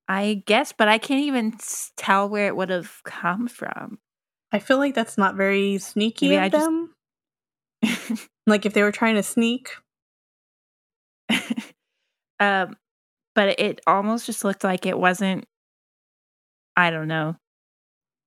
I 0.09 0.43
guess, 0.47 0.73
but 0.73 0.89
I 0.89 0.99
can't 0.99 1.25
even 1.25 1.55
tell 1.97 2.29
where 2.29 2.47
it 2.47 2.57
would 2.57 2.71
have 2.71 3.03
come 3.05 3.49
from. 3.49 3.99
I 4.53 4.59
feel 4.59 4.79
like 4.79 4.95
that's 4.95 5.19
not 5.19 5.35
very 5.35 5.79
sneaky 5.79 6.29
Maybe 6.29 6.37
of 6.37 6.43
I 6.43 6.49
them. 6.49 6.95
Just... 7.85 8.29
like 8.47 8.67
if 8.67 8.73
they 8.75 8.83
were 8.83 8.93
trying 8.93 9.17
to 9.17 9.23
sneak. 9.23 9.71
um, 12.41 12.77
but 13.35 13.59
it 13.61 13.81
almost 13.87 14.27
just 14.27 14.45
looked 14.45 14.65
like 14.65 14.87
it 14.87 14.99
wasn't. 14.99 15.47
I 16.77 16.91
don't 16.91 17.09
know. 17.09 17.37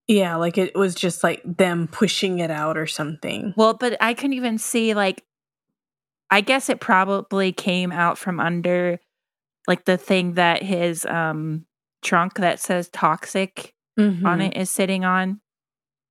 Yeah, 0.07 0.37
like 0.37 0.57
it 0.57 0.75
was 0.75 0.95
just 0.95 1.23
like 1.23 1.41
them 1.43 1.87
pushing 1.87 2.39
it 2.39 2.49
out 2.49 2.77
or 2.77 2.87
something. 2.87 3.53
Well, 3.57 3.73
but 3.73 3.97
I 3.99 4.13
couldn't 4.13 4.33
even 4.33 4.57
see 4.57 4.93
like 4.93 5.23
I 6.29 6.41
guess 6.41 6.69
it 6.69 6.79
probably 6.79 7.51
came 7.51 7.91
out 7.91 8.17
from 8.17 8.39
under 8.39 8.99
like 9.67 9.85
the 9.85 9.97
thing 9.97 10.33
that 10.33 10.63
his 10.63 11.05
um 11.05 11.65
trunk 12.03 12.35
that 12.35 12.59
says 12.59 12.89
toxic 12.89 13.73
mm-hmm. 13.99 14.25
on 14.25 14.41
it 14.41 14.55
is 14.55 14.69
sitting 14.69 15.03
on. 15.03 15.41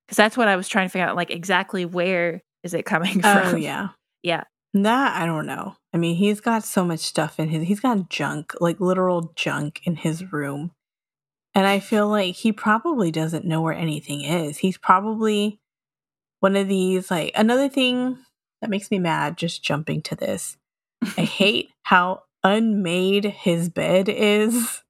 Cuz 0.07 0.17
that's 0.17 0.37
what 0.37 0.47
I 0.47 0.55
was 0.55 0.67
trying 0.67 0.85
to 0.85 0.89
figure 0.89 1.07
out 1.07 1.15
like 1.15 1.31
exactly 1.31 1.83
where 1.85 2.43
is 2.63 2.75
it 2.75 2.85
coming 2.85 3.17
oh, 3.23 3.33
from? 3.33 3.55
Oh 3.55 3.57
yeah. 3.57 3.89
Yeah. 4.21 4.43
That 4.75 5.19
I 5.19 5.25
don't 5.25 5.47
know. 5.47 5.75
I 5.97 5.99
mean, 5.99 6.17
he's 6.17 6.41
got 6.41 6.63
so 6.63 6.85
much 6.85 6.99
stuff 6.99 7.39
in 7.39 7.49
his 7.49 7.67
he's 7.67 7.79
got 7.79 8.07
junk, 8.07 8.53
like 8.61 8.79
literal 8.79 9.33
junk 9.35 9.81
in 9.83 9.95
his 9.95 10.31
room. 10.31 10.69
And 11.55 11.65
I 11.65 11.79
feel 11.79 12.07
like 12.07 12.35
he 12.35 12.51
probably 12.51 13.09
doesn't 13.09 13.45
know 13.45 13.63
where 13.63 13.73
anything 13.73 14.21
is. 14.21 14.59
He's 14.59 14.77
probably 14.77 15.59
one 16.39 16.55
of 16.55 16.67
these 16.67 17.09
like 17.09 17.31
another 17.33 17.67
thing 17.67 18.19
that 18.61 18.69
makes 18.69 18.91
me 18.91 18.99
mad 18.99 19.39
just 19.39 19.63
jumping 19.63 20.03
to 20.03 20.15
this. 20.15 20.57
I 21.17 21.21
hate 21.21 21.71
how 21.81 22.25
unmade 22.43 23.25
his 23.25 23.67
bed 23.67 24.07
is. 24.07 24.83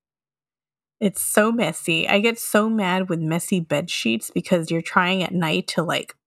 It's 1.00 1.22
so 1.22 1.54
messy. 1.54 2.06
I 2.10 2.20
get 2.20 2.38
so 2.38 2.70
mad 2.70 3.08
with 3.08 3.22
messy 3.22 3.62
bed 3.62 3.90
sheets 3.90 4.30
because 4.30 4.70
you're 4.70 4.82
trying 4.82 5.24
at 5.24 5.32
night 5.32 5.68
to 5.68 5.84
like 5.84 6.18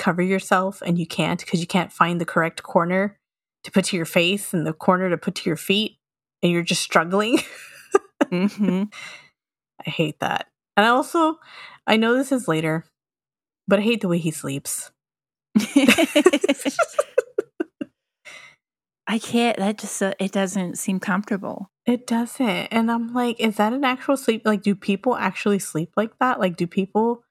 cover 0.00 0.20
yourself 0.20 0.82
and 0.84 0.98
you 0.98 1.06
can't 1.06 1.38
because 1.38 1.60
you 1.60 1.68
can't 1.68 1.92
find 1.92 2.20
the 2.20 2.26
correct 2.26 2.64
corner 2.64 3.19
to 3.64 3.70
put 3.70 3.86
to 3.86 3.96
your 3.96 4.06
face 4.06 4.52
and 4.54 4.66
the 4.66 4.72
corner 4.72 5.10
to 5.10 5.18
put 5.18 5.34
to 5.36 5.50
your 5.50 5.56
feet 5.56 5.98
and 6.42 6.50
you're 6.52 6.62
just 6.62 6.82
struggling. 6.82 7.38
mm-hmm. 8.24 8.84
I 9.86 9.90
hate 9.90 10.20
that. 10.20 10.46
And 10.76 10.86
I 10.86 10.90
also, 10.90 11.38
I 11.86 11.96
know 11.96 12.16
this 12.16 12.32
is 12.32 12.48
later, 12.48 12.84
but 13.68 13.78
I 13.78 13.82
hate 13.82 14.00
the 14.00 14.08
way 14.08 14.18
he 14.18 14.30
sleeps. 14.30 14.90
I 19.10 19.18
can't. 19.18 19.56
That 19.58 19.78
just 19.78 20.00
uh, 20.00 20.14
it 20.20 20.30
doesn't 20.30 20.78
seem 20.78 21.00
comfortable. 21.00 21.68
It 21.84 22.06
doesn't, 22.06 22.68
and 22.70 22.90
I'm 22.92 23.12
like, 23.12 23.40
is 23.40 23.56
that 23.56 23.72
an 23.72 23.84
actual 23.84 24.16
sleep? 24.16 24.42
Like, 24.44 24.62
do 24.62 24.76
people 24.76 25.16
actually 25.16 25.58
sleep 25.58 25.90
like 25.96 26.16
that? 26.20 26.38
Like, 26.38 26.56
do 26.56 26.68
people 26.68 27.24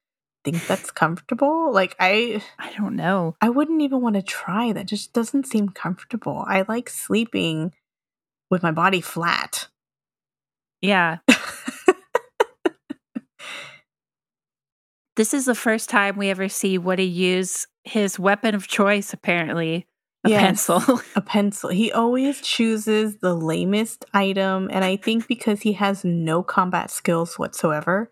think 0.51 0.67
that's 0.67 0.91
comfortable? 0.91 1.71
Like, 1.73 1.95
I 1.99 2.41
I 2.57 2.71
don't 2.77 2.95
know. 2.95 3.35
I 3.41 3.49
wouldn't 3.49 3.81
even 3.81 4.01
want 4.01 4.15
to 4.15 4.21
try. 4.21 4.71
That 4.73 4.85
just 4.85 5.13
doesn't 5.13 5.47
seem 5.47 5.69
comfortable. 5.69 6.45
I 6.47 6.65
like 6.67 6.89
sleeping 6.89 7.73
with 8.49 8.63
my 8.63 8.71
body 8.71 9.01
flat. 9.01 9.67
Yeah. 10.81 11.17
this 15.15 15.33
is 15.33 15.45
the 15.45 15.55
first 15.55 15.89
time 15.89 16.17
we 16.17 16.29
ever 16.29 16.49
see 16.49 16.77
Woody 16.77 17.03
use 17.05 17.67
his 17.83 18.19
weapon 18.19 18.55
of 18.55 18.67
choice, 18.67 19.13
apparently. 19.13 19.85
A 20.25 20.29
yes, 20.29 20.41
pencil. 20.41 21.01
a 21.15 21.21
pencil. 21.21 21.69
He 21.69 21.91
always 21.91 22.41
chooses 22.41 23.17
the 23.17 23.33
lamest 23.33 24.05
item, 24.13 24.69
and 24.71 24.83
I 24.83 24.97
think 24.97 25.27
because 25.27 25.61
he 25.61 25.73
has 25.73 26.03
no 26.03 26.43
combat 26.43 26.91
skills 26.91 27.39
whatsoever. 27.39 28.11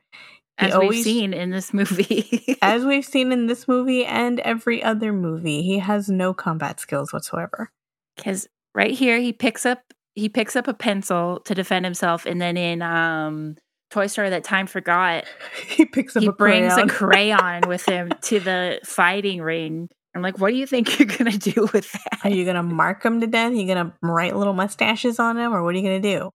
As 0.59 0.73
always, 0.73 0.89
we've 0.89 1.03
seen 1.03 1.33
in 1.33 1.51
this 1.51 1.73
movie. 1.73 2.57
as 2.61 2.83
we've 2.83 3.05
seen 3.05 3.31
in 3.31 3.47
this 3.47 3.67
movie 3.67 4.05
and 4.05 4.39
every 4.39 4.81
other 4.81 5.13
movie, 5.13 5.61
he 5.61 5.79
has 5.79 6.09
no 6.09 6.33
combat 6.33 6.79
skills 6.79 7.13
whatsoever. 7.13 7.71
Because 8.15 8.47
right 8.73 8.91
here 8.91 9.19
he 9.19 9.33
picks 9.33 9.65
up 9.65 9.93
he 10.15 10.29
picks 10.29 10.55
up 10.55 10.67
a 10.67 10.73
pencil 10.73 11.41
to 11.41 11.53
defend 11.53 11.85
himself, 11.85 12.25
and 12.25 12.41
then 12.41 12.57
in 12.57 12.81
um 12.81 13.55
Toy 13.91 14.07
Story 14.07 14.31
that 14.31 14.43
time 14.43 14.65
forgot, 14.65 15.25
he 15.67 15.85
picks 15.85 16.15
up. 16.15 16.23
He 16.23 16.29
brings 16.29 16.73
crayon. 16.73 16.89
a 16.89 16.91
crayon 16.91 17.61
with 17.67 17.85
him 17.87 18.11
to 18.23 18.39
the 18.39 18.79
fighting 18.83 19.41
ring. 19.41 19.89
I'm 20.15 20.23
like, 20.23 20.39
what 20.39 20.49
do 20.49 20.55
you 20.55 20.65
think 20.65 20.97
you're 20.97 21.07
gonna 21.07 21.37
do 21.37 21.69
with 21.71 21.91
that? 21.91 22.19
Are 22.23 22.31
you 22.31 22.45
gonna 22.45 22.63
mark 22.63 23.05
him 23.05 23.21
to 23.21 23.27
death? 23.27 23.51
Are 23.51 23.55
you 23.55 23.67
gonna 23.67 23.93
write 24.01 24.35
little 24.35 24.53
mustaches 24.53 25.19
on 25.19 25.37
him, 25.37 25.53
or 25.53 25.63
what 25.63 25.75
are 25.75 25.77
you 25.77 25.83
gonna 25.83 25.99
do? 25.99 26.31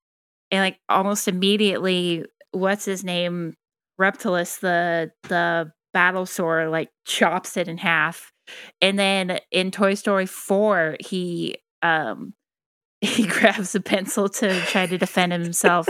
And 0.52 0.60
like 0.60 0.78
almost 0.88 1.26
immediately, 1.26 2.24
what's 2.52 2.84
his 2.84 3.02
name? 3.02 3.56
Reptillus, 4.00 4.60
the 4.60 5.12
the 5.28 5.72
Battlesaur, 5.94 6.70
like 6.70 6.90
chops 7.06 7.56
it 7.56 7.68
in 7.68 7.78
half. 7.78 8.32
And 8.80 8.98
then 8.98 9.38
in 9.50 9.70
Toy 9.70 9.94
Story 9.94 10.26
4, 10.26 10.96
he 11.00 11.56
um 11.82 12.34
he 13.00 13.26
grabs 13.26 13.74
a 13.74 13.80
pencil 13.80 14.28
to 14.28 14.60
try 14.66 14.86
to 14.86 14.98
defend 14.98 15.32
himself 15.32 15.88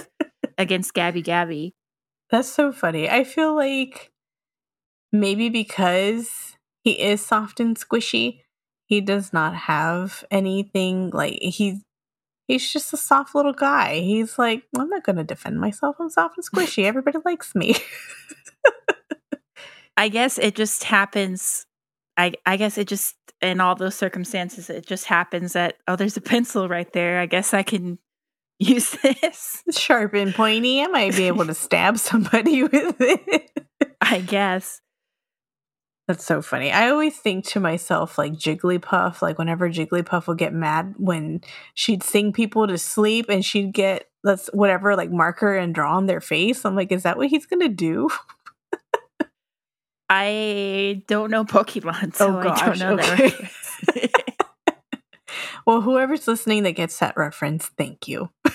against 0.59 0.95
Gabby 0.95 1.23
Gabby. 1.23 1.75
That's 2.31 2.49
so 2.49 2.73
funny. 2.73 3.09
I 3.09 3.25
feel 3.25 3.55
like 3.55 4.11
maybe 5.13 5.51
because 5.51 6.57
he 6.83 7.01
is 7.01 7.25
soft 7.25 7.61
and 7.61 7.79
squishy, 7.79 8.41
he 8.87 9.01
does 9.01 9.33
not 9.33 9.55
have 9.55 10.25
anything 10.31 11.11
like 11.11 11.39
he's 11.41 11.83
he's 12.53 12.73
just 12.73 12.93
a 12.93 12.97
soft 12.97 13.35
little 13.35 13.53
guy. 13.53 14.01
He's 14.01 14.39
like, 14.39 14.65
I'm 14.79 14.89
not 14.89 15.05
gonna 15.05 15.25
defend 15.25 15.61
myself. 15.61 15.97
I'm 15.99 16.11
soft 16.11 16.37
and 16.37 16.47
squishy. 16.47 16.85
Everybody 16.93 17.19
likes 17.25 17.55
me. 17.55 17.77
I 19.97 20.09
guess 20.09 20.39
it 20.39 20.55
just 20.55 20.85
happens. 20.85 21.67
I 22.17 22.33
I 22.47 22.57
guess 22.57 22.79
it 22.79 22.89
just 22.89 23.17
in 23.41 23.61
all 23.61 23.75
those 23.75 23.95
circumstances, 23.95 24.71
it 24.71 24.87
just 24.87 25.07
happens 25.07 25.55
that 25.55 25.77
oh, 25.89 25.97
there's 25.97 26.17
a 26.17 26.21
pencil 26.21 26.69
right 26.69 26.91
there. 26.93 27.19
I 27.19 27.27
guess 27.27 27.55
I 27.55 27.63
can 27.63 27.99
use 28.59 28.91
this. 29.03 29.63
Sharp 29.71 30.15
and 30.15 30.35
pointy. 30.35 30.83
I 30.83 30.87
might 30.87 31.17
be 31.17 31.25
able 31.25 31.47
to 31.47 31.55
stab 31.55 31.99
somebody 31.99 32.63
with 32.63 32.97
it. 33.01 33.51
I 34.01 34.21
guess. 34.21 34.81
That's 36.09 36.25
so 36.25 36.43
funny. 36.43 36.73
I 36.73 36.91
always 36.91 37.17
think 37.17 37.45
to 37.47 37.61
myself, 37.61 38.19
like 38.19 38.33
Jigglypuff, 38.33 39.23
like 39.23 39.39
whenever 39.39 39.71
Jigglypuff 39.71 40.27
would 40.27 40.39
get 40.39 40.53
mad 40.53 40.95
when 40.99 41.43
she'd 41.75 42.03
sing 42.03 42.33
people 42.33 42.67
to 42.67 42.77
sleep 42.77 43.27
and 43.29 43.45
she'd 43.45 43.73
get 43.73 44.09
let's 44.25 44.49
whatever 44.53 44.97
like 44.97 45.11
marker 45.11 45.57
and 45.57 45.75
draw 45.75 45.97
on 45.97 46.07
their 46.07 46.21
face. 46.21 46.65
I'm 46.65 46.75
like, 46.75 46.91
is 46.91 47.05
that 47.05 47.17
what 47.17 47.29
he's 47.29 47.47
gonna 47.47 47.69
do? 47.69 48.09
I 50.11 51.03
don't 51.07 51.31
know 51.31 51.45
Pokemon, 51.45 52.15
so 52.15 52.39
oh, 52.39 52.43
gosh, 52.43 52.61
I 52.61 52.67
don't 52.67 52.79
know 52.79 52.95
okay. 52.95 53.31
that. 53.95 54.35
well, 55.67 55.81
whoever's 55.81 56.29
listening 56.29 56.65
that 56.65 56.73
gets 56.73 56.99
that 56.99 57.17
reference, 57.17 57.71
thank 57.79 58.09
you. 58.09 58.29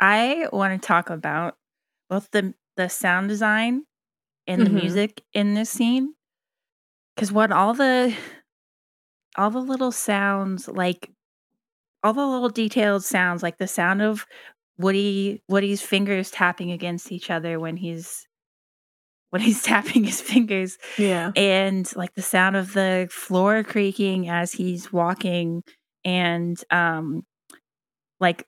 I 0.00 0.46
want 0.52 0.80
to 0.80 0.86
talk 0.86 1.10
about 1.10 1.56
both 2.08 2.30
the 2.30 2.54
the 2.78 2.88
sound 2.88 3.28
design 3.28 3.84
and 4.48 4.66
the 4.66 4.70
Mhm. 4.70 4.74
music 4.82 5.22
in 5.34 5.54
this 5.54 5.70
scene. 5.70 6.14
Cause 7.18 7.32
what 7.32 7.52
all 7.52 7.74
the 7.74 8.16
all 9.36 9.50
the 9.50 9.60
little 9.60 9.92
sounds 9.92 10.68
like 10.68 11.10
all 12.04 12.12
the 12.14 12.26
little 12.26 12.48
detailed 12.48 13.04
sounds 13.04 13.42
like 13.42 13.58
the 13.58 13.68
sound 13.68 14.02
of 14.02 14.26
Woody 14.78 15.42
Woody's 15.48 15.82
fingers 15.82 16.30
tapping 16.30 16.70
against 16.72 17.12
each 17.12 17.30
other 17.30 17.58
when 17.60 17.76
he's 17.76 18.26
when 19.30 19.42
he's 19.42 19.62
tapping 19.64 20.04
his 20.04 20.20
fingers 20.20 20.78
Yeah. 20.96 21.32
and 21.36 21.90
like 21.96 22.14
the 22.14 22.22
sound 22.22 22.56
of 22.56 22.72
the 22.72 23.08
floor 23.10 23.62
creaking 23.64 24.28
as 24.28 24.52
he's 24.52 24.92
walking 24.92 25.62
and 26.04 26.62
um 26.70 27.24
like 28.20 28.46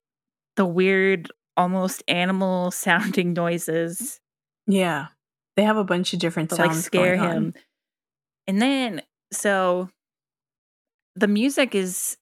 the 0.56 0.66
weird 0.66 1.30
almost 1.60 2.02
animal 2.08 2.70
sounding 2.70 3.32
noises 3.32 4.20
Yeah. 4.66 5.08
They 5.56 5.64
have 5.64 5.76
a 5.76 5.84
bunch 5.84 6.12
of 6.14 6.18
different 6.20 6.50
sounds 6.50 6.60
like 6.76 6.76
scare 6.76 7.16
going 7.16 7.20
on. 7.30 7.36
him 7.36 7.54
and 8.46 8.62
then 8.62 9.02
so 9.32 9.88
the 11.16 11.28
music 11.28 11.74
is 11.74 12.16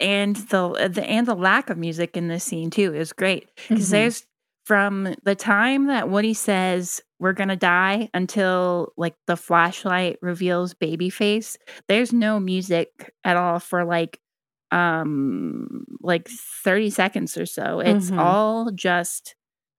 and 0.00 0.36
the 0.36 0.90
the 0.92 1.04
and 1.04 1.26
the 1.26 1.34
lack 1.34 1.70
of 1.70 1.78
music 1.78 2.16
in 2.16 2.28
this 2.28 2.44
scene 2.44 2.70
too 2.70 2.94
is 2.94 3.12
great 3.12 3.48
because 3.68 3.88
Mhm. 3.88 3.90
there's 3.90 4.26
from 4.64 5.14
the 5.24 5.34
time 5.34 5.86
that 5.88 6.08
Woody 6.08 6.34
says 6.34 7.00
we're 7.18 7.32
gonna 7.32 7.56
die 7.56 8.08
until 8.14 8.92
like 8.96 9.14
the 9.26 9.36
flashlight 9.36 10.18
reveals 10.22 10.74
Babyface, 10.74 11.56
there's 11.88 12.12
no 12.12 12.38
music 12.38 13.12
at 13.24 13.36
all 13.36 13.58
for 13.58 13.84
like 13.84 14.20
um 14.72 15.84
like 16.00 16.28
30 16.28 16.90
seconds 16.90 17.36
or 17.38 17.46
so. 17.46 17.80
It's 17.80 18.10
Mhm. 18.10 18.18
all 18.18 18.70
just 18.72 19.36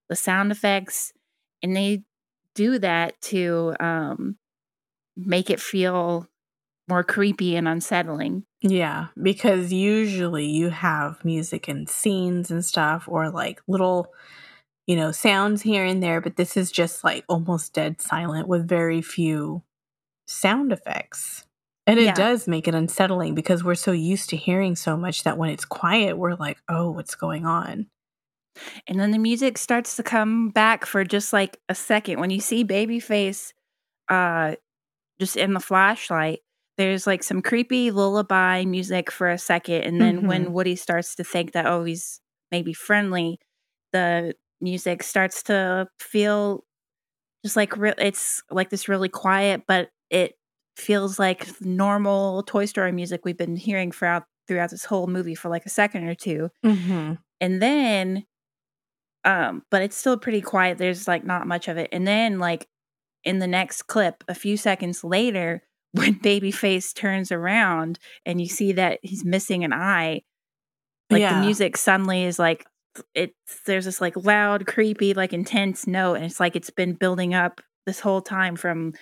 the 0.08 0.16
sound 0.16 0.52
effects 0.52 1.12
and 1.62 1.76
they 1.76 2.04
do 2.54 2.78
that 2.80 3.20
to 3.22 3.74
um 3.80 4.38
make 5.16 5.50
it 5.50 5.60
feel 5.60 6.28
more 6.88 7.04
creepy 7.04 7.56
and 7.56 7.68
unsettling. 7.68 8.44
Yeah, 8.62 9.08
because 9.22 9.72
usually 9.72 10.46
you 10.46 10.70
have 10.70 11.24
music 11.24 11.68
and 11.68 11.88
scenes 11.88 12.50
and 12.50 12.64
stuff, 12.64 13.04
or 13.08 13.30
like 13.30 13.60
little, 13.68 14.12
you 14.86 14.96
know, 14.96 15.12
sounds 15.12 15.62
here 15.62 15.84
and 15.84 16.02
there, 16.02 16.20
but 16.20 16.36
this 16.36 16.56
is 16.56 16.72
just 16.72 17.04
like 17.04 17.24
almost 17.28 17.74
dead 17.74 18.00
silent 18.02 18.48
with 18.48 18.68
very 18.68 19.02
few 19.02 19.62
sound 20.28 20.72
effects. 20.72 21.43
And 21.86 21.98
it 21.98 22.04
Yeah. 22.04 22.14
does 22.14 22.48
make 22.48 22.66
it 22.68 22.74
unsettling 22.74 23.34
because 23.34 23.62
we're 23.64 23.74
so 23.74 23.92
used 23.92 24.30
to 24.30 24.36
hearing 24.36 24.74
so 24.76 24.96
much 24.96 25.22
that 25.24 25.36
when 25.38 25.50
it's 25.50 25.64
quiet, 25.64 26.16
we're 26.18 26.34
like, 26.34 26.58
oh, 26.68 26.90
what's 26.90 27.14
going 27.14 27.44
on? 27.46 27.88
And 28.86 28.98
then 29.00 29.10
the 29.10 29.18
music 29.18 29.58
starts 29.58 29.96
to 29.96 30.02
come 30.02 30.50
back 30.50 30.86
for 30.86 31.04
just 31.04 31.32
like 31.32 31.58
a 31.68 31.74
second. 31.74 32.20
When 32.20 32.30
you 32.30 32.40
see 32.40 32.64
Babyface 32.64 33.52
uh 34.08 34.56
just 35.20 35.36
in 35.36 35.54
the 35.54 35.60
flashlight, 35.60 36.40
there's 36.78 37.06
like 37.06 37.22
some 37.24 37.42
creepy 37.42 37.90
lullaby 37.92 38.64
music 38.64 39.10
for 39.12 39.30
a 39.30 39.38
second. 39.38 39.82
And 39.84 40.00
then 40.00 40.24
Mhm. 40.24 40.26
when 40.26 40.52
Woody 40.52 40.76
starts 40.76 41.14
to 41.16 41.24
think 41.24 41.52
that, 41.52 41.66
oh, 41.66 41.84
he's 41.84 42.20
maybe 42.52 42.72
friendly, 42.74 43.38
the 43.92 44.34
music 44.60 45.02
starts 45.04 45.42
to 45.44 45.88
feel 46.00 46.64
just 47.44 47.56
like 47.56 47.76
re- 47.76 47.94
it's 47.98 48.42
like 48.50 48.70
this 48.70 48.88
really 48.88 49.08
quiet, 49.08 49.62
but 49.66 49.90
it 50.10 50.34
feels 50.76 51.18
like 51.18 51.48
normal 51.60 52.42
Toy 52.42 52.64
Story 52.66 52.92
music 52.92 53.24
we've 53.24 53.36
been 53.38 53.56
hearing 53.56 53.92
throughout 53.92 54.24
throughout 54.48 54.70
this 54.70 54.84
whole 54.84 55.06
movie 55.06 55.34
for 55.34 55.48
like 55.48 55.64
a 55.66 55.70
second 55.70 56.04
or 56.08 56.14
two 56.14 56.50
Mm-hmm. 56.64 57.14
and 57.40 57.62
then 57.62 58.24
um 59.24 59.62
but 59.70 59.82
it's 59.82 59.96
still 59.96 60.18
pretty 60.18 60.40
quiet 60.40 60.76
there's 60.78 61.08
like 61.08 61.24
not 61.24 61.46
much 61.46 61.68
of 61.68 61.76
it 61.78 61.88
and 61.92 62.06
then 62.06 62.38
like 62.38 62.66
in 63.24 63.38
the 63.38 63.46
next 63.46 63.82
clip 63.84 64.22
a 64.28 64.34
few 64.34 64.56
seconds 64.56 65.02
later 65.02 65.62
when 65.92 66.18
babyface 66.18 66.94
turns 66.94 67.30
around 67.32 67.98
and 68.26 68.40
you 68.40 68.48
see 68.48 68.72
that 68.72 68.98
he's 69.02 69.24
missing 69.24 69.64
an 69.64 69.72
eye 69.72 70.20
like 71.10 71.20
Yeah. 71.20 71.34
the 71.38 71.44
music 71.46 71.76
suddenly 71.76 72.24
is 72.24 72.38
like 72.38 72.66
it's 73.14 73.32
there's 73.66 73.86
this 73.86 74.00
like 74.00 74.16
loud 74.24 74.66
creepy 74.66 75.14
like 75.14 75.32
intense 75.32 75.86
note 75.86 76.14
and 76.14 76.24
it's 76.24 76.38
like 76.40 76.54
it's 76.56 76.70
been 76.70 76.92
building 76.94 77.32
up 77.34 77.60
this 77.86 78.00
whole 78.00 78.20
time 78.20 78.56
from 78.56 78.92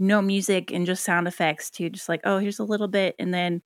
no 0.00 0.20
music 0.20 0.72
and 0.72 0.86
just 0.86 1.04
sound 1.04 1.28
effects 1.28 1.70
to 1.70 1.88
just 1.90 2.08
like 2.08 2.20
oh 2.24 2.38
here's 2.38 2.58
a 2.58 2.64
little 2.64 2.88
bit 2.88 3.14
and 3.18 3.32
then 3.32 3.62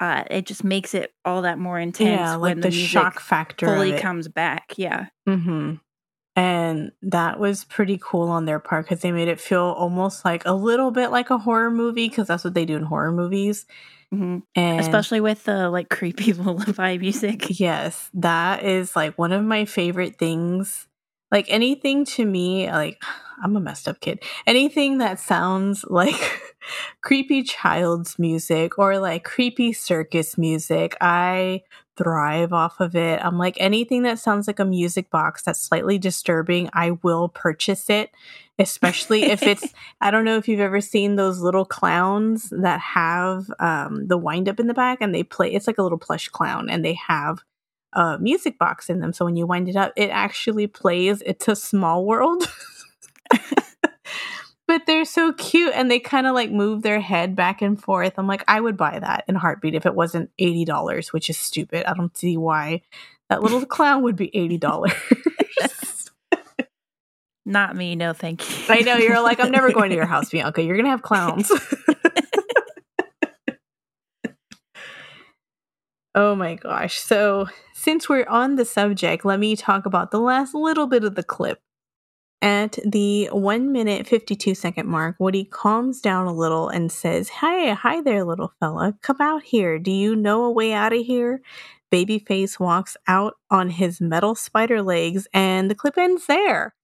uh 0.00 0.24
it 0.30 0.44
just 0.44 0.64
makes 0.64 0.94
it 0.94 1.12
all 1.24 1.42
that 1.42 1.58
more 1.58 1.78
intense 1.78 2.18
Yeah, 2.20 2.32
like 2.34 2.56
when 2.56 2.60
the, 2.60 2.68
the, 2.68 2.74
shock 2.74 3.20
factor 3.20 3.66
fully 3.66 3.92
comes 3.98 4.28
back 4.28 4.74
yeah 4.76 5.06
Mm-hmm. 5.28 5.74
And 6.36 6.92
that 7.02 7.40
was 7.40 7.64
pretty 7.64 7.98
cool 8.00 8.28
on 8.28 8.44
their 8.44 8.60
part 8.60 8.84
because 8.84 9.00
they 9.00 9.10
made 9.10 9.26
it 9.26 9.40
feel 9.40 9.74
almost 9.76 10.24
like 10.24 10.44
a 10.46 10.52
little 10.52 10.92
bit 10.92 11.10
like 11.10 11.30
a 11.30 11.38
horror 11.38 11.68
movie 11.68 12.08
because 12.08 12.28
that's 12.28 12.44
what 12.44 12.54
they 12.54 12.64
do 12.64 12.76
in 12.76 12.84
horror 12.84 13.10
movies. 13.10 13.66
Mhm. 14.14 14.42
And 14.54 14.78
especially 14.78 15.20
with 15.20 15.42
the 15.44 15.68
like 15.68 15.88
creepy 15.88 16.32
lullaby 16.34 16.96
music 16.96 17.58
yes, 17.58 18.08
that 18.14 18.62
is 18.62 18.94
like 18.94 19.18
one 19.18 19.32
of 19.32 19.42
my 19.44 19.64
favorite 19.64 20.16
things. 20.16 20.86
Like 21.30 21.46
anything 21.48 22.04
to 22.06 22.24
me, 22.24 22.70
like 22.70 23.02
I'm 23.42 23.56
a 23.56 23.60
messed 23.60 23.86
up 23.86 24.00
kid. 24.00 24.20
Anything 24.48 24.98
that 24.98 25.20
sounds 25.20 25.84
like 25.88 26.42
creepy 27.02 27.42
child's 27.44 28.18
music 28.18 28.78
or 28.78 28.98
like 28.98 29.24
creepy 29.24 29.72
circus 29.72 30.36
music, 30.36 30.96
I 31.00 31.62
thrive 31.96 32.52
off 32.52 32.80
of 32.80 32.96
it. 32.96 33.20
I'm 33.22 33.38
like 33.38 33.56
anything 33.58 34.04
that 34.04 34.18
sounds 34.18 34.46
like 34.46 34.58
a 34.58 34.64
music 34.64 35.10
box 35.10 35.42
that's 35.42 35.60
slightly 35.60 35.98
disturbing, 35.98 36.70
I 36.72 36.92
will 37.02 37.28
purchase 37.28 37.90
it. 37.90 38.10
Especially 38.60 39.24
if 39.24 39.44
it's 39.44 39.72
I 40.00 40.10
don't 40.10 40.24
know 40.24 40.36
if 40.36 40.48
you've 40.48 40.58
ever 40.58 40.80
seen 40.80 41.14
those 41.14 41.40
little 41.40 41.64
clowns 41.64 42.50
that 42.50 42.80
have 42.80 43.46
um, 43.60 44.08
the 44.08 44.18
wind 44.18 44.48
up 44.48 44.58
in 44.58 44.66
the 44.66 44.74
back 44.74 44.98
and 45.00 45.14
they 45.14 45.22
play. 45.22 45.52
It's 45.52 45.68
like 45.68 45.78
a 45.78 45.82
little 45.82 45.98
plush 45.98 46.28
clown 46.28 46.68
and 46.68 46.84
they 46.84 46.94
have 47.06 47.38
a 47.92 48.18
music 48.18 48.58
box 48.58 48.90
in 48.90 49.00
them. 49.00 49.12
So 49.12 49.24
when 49.24 49.36
you 49.36 49.46
wind 49.46 49.68
it 49.68 49.76
up, 49.76 49.92
it 49.96 50.10
actually 50.10 50.66
plays. 50.66 51.22
It's 51.24 51.48
a 51.48 51.56
small 51.56 52.04
world. 52.04 52.50
but 54.66 54.82
they're 54.86 55.04
so 55.04 55.32
cute 55.32 55.72
and 55.74 55.90
they 55.90 55.98
kind 55.98 56.26
of 56.26 56.34
like 56.34 56.50
move 56.50 56.82
their 56.82 57.00
head 57.00 57.34
back 57.34 57.62
and 57.62 57.82
forth. 57.82 58.14
I'm 58.18 58.26
like, 58.26 58.44
I 58.46 58.60
would 58.60 58.76
buy 58.76 58.98
that 58.98 59.24
in 59.26 59.34
heartbeat 59.34 59.74
if 59.74 59.86
it 59.86 59.94
wasn't 59.94 60.30
$80, 60.38 61.12
which 61.12 61.30
is 61.30 61.38
stupid. 61.38 61.86
I 61.86 61.94
don't 61.94 62.16
see 62.16 62.36
why 62.36 62.82
that 63.30 63.42
little 63.42 63.64
clown 63.66 64.02
would 64.02 64.16
be 64.16 64.30
$80. 64.30 64.92
not 67.46 67.74
me 67.74 67.96
no 67.96 68.12
thank 68.12 68.46
you 68.46 68.74
I 68.74 68.80
know 68.80 68.96
you're 68.96 69.22
like, 69.22 69.40
I'm 69.40 69.50
never 69.50 69.72
going 69.72 69.88
to 69.88 69.96
your 69.96 70.04
house, 70.04 70.28
Bianca. 70.28 70.62
You're 70.62 70.76
gonna 70.76 70.90
have 70.90 71.00
clowns. 71.00 71.50
Oh 76.18 76.34
my 76.34 76.56
gosh. 76.56 76.98
So, 76.98 77.46
since 77.74 78.08
we're 78.08 78.26
on 78.28 78.56
the 78.56 78.64
subject, 78.64 79.24
let 79.24 79.38
me 79.38 79.54
talk 79.54 79.86
about 79.86 80.10
the 80.10 80.18
last 80.20 80.52
little 80.52 80.88
bit 80.88 81.04
of 81.04 81.14
the 81.14 81.22
clip. 81.22 81.60
At 82.42 82.78
the 82.84 83.28
1 83.32 83.72
minute 83.72 84.06
52 84.06 84.54
second 84.56 84.88
mark, 84.88 85.16
Woody 85.20 85.44
calms 85.44 86.00
down 86.00 86.26
a 86.26 86.32
little 86.34 86.68
and 86.68 86.90
says, 86.90 87.28
Hi, 87.28 87.72
hi 87.72 88.00
there, 88.02 88.24
little 88.24 88.52
fella. 88.60 88.96
Come 89.02 89.18
out 89.20 89.44
here. 89.44 89.78
Do 89.78 89.92
you 89.92 90.16
know 90.16 90.44
a 90.44 90.50
way 90.50 90.72
out 90.72 90.92
of 90.92 91.04
here? 91.06 91.40
Babyface 91.92 92.58
walks 92.60 92.96
out 93.06 93.34
on 93.50 93.70
his 93.70 94.00
metal 94.00 94.34
spider 94.34 94.82
legs, 94.82 95.28
and 95.32 95.70
the 95.70 95.74
clip 95.76 95.96
ends 95.98 96.26
there. 96.26 96.74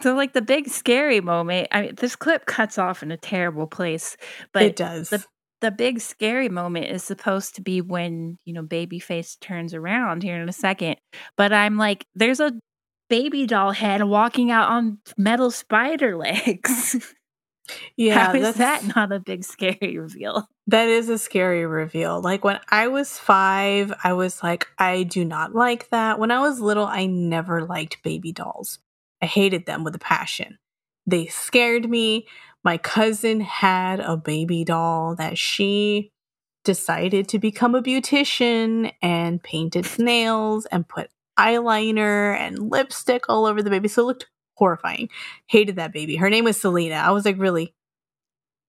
so 0.00 0.14
like 0.14 0.32
the 0.32 0.42
big 0.42 0.68
scary 0.68 1.20
moment 1.20 1.68
i 1.72 1.82
mean 1.82 1.94
this 1.96 2.16
clip 2.16 2.46
cuts 2.46 2.78
off 2.78 3.02
in 3.02 3.10
a 3.10 3.16
terrible 3.16 3.66
place 3.66 4.16
but 4.52 4.62
it 4.62 4.76
does. 4.76 5.10
the 5.10 5.24
the 5.60 5.70
big 5.70 6.00
scary 6.00 6.48
moment 6.48 6.86
is 6.86 7.04
supposed 7.04 7.54
to 7.54 7.62
be 7.62 7.80
when 7.80 8.38
you 8.44 8.52
know 8.52 8.62
babyface 8.62 9.38
turns 9.40 9.74
around 9.74 10.22
here 10.22 10.40
in 10.40 10.48
a 10.48 10.52
second 10.52 10.96
but 11.36 11.52
i'm 11.52 11.76
like 11.76 12.06
there's 12.14 12.40
a 12.40 12.52
baby 13.08 13.46
doll 13.46 13.72
head 13.72 14.02
walking 14.04 14.50
out 14.50 14.70
on 14.70 14.98
metal 15.16 15.50
spider 15.50 16.16
legs 16.16 17.14
yeah, 17.96 18.26
how 18.26 18.34
is 18.34 18.54
that 18.56 18.84
not 18.96 19.12
a 19.12 19.20
big 19.20 19.44
scary 19.44 19.98
reveal 19.98 20.48
That 20.66 20.88
is 20.88 21.08
a 21.08 21.18
scary 21.18 21.66
reveal. 21.66 22.20
Like 22.20 22.44
when 22.44 22.60
I 22.68 22.86
was 22.88 23.18
five, 23.18 23.92
I 24.04 24.12
was 24.12 24.40
like, 24.40 24.68
I 24.78 25.02
do 25.02 25.24
not 25.24 25.52
like 25.52 25.90
that. 25.90 26.20
When 26.20 26.30
I 26.30 26.40
was 26.40 26.60
little, 26.60 26.86
I 26.86 27.06
never 27.06 27.66
liked 27.66 28.02
baby 28.04 28.30
dolls. 28.30 28.78
I 29.20 29.26
hated 29.26 29.66
them 29.66 29.82
with 29.82 29.96
a 29.96 29.98
passion. 29.98 30.58
They 31.06 31.26
scared 31.26 31.90
me. 31.90 32.28
My 32.62 32.76
cousin 32.78 33.40
had 33.40 34.00
a 34.00 34.16
baby 34.16 34.64
doll 34.64 35.14
that 35.16 35.38
she 35.38 36.12
decided 36.64 37.28
to 37.28 37.38
become 37.38 37.74
a 37.74 37.82
beautician 37.82 38.92
and 39.00 39.42
painted 39.42 39.86
nails 39.98 40.66
and 40.66 40.86
put 40.86 41.10
eyeliner 41.38 42.36
and 42.36 42.70
lipstick 42.70 43.24
all 43.28 43.46
over 43.46 43.62
the 43.62 43.70
baby. 43.70 43.88
So 43.88 44.02
it 44.02 44.06
looked 44.06 44.26
horrifying. 44.54 45.08
Hated 45.46 45.76
that 45.76 45.92
baby. 45.92 46.16
Her 46.16 46.28
name 46.28 46.44
was 46.44 46.60
Selena. 46.60 46.96
I 46.96 47.10
was 47.10 47.24
like, 47.24 47.38
really? 47.38 47.74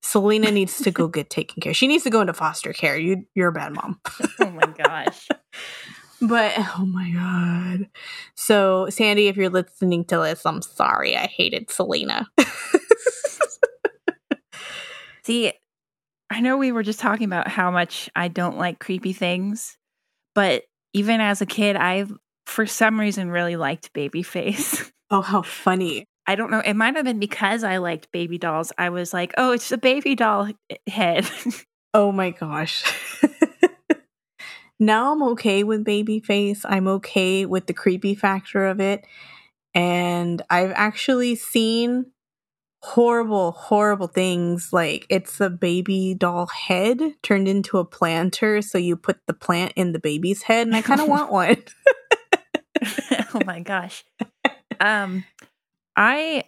Selena 0.02 0.52
needs 0.52 0.78
to 0.78 0.92
go 0.92 1.08
get 1.10 1.30
taken 1.30 1.62
care. 1.62 1.74
She 1.74 1.88
needs 1.88 2.04
to 2.06 2.10
go 2.10 2.22
into 2.22 2.34
foster 2.34 2.74
care. 2.74 2.98
You, 2.98 3.26
you're 3.36 3.50
a 3.50 3.54
bad 3.54 3.74
mom. 3.74 4.00
oh 4.40 4.50
my 4.52 4.68
gosh 4.68 5.28
But 6.24 6.54
oh 6.58 6.86
my 6.86 7.10
god. 7.10 7.90
So 8.36 8.88
Sandy, 8.90 9.28
if 9.28 9.38
you're 9.38 9.50
listening 9.50 10.06
to 10.06 10.20
this, 10.20 10.46
I'm 10.46 10.62
sorry. 10.62 11.18
I 11.18 11.26
hated 11.26 11.72
Selena. 11.72 12.30
See, 15.24 15.54
I 16.30 16.42
know 16.42 16.58
we 16.58 16.72
were 16.72 16.84
just 16.84 17.00
talking 17.00 17.26
about 17.26 17.48
how 17.48 17.72
much 17.72 18.10
I 18.16 18.28
don't 18.28 18.58
like 18.58 18.80
creepy 18.80 19.14
things, 19.14 19.78
but 20.34 20.64
even 20.94 21.22
as 21.22 21.42
a 21.42 21.46
kid, 21.46 21.76
I 21.76 22.06
for 22.46 22.66
some 22.66 23.00
reason 23.00 23.30
really 23.30 23.56
liked 23.56 23.94
Babyface. 23.94 24.90
Oh, 25.14 25.20
how 25.20 25.42
funny. 25.42 26.06
I 26.26 26.36
don't 26.36 26.52
know. 26.52 26.62
It 26.62 26.74
might 26.74 26.96
have 26.96 27.04
been 27.04 27.20
because 27.20 27.66
I 27.66 27.78
liked 27.78 28.14
baby 28.14 28.38
dolls. 28.38 28.72
I 28.78 28.92
was 28.92 29.12
like, 29.12 29.34
oh, 29.38 29.52
it's 29.52 29.70
a 29.74 29.78
baby 29.78 30.16
doll 30.16 30.50
head. 30.88 31.30
oh 31.94 32.14
my 32.14 32.30
gosh. 32.30 32.82
now 34.80 35.12
I'm 35.12 35.22
okay 35.32 35.66
with 35.66 35.84
Babyface. 35.84 36.62
I'm 36.64 36.88
okay 36.88 37.46
with 37.46 37.68
the 37.68 37.74
creepy 37.74 38.16
factor 38.16 38.68
of 38.68 38.80
it. 38.80 39.06
And 39.74 40.42
I've 40.50 40.72
actually 40.74 41.36
seen 41.36 42.06
horrible, 42.82 43.52
horrible 43.52 44.08
things. 44.08 44.74
Like 44.74 45.06
it's 45.10 45.40
a 45.40 45.50
baby 45.50 46.14
doll 46.14 46.48
head 46.48 47.00
turned 47.24 47.48
into 47.48 47.78
a 47.78 47.86
planter. 47.86 48.62
So 48.62 48.78
you 48.78 48.96
put 48.96 49.20
the 49.28 49.34
plant 49.34 49.74
in 49.76 49.92
the 49.92 50.00
baby's 50.00 50.44
head, 50.44 50.68
and 50.68 50.76
I 50.76 50.82
kind 50.82 51.02
of 51.02 51.08
want 51.08 51.32
one. 51.32 51.64
oh 53.34 53.42
my 53.46 53.60
gosh. 53.60 54.04
Um, 54.80 55.24
I 55.96 56.46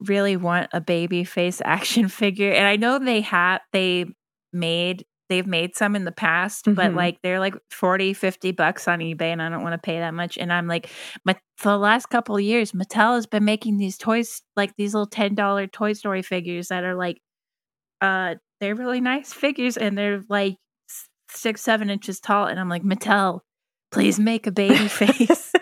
really 0.00 0.36
want 0.36 0.70
a 0.72 0.80
baby 0.80 1.24
face 1.24 1.60
action 1.64 2.08
figure, 2.08 2.52
and 2.52 2.66
I 2.66 2.76
know 2.76 2.98
they 2.98 3.20
have 3.22 3.60
they 3.72 4.06
made 4.52 5.04
they've 5.28 5.46
made 5.46 5.76
some 5.76 5.94
in 5.94 6.04
the 6.04 6.12
past 6.12 6.64
mm-hmm. 6.64 6.74
but 6.74 6.94
like 6.94 7.18
they're 7.22 7.40
like 7.40 7.54
40 7.70 8.14
50 8.14 8.52
bucks 8.52 8.88
on 8.88 9.00
ebay 9.00 9.32
and 9.32 9.42
i 9.42 9.48
don't 9.48 9.62
want 9.62 9.74
to 9.74 9.78
pay 9.78 9.98
that 9.98 10.14
much. 10.14 10.38
And 10.38 10.52
i'm 10.52 10.66
like 10.66 10.90
but 11.24 11.38
for 11.56 11.70
the 11.70 11.78
last 11.78 12.06
couple 12.06 12.36
of 12.36 12.42
years 12.42 12.72
mattel 12.72 13.14
has 13.14 13.26
been 13.26 13.44
making 13.44 13.76
these 13.76 13.98
toys 13.98 14.42
like 14.56 14.74
these 14.76 14.94
little 14.94 15.08
$10 15.08 15.72
toy 15.72 15.92
story 15.92 16.22
figures 16.22 16.68
that 16.68 16.84
are 16.84 16.94
like 16.94 17.20
uh 18.00 18.36
they're 18.60 18.74
really 18.74 19.00
nice 19.00 19.32
figures 19.32 19.76
and 19.76 19.96
they're 19.96 20.22
like 20.28 20.56
six 21.30 21.60
seven 21.60 21.90
inches 21.90 22.20
tall. 22.20 22.46
And 22.46 22.58
i'm 22.58 22.68
like 22.68 22.82
mattel 22.82 23.40
please 23.90 24.18
make 24.18 24.46
a 24.46 24.52
baby 24.52 24.88
face. 24.88 25.52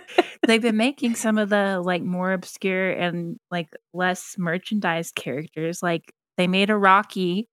They've 0.47 0.63
been 0.63 0.77
making 0.77 1.17
some 1.17 1.39
of 1.39 1.49
the 1.49 1.81
like 1.81 2.03
more 2.03 2.33
obscure 2.33 2.91
and 2.91 3.37
like 3.51 3.69
less 3.93 4.37
merchandise 4.39 5.11
characters. 5.13 5.83
Like 5.83 6.13
they 6.37 6.47
made 6.47 6.71
a 6.71 6.77
rocky 6.77 7.49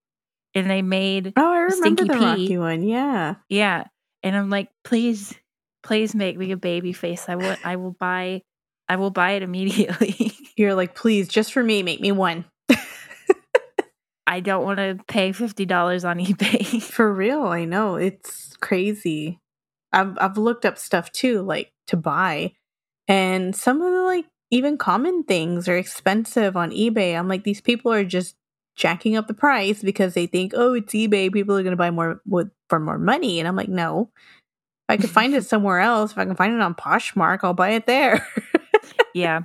and 0.54 0.70
they 0.70 0.82
made 0.82 1.32
oh 1.36 1.52
I 1.52 1.58
remember 1.58 2.04
the. 2.04 2.14
Rocky 2.14 2.58
one. 2.58 2.82
Yeah. 2.82 3.36
Yeah. 3.48 3.84
And 4.22 4.36
I'm 4.36 4.50
like 4.50 4.70
please 4.84 5.34
please 5.82 6.14
make 6.14 6.38
me 6.38 6.52
a 6.52 6.56
baby 6.56 6.92
face. 6.92 7.28
I 7.28 7.36
will 7.36 7.56
I 7.64 7.76
will 7.76 7.92
buy 7.92 8.42
I 8.88 8.96
will 8.96 9.10
buy 9.10 9.32
it 9.32 9.42
immediately. 9.42 10.32
You're 10.56 10.74
like 10.74 10.94
please 10.94 11.28
just 11.28 11.52
for 11.52 11.62
me 11.62 11.82
make 11.82 12.00
me 12.00 12.12
one. 12.12 12.44
I 14.26 14.40
don't 14.40 14.64
want 14.64 14.78
to 14.78 14.98
pay 15.06 15.32
fifty 15.32 15.66
dollars 15.66 16.04
on 16.04 16.18
eBay. 16.18 16.82
For 16.82 17.12
real 17.12 17.44
I 17.44 17.64
know. 17.64 17.96
It's 17.96 18.56
crazy. 18.56 19.40
I've 19.92 20.16
I've 20.18 20.38
looked 20.38 20.64
up 20.64 20.78
stuff 20.78 21.10
too 21.12 21.42
like 21.42 21.72
to 21.88 21.96
buy. 21.96 22.52
And 23.06 23.54
some 23.54 23.82
of 23.82 23.92
the 23.92 24.02
like 24.02 24.24
even 24.50 24.78
common 24.78 25.24
things 25.24 25.68
are 25.68 25.76
expensive 25.76 26.56
on 26.56 26.70
eBay. 26.70 27.18
I'm 27.18 27.28
like, 27.28 27.44
these 27.44 27.60
people 27.60 27.92
are 27.92 28.04
just 28.04 28.36
jacking 28.76 29.16
up 29.16 29.26
the 29.26 29.34
price 29.34 29.82
because 29.82 30.14
they 30.14 30.26
think, 30.26 30.52
oh, 30.54 30.74
it's 30.74 30.92
eBay. 30.92 31.32
People 31.32 31.56
are 31.56 31.62
going 31.62 31.72
to 31.72 31.76
buy 31.76 31.90
more 31.90 32.20
with 32.26 32.50
for 32.68 32.80
more 32.80 32.98
money. 32.98 33.38
And 33.38 33.48
I'm 33.48 33.56
like, 33.56 33.68
no. 33.68 34.10
If 34.88 34.94
I 34.94 34.96
can 34.96 35.08
find 35.08 35.34
it 35.34 35.44
somewhere 35.46 35.80
else, 35.80 36.12
if 36.12 36.18
I 36.18 36.24
can 36.24 36.36
find 36.36 36.54
it 36.54 36.60
on 36.60 36.74
Poshmark, 36.74 37.40
I'll 37.42 37.54
buy 37.54 37.70
it 37.70 37.86
there. 37.86 38.26
yeah. 39.14 39.40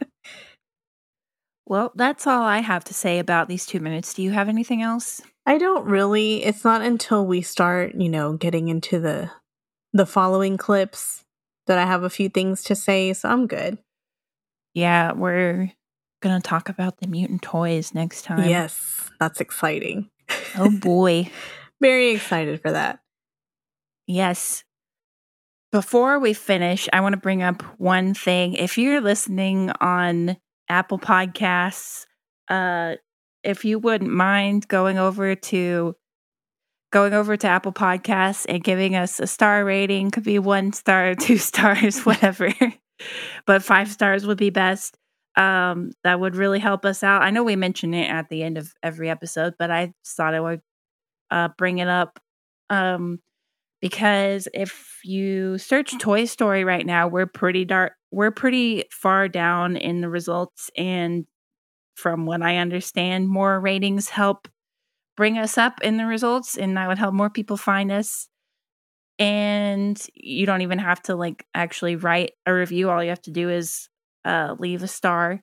Well, 1.65 1.91
that's 1.95 2.25
all 2.25 2.41
I 2.41 2.59
have 2.59 2.83
to 2.85 2.95
say 2.95 3.19
about 3.19 3.47
these 3.47 3.67
two 3.67 3.79
minutes. 3.79 4.15
Do 4.15 4.23
you 4.23 4.31
have 4.31 4.49
anything 4.49 4.81
else? 4.81 5.21
I 5.45 5.59
don't 5.59 5.85
really. 5.85 6.43
It's 6.43 6.63
not 6.63 6.81
until 6.81 7.25
we 7.25 7.41
start, 7.41 7.95
you 7.95 8.09
know, 8.09 8.33
getting 8.33 8.69
into 8.69 8.99
the 8.99 9.31
the 9.93 10.05
following 10.05 10.57
clips 10.57 11.23
that 11.67 11.77
I 11.77 11.85
have 11.85 12.03
a 12.03 12.09
few 12.09 12.29
things 12.29 12.63
to 12.63 12.75
say, 12.75 13.13
so 13.13 13.29
I'm 13.29 13.47
good. 13.47 13.77
Yeah, 14.73 15.13
we're 15.13 15.71
going 16.21 16.39
to 16.39 16.47
talk 16.47 16.69
about 16.69 16.99
the 16.99 17.07
mutant 17.07 17.41
toys 17.41 17.93
next 17.93 18.23
time. 18.23 18.49
Yes, 18.49 19.09
that's 19.19 19.41
exciting. 19.41 20.09
Oh 20.57 20.69
boy. 20.79 21.31
Very 21.81 22.11
excited 22.11 22.61
for 22.61 22.71
that. 22.71 22.99
Yes. 24.07 24.63
Before 25.71 26.19
we 26.19 26.33
finish, 26.33 26.89
I 26.91 27.01
want 27.01 27.13
to 27.13 27.19
bring 27.19 27.43
up 27.43 27.61
one 27.79 28.13
thing. 28.13 28.53
If 28.53 28.77
you're 28.77 29.01
listening 29.01 29.71
on 29.79 30.37
Apple 30.67 30.99
Podcasts, 30.99 32.05
uh 32.47 32.95
if 33.43 33.63
you 33.63 33.79
wouldn't 33.79 34.11
mind 34.11 34.67
going 34.67 34.97
over 34.97 35.33
to 35.35 35.95
going 36.91 37.13
over 37.13 37.37
to 37.37 37.47
Apple 37.47 37.73
Podcasts 37.73 38.45
and 38.49 38.63
giving 38.63 38.95
us 38.95 39.19
a 39.19 39.27
star 39.27 39.63
rating. 39.63 40.11
Could 40.11 40.23
be 40.23 40.39
one 40.39 40.73
star, 40.73 41.15
two 41.19 41.37
stars, 41.37 42.01
whatever. 42.05 42.51
but 43.45 43.63
five 43.63 43.89
stars 43.89 44.25
would 44.25 44.37
be 44.37 44.49
best. 44.49 44.97
Um, 45.39 45.91
that 46.03 46.19
would 46.19 46.35
really 46.35 46.59
help 46.59 46.85
us 46.85 47.03
out. 47.03 47.23
I 47.23 47.31
know 47.31 47.43
we 47.43 47.55
mention 47.55 47.95
it 47.95 48.09
at 48.09 48.29
the 48.29 48.43
end 48.43 48.57
of 48.57 48.73
every 48.83 49.09
episode, 49.09 49.55
but 49.57 49.71
I 49.71 49.93
thought 50.05 50.35
I 50.35 50.41
would 50.41 50.61
uh, 51.31 51.49
bring 51.57 51.79
it 51.79 51.87
up 51.87 52.19
um, 52.69 53.19
because 53.81 54.47
if 54.53 54.99
you 55.05 55.57
search 55.57 55.97
Toy 55.99 56.25
Story 56.25 56.63
right 56.65 56.85
now, 56.85 57.07
we're 57.07 57.27
pretty 57.27 57.65
dark. 57.65 57.93
We're 58.11 58.31
pretty 58.31 58.85
far 58.91 59.29
down 59.29 59.77
in 59.77 60.01
the 60.01 60.09
results, 60.09 60.69
and 60.77 61.25
from 61.95 62.25
what 62.25 62.41
I 62.41 62.57
understand, 62.57 63.29
more 63.29 63.59
ratings 63.59 64.09
help 64.09 64.47
bring 65.17 65.37
us 65.37 65.57
up 65.57 65.81
in 65.83 65.97
the 65.97 66.05
results 66.05 66.57
and 66.57 66.77
that 66.77 66.87
would 66.87 66.97
help 66.97 67.13
more 67.13 67.29
people 67.29 67.57
find 67.57 67.91
us 67.91 68.29
and 69.19 70.01
you 70.15 70.45
don't 70.45 70.61
even 70.61 70.79
have 70.79 71.01
to 71.03 71.15
like 71.15 71.45
actually 71.53 71.97
write 71.97 72.31
a 72.45 72.53
review 72.53 72.89
all 72.89 73.03
you 73.03 73.09
have 73.09 73.21
to 73.21 73.31
do 73.31 73.49
is 73.49 73.89
uh, 74.25 74.55
leave 74.59 74.83
a 74.83 74.87
star. 74.87 75.41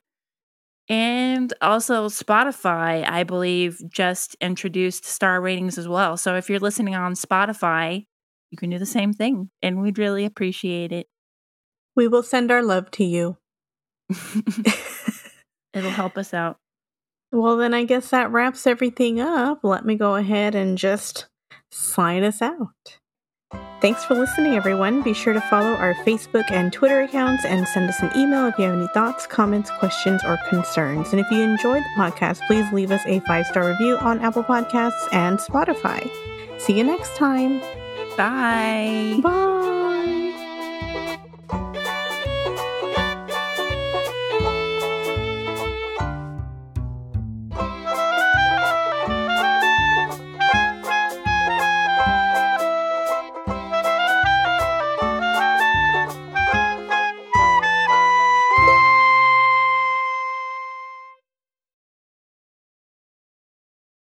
And 0.89 1.53
also 1.61 2.07
spotify 2.07 3.05
i 3.05 3.23
believe 3.23 3.81
just 3.89 4.37
introduced 4.39 5.03
star 5.03 5.41
ratings 5.41 5.77
as 5.77 5.85
well. 5.85 6.15
So 6.15 6.35
if 6.35 6.49
you're 6.49 6.59
listening 6.59 6.95
on 6.95 7.13
spotify 7.13 8.05
you 8.51 8.57
can 8.57 8.69
do 8.69 8.79
the 8.79 8.85
same 8.85 9.13
thing 9.13 9.49
and 9.61 9.81
we'd 9.81 9.97
really 9.97 10.25
appreciate 10.25 10.91
it. 10.91 11.07
We 11.95 12.07
will 12.07 12.23
send 12.23 12.51
our 12.51 12.63
love 12.63 12.91
to 12.91 13.03
you. 13.03 13.37
It'll 15.73 15.91
help 15.91 16.17
us 16.17 16.33
out. 16.33 16.57
Well, 17.31 17.57
then 17.57 17.73
I 17.73 17.83
guess 17.83 18.09
that 18.11 18.31
wraps 18.31 18.65
everything 18.65 19.19
up. 19.19 19.59
Let 19.63 19.85
me 19.85 19.95
go 19.95 20.15
ahead 20.15 20.55
and 20.55 20.77
just 20.77 21.27
sign 21.71 22.23
us 22.23 22.41
out. 22.41 22.99
Thanks 23.79 24.03
for 24.03 24.15
listening, 24.15 24.55
everyone. 24.55 25.03
Be 25.03 25.13
sure 25.13 25.33
to 25.33 25.41
follow 25.41 25.75
our 25.75 25.93
Facebook 26.05 26.49
and 26.49 26.73
Twitter 26.73 27.01
accounts 27.01 27.45
and 27.45 27.67
send 27.67 27.87
us 27.87 28.01
an 28.01 28.09
email 28.17 28.47
if 28.47 28.57
you 28.57 28.65
have 28.65 28.75
any 28.75 28.87
thoughts, 28.87 29.27
comments, 29.27 29.69
questions, 29.77 30.23
or 30.25 30.39
concerns. 30.49 31.11
And 31.11 31.19
if 31.19 31.29
you 31.29 31.41
enjoyed 31.41 31.83
the 31.83 32.01
podcast, 32.01 32.45
please 32.47 32.65
leave 32.73 32.91
us 32.91 33.01
a 33.05 33.19
five 33.21 33.45
star 33.45 33.67
review 33.67 33.97
on 33.97 34.19
Apple 34.19 34.43
Podcasts 34.43 35.07
and 35.11 35.37
Spotify. 35.37 36.09
See 36.59 36.75
you 36.75 36.83
next 36.83 37.15
time. 37.15 37.59
Bye. 38.17 39.19
Bye. 39.21 40.16